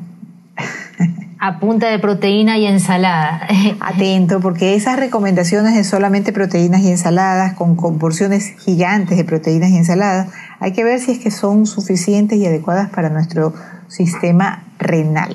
A 1.41 1.59
punta 1.59 1.89
de 1.89 1.99
proteína 1.99 2.59
y 2.59 2.67
ensalada. 2.67 3.49
Atento, 3.81 4.41
porque 4.41 4.75
esas 4.75 4.99
recomendaciones 4.99 5.75
de 5.75 5.85
solamente 5.85 6.33
proteínas 6.33 6.83
y 6.83 6.91
ensaladas, 6.91 7.55
con, 7.55 7.77
porciones 7.77 8.55
gigantes 8.59 9.17
de 9.17 9.25
proteínas 9.25 9.71
y 9.71 9.79
ensaladas, 9.79 10.29
hay 10.61 10.73
que 10.73 10.85
ver 10.85 11.01
si 11.01 11.13
es 11.13 11.19
que 11.19 11.31
son 11.31 11.67
suficientes 11.67 12.39
y 12.39 12.47
adecuadas 12.47 12.91
para 12.91 13.09
nuestro 13.09 13.55
sistema 13.89 14.65
renal, 14.79 15.35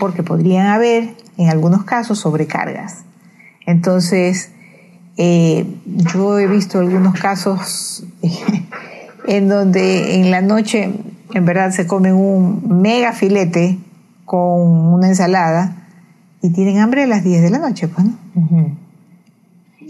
porque 0.00 0.24
podrían 0.24 0.66
haber, 0.66 1.14
en 1.38 1.48
algunos 1.48 1.84
casos, 1.84 2.18
sobrecargas. 2.18 3.04
Entonces, 3.66 4.50
eh, 5.16 5.64
yo 5.86 6.40
he 6.40 6.48
visto 6.48 6.80
algunos 6.80 7.14
casos 7.14 8.04
en 9.28 9.48
donde 9.48 10.16
en 10.16 10.32
la 10.32 10.42
noche, 10.42 10.92
en 11.32 11.44
verdad, 11.44 11.70
se 11.70 11.86
comen 11.86 12.14
un 12.14 12.82
mega 12.82 13.12
filete 13.12 13.78
con 14.24 14.92
una 14.94 15.08
ensalada 15.08 15.76
y 16.42 16.50
tienen 16.50 16.78
hambre 16.78 17.04
a 17.04 17.06
las 17.06 17.24
10 17.24 17.42
de 17.42 17.50
la 17.50 17.58
noche, 17.58 17.88
pues, 17.88 18.06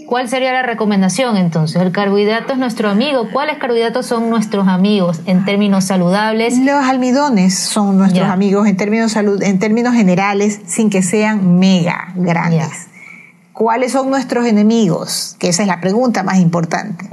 ¿Cuál 0.06 0.28
sería 0.28 0.52
la 0.52 0.62
recomendación 0.62 1.36
entonces? 1.36 1.80
El 1.80 1.90
carbohidrato 1.90 2.52
es 2.52 2.58
nuestro 2.58 2.90
amigo. 2.90 3.28
¿Cuáles 3.32 3.58
carbohidratos 3.58 4.06
son 4.06 4.28
nuestros 4.28 4.68
amigos 4.68 5.22
en 5.24 5.44
términos 5.44 5.84
saludables? 5.84 6.58
Los 6.58 6.84
almidones 6.84 7.58
son 7.58 7.96
nuestros 7.96 8.28
amigos 8.28 8.66
en 8.66 8.76
términos, 8.76 9.12
salud, 9.12 9.42
en 9.42 9.58
términos 9.58 9.94
generales, 9.94 10.60
sin 10.66 10.90
que 10.90 11.02
sean 11.02 11.58
mega 11.58 12.12
grandes. 12.16 12.88
¿Cuáles 13.54 13.92
son 13.92 14.10
nuestros 14.10 14.46
enemigos? 14.46 15.36
Que 15.38 15.48
esa 15.48 15.62
es 15.62 15.68
la 15.68 15.80
pregunta 15.80 16.24
más 16.24 16.38
importante. 16.40 17.08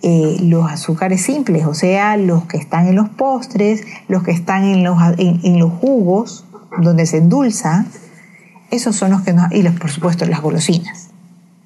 Eh, 0.00 0.38
los 0.40 0.70
azúcares 0.70 1.20
simples, 1.22 1.66
o 1.66 1.74
sea, 1.74 2.16
los 2.16 2.46
que 2.46 2.56
están 2.56 2.88
en 2.88 2.96
los 2.96 3.10
postres, 3.10 3.82
los 4.08 4.22
que 4.22 4.30
están 4.30 4.64
en 4.64 4.82
los, 4.82 4.96
en 5.18 5.58
los 5.58 5.70
jugos, 5.74 6.46
donde 6.78 7.04
se 7.04 7.18
endulza, 7.18 7.84
esos 8.70 8.96
son 8.96 9.10
los 9.10 9.20
que 9.20 9.34
nos... 9.34 9.52
y 9.52 9.62
los, 9.62 9.74
por 9.74 9.90
supuesto 9.90 10.24
las 10.24 10.40
golosinas, 10.40 11.10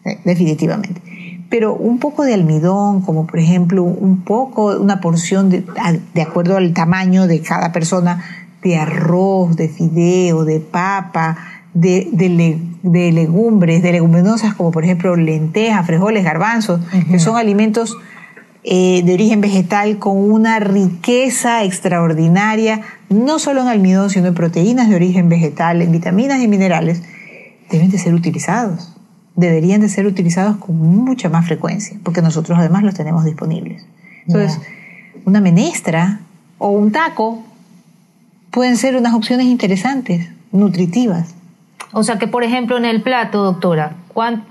eh, 0.04 0.18
definitivamente. 0.24 1.00
Pero 1.48 1.74
un 1.74 2.00
poco 2.00 2.24
de 2.24 2.34
almidón, 2.34 3.02
como 3.02 3.28
por 3.28 3.38
ejemplo 3.38 3.84
un 3.84 4.22
poco, 4.22 4.76
una 4.76 5.00
porción 5.00 5.50
de, 5.50 5.64
de 6.14 6.22
acuerdo 6.22 6.56
al 6.56 6.74
tamaño 6.74 7.28
de 7.28 7.40
cada 7.42 7.70
persona, 7.70 8.24
de 8.60 8.76
arroz, 8.76 9.54
de 9.54 9.68
fideo, 9.68 10.44
de 10.44 10.58
papa, 10.58 11.36
de, 11.74 12.08
de, 12.12 13.12
legumbres, 13.12 13.82
de 13.82 13.92
leguminosas 13.92 14.54
como 14.54 14.70
por 14.70 14.84
ejemplo 14.84 15.16
lentejas, 15.16 15.86
frijoles, 15.86 16.24
garbanzos, 16.24 16.80
que 17.10 17.18
son 17.18 17.36
alimentos 17.36 17.96
eh, 18.62 19.02
de 19.04 19.14
origen 19.14 19.40
vegetal 19.40 19.98
con 19.98 20.18
una 20.18 20.60
riqueza 20.60 21.64
extraordinaria, 21.64 22.82
no 23.08 23.38
solo 23.38 23.62
en 23.62 23.68
almidón, 23.68 24.10
sino 24.10 24.28
en 24.28 24.34
proteínas 24.34 24.90
de 24.90 24.96
origen 24.96 25.30
vegetal, 25.30 25.80
en 25.80 25.92
vitaminas 25.92 26.40
y 26.40 26.48
minerales, 26.48 27.02
deben 27.70 27.90
de 27.90 27.98
ser 27.98 28.12
utilizados. 28.12 28.94
Deberían 29.34 29.80
de 29.80 29.88
ser 29.88 30.06
utilizados 30.06 30.58
con 30.58 30.76
mucha 30.76 31.30
más 31.30 31.46
frecuencia, 31.46 31.96
porque 32.02 32.20
nosotros 32.20 32.58
además 32.58 32.82
los 32.82 32.94
tenemos 32.94 33.24
disponibles. 33.24 33.86
Entonces, 34.26 34.60
una 35.24 35.40
menestra 35.40 36.20
o 36.58 36.68
un 36.68 36.92
taco 36.92 37.42
pueden 38.50 38.76
ser 38.76 38.96
unas 38.96 39.14
opciones 39.14 39.46
interesantes, 39.46 40.28
nutritivas. 40.52 41.34
O 41.92 42.02
sea 42.02 42.18
que, 42.18 42.28
por 42.28 42.44
ejemplo, 42.44 42.76
en 42.76 42.84
el 42.84 43.02
plato, 43.02 43.42
doctora, 43.42 43.96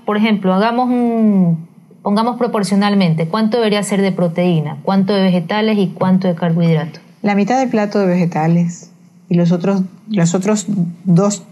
por 0.05 0.17
ejemplo, 0.17 0.53
hagamos 0.53 0.89
un, 0.89 1.67
pongamos 2.01 2.37
proporcionalmente, 2.37 3.27
¿cuánto 3.27 3.57
debería 3.57 3.83
ser 3.83 4.01
de 4.01 4.11
proteína? 4.11 4.77
¿Cuánto 4.83 5.13
de 5.13 5.21
vegetales 5.21 5.77
y 5.77 5.87
cuánto 5.87 6.27
de 6.27 6.35
carbohidratos? 6.35 7.01
La 7.21 7.35
mitad 7.35 7.59
del 7.59 7.69
plato 7.69 7.99
de 7.99 8.07
vegetales 8.07 8.91
y 9.29 9.35
los 9.35 9.51
otros, 9.51 9.83
los 10.09 10.33
otros 10.33 10.65
dos 11.03 11.43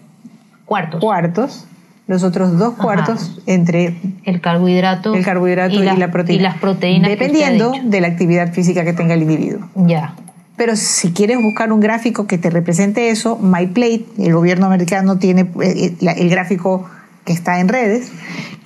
cuartos. 0.66 1.00
cuartos 1.00 1.68
los 2.08 2.24
otros 2.24 2.58
dos 2.58 2.76
cuartos 2.76 3.42
entre 3.46 3.98
el 4.24 4.40
carbohidrato, 4.40 5.14
el 5.14 5.26
carbohidrato 5.26 5.76
y, 5.76 5.80
la, 5.84 6.10
proteína. 6.10 6.40
Y 6.40 6.44
las 6.44 6.58
proteínas. 6.58 7.10
Dependiendo 7.10 7.74
de 7.84 8.02
la 8.02 8.08
actividad 8.08 8.54
física 8.54 8.86
que 8.86 8.94
tenga 8.94 9.14
el 9.14 9.24
individuo. 9.24 9.68
Ya. 9.76 10.16
Pero 10.58 10.76
si 10.76 11.14
quieres 11.14 11.40
buscar 11.40 11.72
un 11.72 11.80
gráfico 11.80 12.26
que 12.26 12.40
te 12.40 12.50
represente 12.50 13.10
eso, 13.10 13.38
MyPlate, 13.38 14.06
el 14.18 14.34
gobierno 14.34 14.66
americano 14.66 15.20
tiene 15.20 15.42
eh, 15.62 15.96
eh, 16.02 16.14
el 16.18 16.30
gráfico 16.30 16.90
que 17.26 17.34
está 17.34 17.60
en 17.60 17.68
redes, 17.68 18.12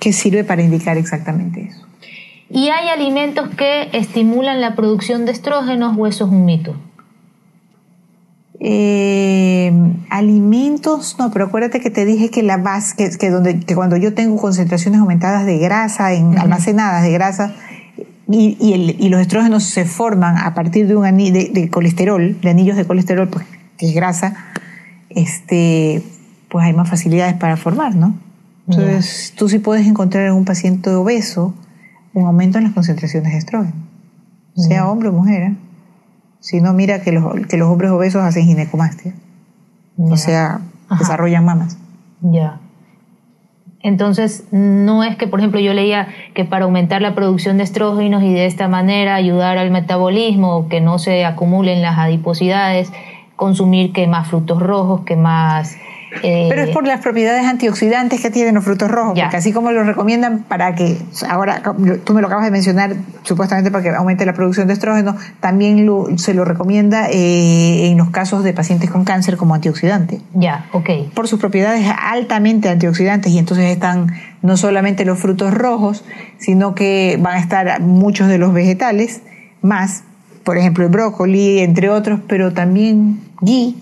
que 0.00 0.12
sirve 0.14 0.42
para 0.42 0.62
indicar 0.62 0.96
exactamente 0.96 1.68
eso. 1.70 1.86
¿Y 2.48 2.70
hay 2.70 2.88
alimentos 2.88 3.48
que 3.56 3.90
estimulan 3.92 4.60
la 4.60 4.74
producción 4.74 5.26
de 5.26 5.32
estrógenos 5.32 5.96
o 5.98 6.06
eso 6.06 6.24
es 6.24 6.30
un 6.30 6.44
mito? 6.46 6.74
Eh, 8.60 9.72
alimentos, 10.08 11.16
no, 11.18 11.30
pero 11.30 11.46
acuérdate 11.46 11.80
que 11.80 11.90
te 11.90 12.04
dije 12.04 12.30
que 12.30 12.42
la 12.42 12.58
base, 12.58 13.18
que, 13.18 13.30
donde, 13.30 13.60
que 13.60 13.74
cuando 13.74 13.96
yo 13.96 14.14
tengo 14.14 14.36
concentraciones 14.36 15.00
aumentadas 15.00 15.44
de 15.44 15.58
grasa, 15.58 16.12
en, 16.12 16.38
almacenadas 16.38 17.02
de 17.02 17.10
grasa, 17.10 17.54
y, 18.28 19.08
los 19.08 19.20
estrógenos 19.20 19.64
se 19.64 19.84
forman 19.84 20.38
a 20.38 20.54
partir 20.54 20.86
de 20.86 20.96
un 20.96 21.04
anillo 21.04 21.32
de, 21.52 21.70
colesterol, 21.70 22.40
de 22.40 22.50
anillos 22.50 22.76
de 22.76 22.84
colesterol, 22.84 23.28
pues, 23.28 23.44
que 23.76 23.88
es 23.88 23.94
grasa, 23.94 24.34
este, 25.10 26.02
pues 26.48 26.64
hay 26.64 26.72
más 26.72 26.88
facilidades 26.88 27.34
para 27.34 27.56
formar, 27.56 27.94
¿no? 27.94 28.14
Entonces, 28.68 29.34
tú 29.36 29.48
sí 29.48 29.58
puedes 29.58 29.86
encontrar 29.86 30.26
en 30.26 30.32
un 30.32 30.44
paciente 30.44 30.90
obeso 30.90 31.54
un 32.14 32.26
aumento 32.26 32.58
en 32.58 32.64
las 32.64 32.72
concentraciones 32.72 33.32
de 33.32 33.38
estrógeno, 33.38 33.76
sea 34.54 34.88
hombre 34.88 35.08
o 35.08 35.12
mujer. 35.12 35.42
¿eh? 35.42 35.56
Si 36.40 36.60
no, 36.60 36.72
mira 36.72 37.02
que 37.02 37.12
los, 37.12 37.46
que 37.46 37.56
los 37.56 37.68
hombres 37.68 37.90
obesos 37.90 38.22
hacen 38.22 38.44
ginecomastia, 38.44 39.14
o 39.96 40.16
sea, 40.16 40.60
desarrollan 40.98 41.44
mamas. 41.44 41.76
Ya. 42.20 42.60
Entonces, 43.82 44.44
no 44.52 45.02
es 45.02 45.16
que, 45.16 45.26
por 45.26 45.40
ejemplo, 45.40 45.58
yo 45.58 45.74
leía 45.74 46.08
que 46.34 46.44
para 46.44 46.64
aumentar 46.64 47.02
la 47.02 47.14
producción 47.14 47.56
de 47.56 47.64
estrógenos 47.64 48.22
y 48.22 48.32
de 48.32 48.46
esta 48.46 48.68
manera 48.68 49.16
ayudar 49.16 49.58
al 49.58 49.70
metabolismo, 49.70 50.68
que 50.68 50.80
no 50.80 50.98
se 50.98 51.24
acumulen 51.24 51.82
las 51.82 51.98
adiposidades, 51.98 52.92
consumir 53.34 53.92
que 53.92 54.06
más 54.06 54.28
frutos 54.28 54.62
rojos, 54.62 55.00
que 55.04 55.16
más 55.16 55.76
eh, 56.22 56.46
Pero 56.48 56.62
es 56.62 56.70
por 56.70 56.86
las 56.86 57.00
propiedades 57.00 57.46
antioxidantes 57.46 58.20
que 58.20 58.30
tienen 58.30 58.54
los 58.54 58.64
frutos 58.64 58.90
rojos, 58.90 59.18
porque 59.18 59.36
así 59.36 59.52
como 59.52 59.72
lo 59.72 59.84
recomiendan 59.84 60.40
para 60.40 60.74
que, 60.74 60.98
ahora 61.28 61.62
tú 62.04 62.12
me 62.12 62.20
lo 62.20 62.26
acabas 62.26 62.44
de 62.44 62.50
mencionar, 62.50 62.94
supuestamente 63.22 63.70
para 63.70 63.82
que 63.82 63.90
aumente 63.90 64.26
la 64.26 64.34
producción 64.34 64.66
de 64.66 64.74
estrógeno, 64.74 65.16
también 65.40 65.86
se 66.18 66.34
lo 66.34 66.44
recomienda 66.44 67.08
eh, 67.10 67.86
en 67.90 67.98
los 67.98 68.10
casos 68.10 68.44
de 68.44 68.52
pacientes 68.52 68.90
con 68.90 69.04
cáncer 69.04 69.36
como 69.36 69.54
antioxidante. 69.54 70.20
Ya, 70.34 70.66
ok. 70.72 70.90
Por 71.14 71.28
sus 71.28 71.40
propiedades 71.40 71.86
altamente 71.98 72.68
antioxidantes 72.68 73.32
y 73.32 73.38
entonces 73.38 73.66
están 73.66 74.12
no 74.42 74.56
solamente 74.56 75.04
los 75.04 75.18
frutos 75.18 75.54
rojos, 75.54 76.04
sino 76.38 76.74
que 76.74 77.18
van 77.20 77.36
a 77.36 77.40
estar 77.40 77.80
muchos 77.80 78.28
de 78.28 78.38
los 78.38 78.52
vegetales, 78.52 79.22
más, 79.62 80.04
por 80.44 80.58
ejemplo, 80.58 80.84
el 80.84 80.90
brócoli, 80.90 81.60
entre 81.60 81.88
otros, 81.88 82.20
pero 82.26 82.52
también 82.52 83.20
ghee 83.40 83.76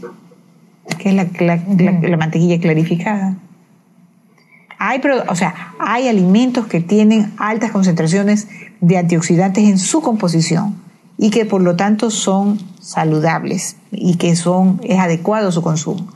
que 0.97 1.11
es 1.11 1.15
la, 1.15 2.17
mantequilla 2.17 2.61
clarificada. 2.61 3.37
Hay, 4.79 5.01
o 5.29 5.35
sea, 5.35 5.75
hay 5.79 6.09
alimentos 6.09 6.67
que 6.67 6.81
tienen 6.81 7.33
altas 7.39 7.71
concentraciones 7.71 8.49
de 8.81 8.97
antioxidantes 8.97 9.65
en 9.65 9.79
su 9.79 10.01
composición 10.01 10.77
y 11.19 11.31
que 11.31 11.45
por 11.45 11.61
lo 11.61 11.77
tanto 11.77 12.11
son 12.11 12.59
saludables 12.81 13.77
y 13.93 14.17
que 14.17 14.37
son, 14.37 14.81
es 14.83 14.99
adecuado 14.99 15.53
su 15.53 15.63
consumo. 15.63 16.09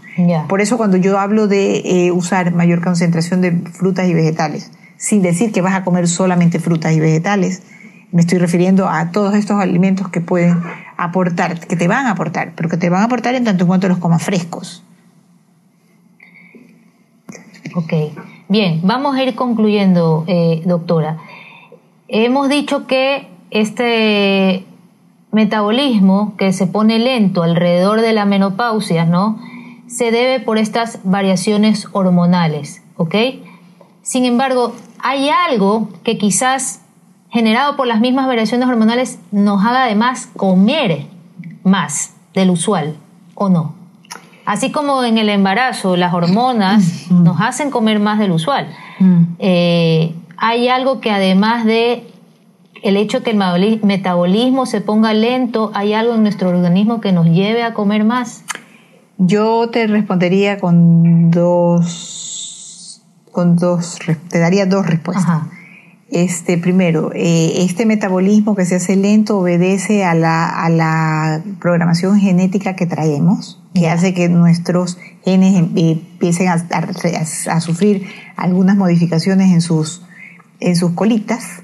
Por 0.48 0.60
eso 0.60 0.76
cuando 0.76 0.96
yo 0.96 1.18
hablo 1.18 1.48
de 1.48 1.82
eh, 1.84 2.12
usar 2.12 2.54
mayor 2.54 2.82
concentración 2.82 3.40
de 3.40 3.52
frutas 3.52 4.08
y 4.08 4.14
vegetales, 4.14 4.70
sin 4.96 5.22
decir 5.22 5.52
que 5.52 5.60
vas 5.60 5.74
a 5.74 5.84
comer 5.84 6.08
solamente 6.08 6.60
frutas 6.60 6.92
y 6.92 7.00
vegetales, 7.00 7.62
me 8.14 8.20
estoy 8.20 8.38
refiriendo 8.38 8.88
a 8.88 9.10
todos 9.10 9.34
estos 9.34 9.60
alimentos 9.60 10.08
que 10.08 10.20
pueden 10.20 10.62
aportar, 10.96 11.58
que 11.58 11.74
te 11.74 11.88
van 11.88 12.06
a 12.06 12.12
aportar, 12.12 12.52
pero 12.54 12.68
que 12.68 12.76
te 12.76 12.88
van 12.88 13.02
a 13.02 13.06
aportar 13.06 13.34
en 13.34 13.42
tanto 13.42 13.64
en 13.64 13.68
cuanto 13.68 13.88
los 13.88 13.98
comas 13.98 14.22
frescos. 14.22 14.84
Ok, 17.74 17.92
bien, 18.48 18.80
vamos 18.84 19.16
a 19.16 19.22
ir 19.24 19.34
concluyendo, 19.34 20.22
eh, 20.28 20.62
doctora. 20.64 21.18
Hemos 22.06 22.48
dicho 22.48 22.86
que 22.86 23.26
este 23.50 24.64
metabolismo 25.32 26.36
que 26.36 26.52
se 26.52 26.68
pone 26.68 27.00
lento 27.00 27.42
alrededor 27.42 28.00
de 28.00 28.12
la 28.12 28.26
menopausia, 28.26 29.06
¿no? 29.06 29.40
Se 29.88 30.12
debe 30.12 30.38
por 30.38 30.58
estas 30.58 31.00
variaciones 31.02 31.88
hormonales, 31.90 32.80
¿ok? 32.96 33.16
Sin 34.02 34.24
embargo, 34.24 34.72
hay 35.00 35.30
algo 35.30 35.88
que 36.04 36.16
quizás 36.16 36.83
generado 37.34 37.74
por 37.74 37.88
las 37.88 38.00
mismas 38.00 38.28
variaciones 38.28 38.68
hormonales 38.68 39.18
nos 39.32 39.66
haga 39.66 39.84
además 39.84 40.28
comer 40.36 41.08
más 41.64 42.14
del 42.32 42.50
usual, 42.50 42.94
¿o 43.34 43.48
no? 43.48 43.74
Así 44.46 44.70
como 44.70 45.02
en 45.02 45.18
el 45.18 45.28
embarazo 45.28 45.96
las 45.96 46.14
hormonas 46.14 47.10
nos 47.10 47.40
hacen 47.40 47.72
comer 47.72 47.98
más 47.98 48.20
del 48.20 48.30
usual. 48.30 48.68
Eh, 49.40 50.14
hay 50.36 50.68
algo 50.68 51.00
que 51.00 51.10
además 51.10 51.64
de 51.64 52.06
el 52.84 52.96
hecho 52.96 53.24
que 53.24 53.32
el 53.32 53.80
metabolismo 53.82 54.64
se 54.64 54.80
ponga 54.80 55.12
lento, 55.12 55.72
hay 55.74 55.92
algo 55.92 56.14
en 56.14 56.22
nuestro 56.22 56.50
organismo 56.50 57.00
que 57.00 57.10
nos 57.10 57.26
lleve 57.26 57.64
a 57.64 57.74
comer 57.74 58.04
más. 58.04 58.44
Yo 59.18 59.70
te 59.70 59.88
respondería 59.88 60.60
con 60.60 61.32
dos, 61.32 63.02
con 63.32 63.56
dos, 63.56 63.98
te 64.28 64.38
daría 64.38 64.66
dos 64.66 64.86
respuestas. 64.86 65.42
Este, 66.10 66.58
primero, 66.58 67.12
eh, 67.14 67.64
este 67.64 67.86
metabolismo 67.86 68.54
que 68.54 68.66
se 68.66 68.74
hace 68.74 68.94
lento 68.94 69.38
obedece 69.38 70.04
a 70.04 70.14
la, 70.14 70.48
a 70.48 70.68
la 70.68 71.42
programación 71.60 72.20
genética 72.20 72.76
que 72.76 72.86
traemos, 72.86 73.60
que 73.74 73.88
hace 73.88 74.12
que 74.12 74.28
nuestros 74.28 74.98
genes 75.24 75.56
em, 75.56 75.70
eh, 75.76 75.90
empiecen 75.92 76.48
a, 76.48 76.66
a, 77.48 77.60
sufrir 77.60 78.06
algunas 78.36 78.76
modificaciones 78.76 79.50
en 79.52 79.62
sus, 79.62 80.02
en 80.60 80.76
sus 80.76 80.92
colitas 80.92 81.62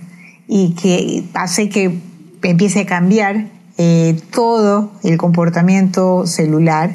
y 0.48 0.70
que 0.70 1.24
hace 1.34 1.68
que 1.68 2.00
empiece 2.42 2.80
a 2.80 2.86
cambiar 2.86 3.46
eh, 3.76 4.18
todo 4.32 4.90
el 5.04 5.18
comportamiento 5.18 6.26
celular. 6.26 6.90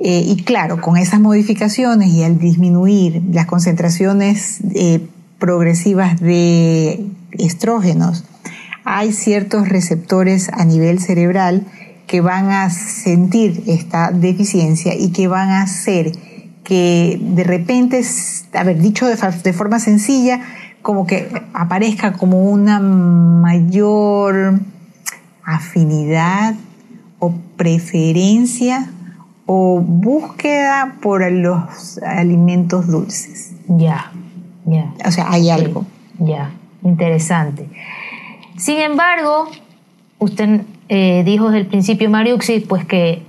y 0.00 0.44
claro, 0.44 0.80
con 0.80 0.96
esas 0.96 1.20
modificaciones 1.20 2.08
y 2.10 2.22
al 2.22 2.38
disminuir 2.38 3.20
las 3.32 3.46
concentraciones 3.46 4.60
progresivas 5.38 6.20
de 6.20 7.06
estrógenos, 7.32 8.24
hay 8.84 9.12
ciertos 9.12 9.68
receptores 9.68 10.50
a 10.52 10.64
nivel 10.64 10.98
cerebral 11.00 11.66
que 12.06 12.20
van 12.20 12.50
a 12.50 12.70
sentir 12.70 13.62
esta 13.66 14.10
deficiencia 14.10 14.94
y 14.94 15.12
que 15.12 15.28
van 15.28 15.50
a 15.50 15.62
hacer 15.62 16.12
que 16.64 17.18
de 17.20 17.44
repente, 17.44 18.02
haber 18.54 18.78
dicho 18.78 19.06
de, 19.06 19.16
de 19.42 19.52
forma 19.52 19.78
sencilla, 19.78 20.40
como 20.82 21.06
que 21.06 21.28
aparezca 21.54 22.12
como 22.14 22.42
una 22.42 22.80
mayor 22.80 24.60
afinidad 25.44 26.54
o 27.18 27.34
preferencia 27.56 28.90
o 29.46 29.80
búsqueda 29.80 30.96
por 31.00 31.30
los 31.30 31.98
alimentos 32.02 32.86
dulces. 32.86 33.52
Ya. 33.66 34.12
O 35.06 35.10
sea, 35.10 35.30
hay 35.30 35.50
algo. 35.50 35.84
Ya, 36.18 36.50
interesante. 36.82 37.68
Sin 38.56 38.78
embargo, 38.78 39.48
usted 40.18 40.62
eh, 40.88 41.22
dijo 41.24 41.46
desde 41.46 41.60
el 41.60 41.66
principio, 41.66 42.10
Mariuxi, 42.10 42.60
pues 42.60 42.84
que 42.84 43.22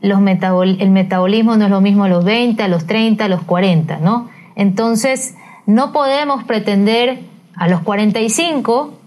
los 0.00 0.18
el 0.18 0.90
metabolismo 0.90 1.56
no 1.56 1.64
es 1.64 1.70
lo 1.70 1.80
mismo 1.80 2.04
a 2.04 2.08
los 2.08 2.24
20, 2.24 2.62
a 2.62 2.68
los 2.68 2.86
30, 2.86 3.24
a 3.24 3.28
los 3.28 3.42
40, 3.42 3.98
¿no? 3.98 4.28
Entonces, 4.54 5.34
no 5.66 5.92
podemos 5.92 6.44
pretender 6.44 7.20
a 7.56 7.68
los 7.68 7.80
45 7.80 8.98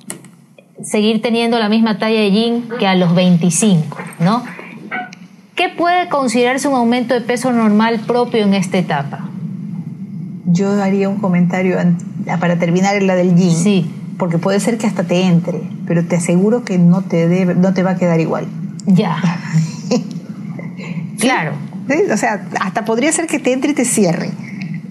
seguir 0.81 1.21
teniendo 1.21 1.59
la 1.59 1.69
misma 1.69 1.97
talla 1.97 2.19
de 2.19 2.31
jean 2.31 2.63
que 2.79 2.88
a 2.88 2.95
los 2.95 3.13
25, 3.13 3.97
¿no? 4.19 4.43
¿Qué 5.55 5.69
puede 5.69 6.07
considerarse 6.09 6.67
un 6.67 6.75
aumento 6.75 7.13
de 7.13 7.21
peso 7.21 7.51
normal 7.51 7.99
propio 8.05 8.43
en 8.43 8.53
esta 8.53 8.77
etapa? 8.77 9.27
Yo 10.47 10.81
haría 10.81 11.09
un 11.09 11.17
comentario 11.17 11.77
para 12.39 12.57
terminar 12.57 13.01
la 13.03 13.15
del 13.15 13.35
jean. 13.35 13.55
Sí. 13.55 13.91
Porque 14.17 14.39
puede 14.39 14.59
ser 14.59 14.79
que 14.79 14.87
hasta 14.87 15.03
te 15.03 15.21
entre, 15.21 15.61
pero 15.85 16.03
te 16.03 16.15
aseguro 16.15 16.63
que 16.63 16.79
no 16.79 17.03
te, 17.03 17.27
debe, 17.27 17.53
no 17.53 17.73
te 17.73 17.83
va 17.83 17.91
a 17.91 17.95
quedar 17.97 18.19
igual. 18.19 18.47
Ya. 18.85 19.17
Claro. 21.19 21.53
O 22.13 22.17
sea, 22.17 22.47
hasta 22.61 22.85
podría 22.85 23.11
ser 23.11 23.25
que 23.25 23.39
te 23.39 23.51
entre 23.51 23.71
y 23.71 23.73
te 23.73 23.85
cierre 23.85 24.29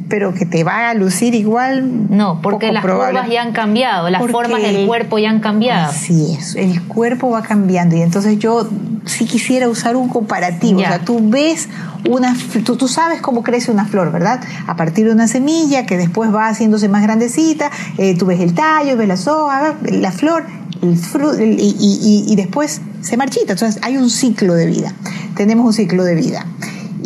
pero 0.09 0.35
que 0.35 0.47
te 0.47 0.65
va 0.65 0.91
a 0.91 0.95
lucir 0.95 1.35
igual. 1.35 2.09
No, 2.11 2.41
porque 2.43 2.73
las 2.73 2.85
curvas 2.85 3.29
ya 3.29 3.43
han 3.43 3.53
cambiado, 3.53 4.09
las 4.11 4.27
formas 4.31 4.63
del 4.63 4.87
cuerpo 4.87 5.19
ya 5.19 5.31
han 5.31 5.41
cambiado. 5.41 5.91
Así 5.91 6.37
es, 6.39 6.55
el 6.55 6.83
cuerpo 6.83 7.31
va 7.31 7.43
cambiando 7.43 7.97
y 7.97 8.03
entonces 8.03 8.39
yo 8.39 8.69
sí 9.05 9.25
quisiera 9.25 9.69
usar 9.69 9.97
un 9.97 10.09
comparativo. 10.09 10.81
O 10.81 10.83
sea, 10.83 11.01
tú 11.01 11.19
ves 11.23 11.69
una, 12.09 12.37
tú, 12.65 12.77
tú, 12.77 12.89
sabes 12.89 13.21
cómo 13.21 13.43
crece 13.43 13.71
una 13.71 13.87
flor, 13.87 14.13
¿verdad? 14.13 14.41
A 14.67 14.77
partir 14.77 15.07
de 15.07 15.13
una 15.13 15.29
semilla 15.29 15.87
que 15.87 15.97
después 15.97 16.33
va 16.35 16.49
haciéndose 16.49 16.89
más 16.89 17.03
grandecita, 17.03 17.71
eh, 17.99 18.17
tú 18.17 18.27
ves 18.27 18.41
el 18.41 18.55
tallo, 18.55 18.97
ves 18.97 19.09
la 19.09 19.33
hojas, 19.33 19.75
la 19.83 20.13
flor, 20.13 20.45
el 20.83 20.97
fruto, 20.97 21.43
y, 21.43 22.25
y 22.29 22.37
después 22.37 22.81
se 23.01 23.17
marchita. 23.17 23.53
Entonces 23.53 23.83
hay 23.83 23.97
un 23.97 24.11
ciclo 24.11 24.55
de 24.55 24.67
vida. 24.67 24.93
Tenemos 25.37 25.67
un 25.67 25.73
ciclo 25.73 26.05
de 26.05 26.15
vida 26.15 26.47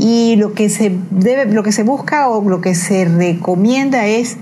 y 0.01 0.37
lo 0.37 0.55
que 0.55 0.71
se 0.71 0.97
debe, 1.11 1.53
lo 1.53 1.63
que 1.63 1.73
se 1.73 1.83
busca 1.83 2.31
o 2.31 2.49
lo 2.49 2.63
que 2.63 2.75
se 2.75 3.05
recomienda 3.05 4.07
es 4.07 4.39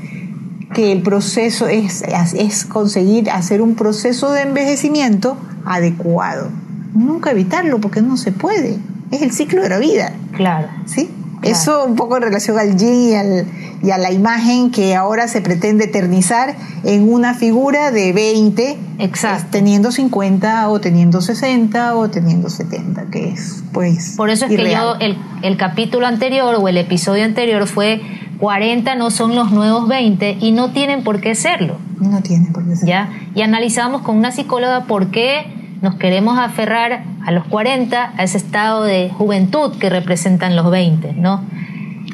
que 0.73 0.93
el 0.93 1.03
proceso 1.03 1.67
es, 1.67 2.05
es 2.35 2.65
conseguir 2.65 3.29
hacer 3.31 3.61
un 3.61 3.75
proceso 3.75 4.31
de 4.31 4.43
envejecimiento 4.43 5.37
adecuado. 5.65 6.49
Nunca 6.95 7.33
evitarlo 7.33 7.81
porque 7.81 8.03
no 8.03 8.17
se 8.17 8.31
puede. 8.31 8.79
Es 9.11 9.23
el 9.23 9.33
ciclo 9.33 9.63
de 9.63 9.69
la 9.69 9.79
vida. 9.79 10.13
Claro. 10.33 10.69
¿Sí? 10.87 11.11
Eso 11.43 11.85
un 11.85 11.97
poco 11.97 12.17
en 12.17 12.23
relación 12.23 12.59
al 12.59 12.77
yin 12.77 13.47
y, 13.83 13.91
a 13.91 13.99
la 13.99 14.11
imagen 14.11 14.71
que 14.71 14.97
ahora 14.97 15.29
se 15.29 15.41
pretende 15.41 15.85
eternizar 15.85 16.57
en 16.85 17.13
una 17.13 17.35
figura 17.35 17.91
de 17.91 18.13
20, 18.13 18.79
Exacto. 18.99 19.47
teniendo 19.51 19.93
50 19.93 20.69
o 20.69 20.81
teniendo 20.81 21.21
60 21.21 21.95
o 21.95 22.11
teniendo 22.11 22.51
70, 22.51 23.07
que 23.07 23.31
es 23.31 23.63
pues... 23.73 24.15
Por 24.17 24.31
eso 24.31 24.47
es 24.47 24.51
que 24.51 24.71
yo, 24.71 24.97
el, 25.01 25.17
el 25.43 25.57
capítulo 25.57 26.07
anterior 26.07 26.57
o 26.59 26.69
el 26.69 26.77
episodio 26.77 27.25
anterior 27.25 27.67
fue 27.67 28.01
40 28.39 28.95
no 28.95 29.11
son 29.11 29.35
los 29.35 29.51
nuevos 29.51 29.89
20 29.89 30.39
y 30.41 30.53
no 30.53 30.71
tienen 30.71 31.03
por 31.03 31.21
qué 31.21 31.35
serlo. 31.35 31.77
No 32.01 32.23
tienen 32.23 32.53
por 32.53 32.65
qué 32.65 32.77
serlo. 32.77 32.89
¿Ya? 32.89 33.11
Y 33.35 33.43
analizamos 33.43 34.03
con 34.03 34.17
una 34.17 34.33
psicóloga 34.33 34.85
por 34.85 35.11
qué 35.11 35.47
nos 35.83 35.95
queremos 35.97 36.39
aferrar 36.39 37.05
a 37.25 37.31
los 37.31 37.45
40, 37.47 38.15
a 38.17 38.23
ese 38.23 38.39
estado 38.39 38.85
de 38.85 39.11
juventud 39.11 39.79
que 39.79 39.91
representan 39.91 40.57
los 40.57 40.71
20, 40.71 41.15
¿no? 41.15 41.43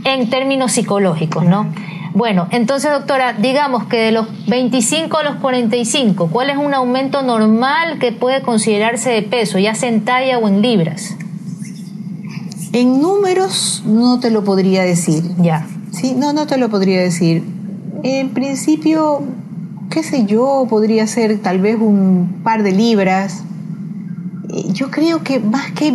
En 0.05 0.29
términos 0.29 0.73
psicológicos, 0.73 1.45
¿no? 1.45 1.67
Bueno, 2.15 2.47
entonces, 2.51 2.93
doctora, 2.93 3.33
digamos 3.33 3.85
que 3.85 3.97
de 3.97 4.13
los 4.13 4.29
25 4.47 5.19
a 5.19 5.25
los 5.25 5.37
45, 5.37 6.29
¿cuál 6.29 6.51
es 6.51 6.57
un 6.57 6.73
aumento 6.73 7.23
normal 7.23 7.99
que 7.99 8.13
puede 8.13 8.43
considerarse 8.43 9.11
de 9.11 9.23
peso, 9.23 9.59
ya 9.59 9.75
sea 9.75 9.89
en 9.89 10.05
talla 10.05 10.39
o 10.39 10.47
en 10.47 10.63
libras? 10.63 11.17
En 12.73 13.01
números 13.01 13.83
no 13.85 14.21
te 14.21 14.31
lo 14.31 14.45
podría 14.45 14.83
decir. 14.83 15.25
Ya. 15.39 15.67
Sí, 15.91 16.15
no, 16.17 16.33
no 16.33 16.47
te 16.47 16.57
lo 16.57 16.69
podría 16.69 17.01
decir. 17.01 17.43
En 18.05 18.31
principio, 18.31 19.23
qué 19.91 20.03
sé 20.03 20.25
yo, 20.25 20.67
podría 20.69 21.07
ser 21.07 21.39
tal 21.39 21.61
vez 21.61 21.77
un 21.81 22.41
par 22.45 22.63
de 22.63 22.73
libras, 22.73 23.43
yo 24.73 24.91
creo 24.91 25.23
que 25.23 25.41
más 25.41 25.73
que, 25.73 25.93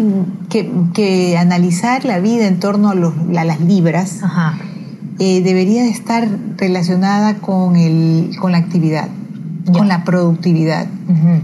que, 0.93 1.37
analizar 1.37 2.05
la 2.05 2.19
vida 2.19 2.47
en 2.47 2.59
torno 2.59 2.89
a, 2.89 2.95
los, 2.95 3.13
las 3.27 3.61
libras, 3.61 4.21
eh, 5.19 5.41
debería 5.41 5.83
de 5.83 5.89
estar 5.89 6.27
relacionada 6.57 7.35
con, 7.35 7.75
el, 7.75 8.31
con 8.39 8.51
la 8.51 8.57
actividad, 8.57 9.07
con 9.71 9.87
la 9.87 10.03
productividad, 10.03 10.87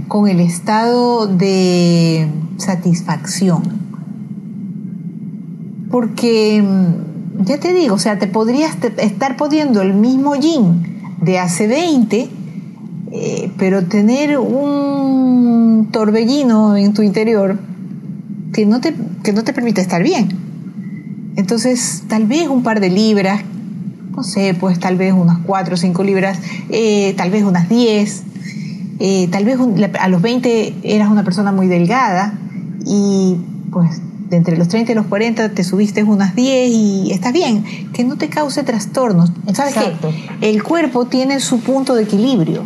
con 0.07 0.28
el 0.28 0.39
estado 0.39 1.28
de 1.28 2.28
satisfacción. 2.57 3.63
Porque, 5.89 6.61
mm, 6.61 7.45
ya 7.45 7.59
te 7.59 7.74
digo, 7.74 7.95
o 7.95 7.99
sea, 7.99 8.20
te 8.20 8.28
podrías 8.28 8.76
estar 8.97 9.38
poniendo 9.38 9.82
el 9.82 9.93
mismo 9.93 10.36
jean 10.36 10.84
de 11.22 11.39
hace 11.39 11.68
20, 11.68 12.30
eh, 13.18 13.49
pero 13.57 13.86
tener 13.86 14.38
un 14.38 15.88
torbellino 15.89 16.76
en 16.76 16.93
tu 16.93 17.01
interior 17.01 17.57
que 18.51 18.66
no, 18.66 18.82
te, 18.82 18.93
que 19.24 19.32
no 19.32 19.45
te 19.45 19.53
permite 19.53 19.80
estar 19.80 20.03
bien. 20.03 20.28
Entonces, 21.38 22.03
tal 22.09 22.26
vez 22.26 22.49
un 22.49 22.61
par 22.61 22.82
de 22.82 22.89
libras, 22.89 23.41
no 24.13 24.22
sé, 24.24 24.53
pues 24.53 24.82
tal 24.82 24.97
vez 24.97 25.13
unas 25.13 25.38
4 25.45 25.76
o 25.76 25.78
5 25.78 26.03
libras, 26.03 26.39
eh, 26.70 27.13
tal 27.16 27.32
vez 27.32 27.45
unas 27.45 27.70
10, 27.70 28.24
eh, 28.99 29.30
tal 29.32 29.45
vez 29.45 29.59
a 29.97 30.09
los 30.09 30.22
20 30.22 30.74
eras 30.84 31.09
una 31.09 31.24
persona 31.24 31.53
muy 31.53 31.68
delgada 31.68 32.38
y 32.86 33.38
pues 33.72 34.01
de 34.30 34.36
entre 34.36 34.57
los 34.57 34.68
30 34.68 34.91
y 34.91 34.95
los 34.95 35.05
40 35.05 35.51
te 35.51 35.63
subiste 35.63 36.03
unas 36.03 36.36
10 36.36 36.70
y 36.70 37.11
estás 37.13 37.32
bien, 37.32 37.63
que 37.93 38.03
no 38.03 38.18
te 38.18 38.28
cause 38.28 38.61
trastornos. 38.63 39.32
¿Sabes 39.53 39.76
qué? 39.76 39.93
El 40.41 40.63
cuerpo 40.63 41.05
tiene 41.05 41.39
su 41.39 41.61
punto 41.61 41.95
de 41.95 42.03
equilibrio 42.03 42.63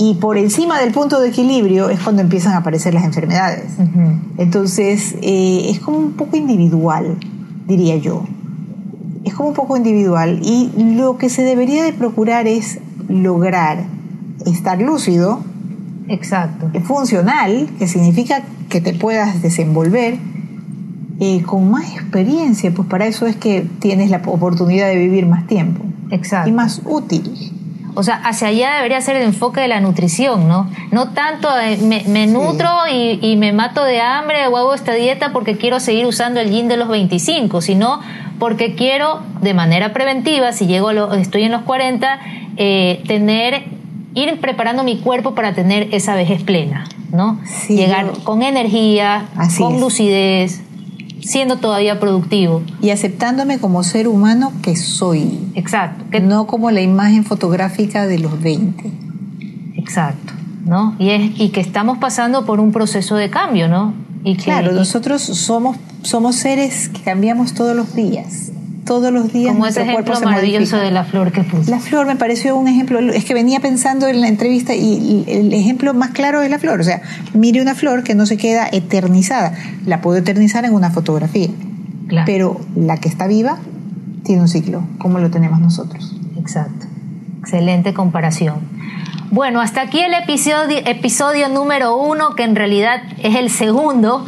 y 0.00 0.14
por 0.14 0.38
encima 0.38 0.78
del 0.78 0.92
punto 0.92 1.20
de 1.20 1.30
equilibrio 1.30 1.90
es 1.90 1.98
cuando 1.98 2.22
empiezan 2.22 2.52
a 2.52 2.58
aparecer 2.58 2.94
las 2.94 3.02
enfermedades. 3.02 3.64
Entonces, 4.36 5.16
eh, 5.22 5.66
es 5.70 5.80
como 5.80 5.98
un 5.98 6.12
poco 6.12 6.36
individual, 6.36 7.16
diría 7.66 7.96
yo. 7.96 8.22
es 9.24 9.34
como 9.34 9.48
un 9.48 9.56
poco 9.56 9.76
individual 9.76 10.38
y 10.40 10.70
lo 10.94 11.18
que 11.18 11.28
se 11.28 11.42
debería 11.42 11.82
de 11.82 11.92
procurar 11.92 12.46
es 12.46 12.78
lograr 13.08 13.86
estar 14.46 14.80
lúcido, 14.80 15.40
exacto, 16.06 16.70
funcional, 16.84 17.68
que 17.80 17.88
significa 17.88 18.44
que 18.68 18.80
te 18.80 18.94
puedas 18.94 19.42
desenvolver 19.42 20.16
eh, 21.18 21.42
con 21.42 21.72
más 21.72 21.92
experiencia, 21.92 22.72
pues 22.72 22.86
para 22.86 23.08
eso 23.08 23.26
es 23.26 23.34
que 23.34 23.66
tienes 23.80 24.10
la 24.10 24.22
oportunidad 24.24 24.86
de 24.86 24.94
vivir 24.94 25.26
más 25.26 25.48
tiempo. 25.48 25.82
Exacto. 26.12 26.48
Y 26.48 26.52
más 26.52 26.82
útil. 26.84 27.57
O 27.98 28.04
sea, 28.04 28.14
hacia 28.14 28.46
allá 28.46 28.76
debería 28.76 29.00
ser 29.00 29.16
el 29.16 29.24
enfoque 29.24 29.60
de 29.60 29.66
la 29.66 29.80
nutrición, 29.80 30.46
¿no? 30.46 30.70
No 30.92 31.08
tanto 31.14 31.48
me, 31.82 32.28
nutro 32.28 32.70
y, 32.88 33.34
me 33.34 33.52
mato 33.52 33.82
de 33.82 34.00
hambre 34.00 34.46
o 34.46 34.56
hago 34.56 34.72
esta 34.72 34.92
dieta 34.92 35.32
porque 35.32 35.56
quiero 35.56 35.80
seguir 35.80 36.06
usando 36.06 36.38
el 36.38 36.48
yin 36.48 36.68
de 36.68 36.76
los 36.76 36.86
25, 36.86 37.60
sino 37.60 37.98
porque 38.38 38.76
quiero 38.76 39.18
de 39.40 39.52
manera 39.52 39.92
preventiva, 39.92 40.52
si 40.52 40.68
llego 40.68 40.92
estoy 41.14 41.42
en 41.42 41.50
los 41.50 41.62
40, 41.62 42.20
eh, 42.56 43.02
tener, 43.08 43.64
ir 44.14 44.40
preparando 44.40 44.84
mi 44.84 44.98
cuerpo 44.98 45.34
para 45.34 45.54
tener 45.54 45.88
esa 45.90 46.14
vejez 46.14 46.44
plena, 46.44 46.84
¿no? 47.10 47.40
Llegar 47.68 48.12
con 48.22 48.42
energía, 48.42 49.26
con 49.58 49.80
lucidez, 49.80 50.62
siendo 51.28 51.58
todavía 51.58 52.00
productivo. 52.00 52.62
Y 52.80 52.90
aceptándome 52.90 53.58
como 53.58 53.84
ser 53.84 54.08
humano 54.08 54.52
que 54.62 54.76
soy. 54.76 55.50
Exacto. 55.54 56.04
Que 56.10 56.20
no 56.20 56.46
como 56.46 56.70
la 56.70 56.80
imagen 56.80 57.24
fotográfica 57.24 58.06
de 58.06 58.18
los 58.18 58.40
20. 58.40 58.90
Exacto. 59.76 60.32
¿no? 60.64 60.96
Y, 60.98 61.10
es, 61.10 61.38
y 61.38 61.50
que 61.50 61.60
estamos 61.60 61.98
pasando 61.98 62.46
por 62.46 62.60
un 62.60 62.72
proceso 62.72 63.16
de 63.16 63.30
cambio, 63.30 63.68
¿no? 63.68 63.94
Y 64.24 64.36
claro, 64.36 64.72
nosotros 64.72 65.22
somos, 65.22 65.76
somos 66.02 66.36
seres 66.36 66.88
que 66.88 67.02
cambiamos 67.02 67.54
todos 67.54 67.76
los 67.76 67.94
días 67.94 68.52
todos 68.88 69.12
los 69.12 69.30
días. 69.32 69.52
Como 69.52 69.66
ese 69.66 69.82
ejemplo 69.82 70.18
maravilloso 70.24 70.78
de 70.78 70.90
la 70.90 71.04
flor 71.04 71.30
que 71.30 71.44
puse. 71.44 71.70
La 71.70 71.78
flor 71.78 72.06
me 72.06 72.16
pareció 72.16 72.56
un 72.56 72.68
ejemplo, 72.68 72.98
es 72.98 73.26
que 73.26 73.34
venía 73.34 73.60
pensando 73.60 74.08
en 74.08 74.22
la 74.22 74.28
entrevista 74.28 74.74
y 74.74 75.24
el 75.28 75.52
ejemplo 75.52 75.92
más 75.92 76.10
claro 76.10 76.40
es 76.40 76.48
la 76.48 76.58
flor. 76.58 76.80
O 76.80 76.84
sea, 76.84 77.02
mire 77.34 77.60
una 77.60 77.74
flor 77.74 78.02
que 78.02 78.14
no 78.14 78.24
se 78.24 78.38
queda 78.38 78.66
eternizada, 78.72 79.52
la 79.84 80.00
puedo 80.00 80.16
eternizar 80.16 80.64
en 80.64 80.72
una 80.72 80.90
fotografía. 80.90 81.48
Pero 82.24 82.58
la 82.74 82.96
que 82.96 83.08
está 83.08 83.26
viva 83.26 83.58
tiene 84.24 84.40
un 84.40 84.48
ciclo, 84.48 84.82
como 84.96 85.18
lo 85.18 85.30
tenemos 85.30 85.60
nosotros. 85.60 86.16
Exacto. 86.38 86.86
Excelente 87.40 87.92
comparación. 87.92 88.56
Bueno, 89.30 89.60
hasta 89.60 89.82
aquí 89.82 90.00
el 90.00 90.14
episodio, 90.14 90.78
episodio 90.86 91.50
número 91.50 91.98
uno, 91.98 92.34
que 92.34 92.44
en 92.44 92.56
realidad 92.56 93.02
es 93.22 93.36
el 93.36 93.50
segundo. 93.50 94.24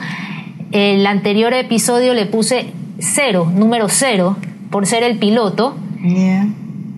El 0.73 1.07
anterior 1.07 1.55
episodio 1.55 2.13
le 2.13 2.27
puse 2.27 2.75
cero, 2.99 3.51
número 3.57 3.89
cero, 3.89 4.37
por 4.71 4.87
ser 4.87 5.03
el 5.03 5.19
piloto. 5.19 5.75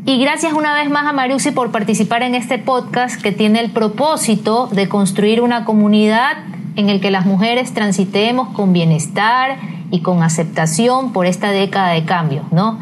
Y 0.04 0.18
gracias 0.18 0.52
una 0.52 0.74
vez 0.74 0.90
más 0.90 1.06
a 1.06 1.12
Mariusi 1.12 1.52
por 1.52 1.70
participar 1.70 2.22
en 2.22 2.34
este 2.34 2.58
podcast 2.58 3.20
que 3.20 3.32
tiene 3.32 3.60
el 3.60 3.70
propósito 3.70 4.68
de 4.68 4.88
construir 4.88 5.40
una 5.40 5.64
comunidad 5.64 6.38
en 6.76 6.88
el 6.88 7.00
que 7.00 7.10
las 7.10 7.26
mujeres 7.26 7.72
transitemos 7.72 8.48
con 8.48 8.72
bienestar 8.72 9.58
y 9.90 10.00
con 10.00 10.22
aceptación 10.22 11.12
por 11.12 11.26
esta 11.26 11.50
década 11.50 11.90
de 11.90 12.04
cambio, 12.04 12.42
¿no? 12.50 12.80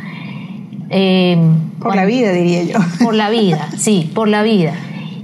Eh, 0.90 1.38
por 1.78 1.94
la 1.94 2.04
vida, 2.04 2.32
diría 2.32 2.64
yo. 2.64 2.78
Por 3.04 3.14
la 3.14 3.30
vida, 3.30 3.68
sí, 3.76 4.10
por 4.14 4.28
la 4.28 4.42
vida. 4.42 4.74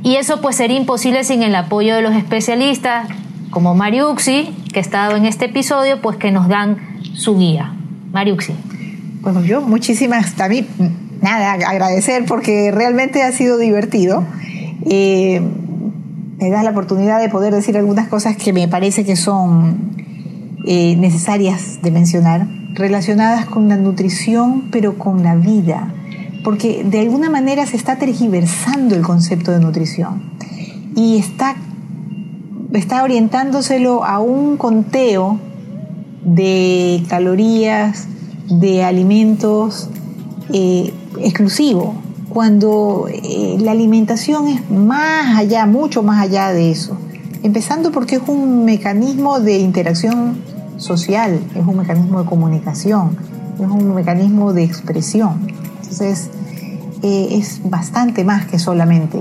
Y 0.02 0.16
eso 0.16 0.40
pues 0.40 0.56
sería 0.56 0.76
imposible 0.76 1.24
sin 1.24 1.42
el 1.42 1.54
apoyo 1.54 1.96
de 1.96 2.02
los 2.02 2.14
especialistas 2.14 3.08
como 3.50 3.74
Mariuxi, 3.74 4.54
que 4.72 4.78
ha 4.78 4.82
estado 4.82 5.16
en 5.16 5.26
este 5.26 5.46
episodio, 5.46 6.00
pues 6.00 6.16
que 6.16 6.30
nos 6.30 6.48
dan 6.48 7.00
su 7.14 7.36
guía. 7.38 7.72
Mariuxi. 8.12 8.54
Bueno, 9.26 9.42
yo 9.42 9.60
muchísimas, 9.60 10.34
también, 10.34 10.68
nada, 11.20 11.54
agradecer 11.54 12.26
porque 12.26 12.70
realmente 12.70 13.24
ha 13.24 13.32
sido 13.32 13.58
divertido. 13.58 14.22
Eh, 14.88 15.40
me 16.38 16.48
das 16.48 16.62
la 16.62 16.70
oportunidad 16.70 17.20
de 17.20 17.28
poder 17.28 17.52
decir 17.52 17.76
algunas 17.76 18.06
cosas 18.06 18.36
que 18.36 18.52
me 18.52 18.68
parece 18.68 19.04
que 19.04 19.16
son 19.16 19.96
eh, 20.64 20.94
necesarias 20.94 21.80
de 21.82 21.90
mencionar, 21.90 22.46
relacionadas 22.74 23.46
con 23.46 23.68
la 23.68 23.76
nutrición, 23.76 24.68
pero 24.70 24.96
con 24.96 25.24
la 25.24 25.34
vida, 25.34 25.92
porque 26.44 26.84
de 26.84 27.00
alguna 27.00 27.28
manera 27.28 27.66
se 27.66 27.76
está 27.76 27.96
tergiversando 27.96 28.94
el 28.94 29.02
concepto 29.02 29.50
de 29.50 29.58
nutrición 29.58 30.22
y 30.94 31.18
está, 31.18 31.56
está 32.72 33.02
orientándoselo 33.02 34.04
a 34.04 34.20
un 34.20 34.56
conteo 34.56 35.40
de 36.24 37.02
calorías, 37.08 38.06
de 38.48 38.84
alimentos 38.84 39.88
eh, 40.52 40.92
exclusivo, 41.20 41.94
cuando 42.28 43.08
eh, 43.10 43.56
la 43.60 43.72
alimentación 43.72 44.48
es 44.48 44.70
más 44.70 45.36
allá, 45.36 45.66
mucho 45.66 46.02
más 46.02 46.20
allá 46.20 46.52
de 46.52 46.70
eso. 46.70 46.96
Empezando 47.42 47.92
porque 47.92 48.16
es 48.16 48.22
un 48.26 48.64
mecanismo 48.64 49.40
de 49.40 49.58
interacción 49.58 50.36
social, 50.76 51.40
es 51.54 51.66
un 51.66 51.78
mecanismo 51.78 52.22
de 52.22 52.28
comunicación, 52.28 53.16
es 53.54 53.66
un 53.66 53.94
mecanismo 53.94 54.52
de 54.52 54.64
expresión. 54.64 55.46
Entonces, 55.82 56.30
eh, 57.02 57.28
es 57.32 57.60
bastante 57.64 58.24
más 58.24 58.46
que 58.46 58.58
solamente 58.58 59.18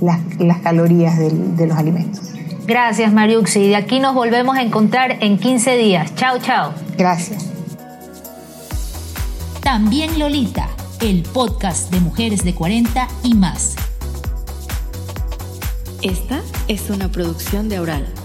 las, 0.00 0.58
calorías 0.60 1.18
de 1.18 1.66
los 1.66 1.78
alimentos. 1.78 2.34
Gracias, 2.66 3.12
Mariuxi. 3.12 3.68
De 3.68 3.76
aquí 3.76 4.00
nos 4.00 4.14
volvemos 4.14 4.56
a 4.56 4.62
encontrar 4.62 5.18
en 5.20 5.38
15 5.38 5.76
días. 5.76 6.14
Chao, 6.14 6.38
chao. 6.38 6.72
Gracias. 6.96 7.53
También 9.64 10.18
Lolita, 10.18 10.68
el 11.00 11.22
podcast 11.22 11.90
de 11.90 11.98
mujeres 11.98 12.44
de 12.44 12.54
40 12.54 13.08
y 13.22 13.32
más. 13.32 13.76
Esta 16.02 16.42
es 16.68 16.90
una 16.90 17.10
producción 17.10 17.70
de 17.70 17.80
Oral. 17.80 18.23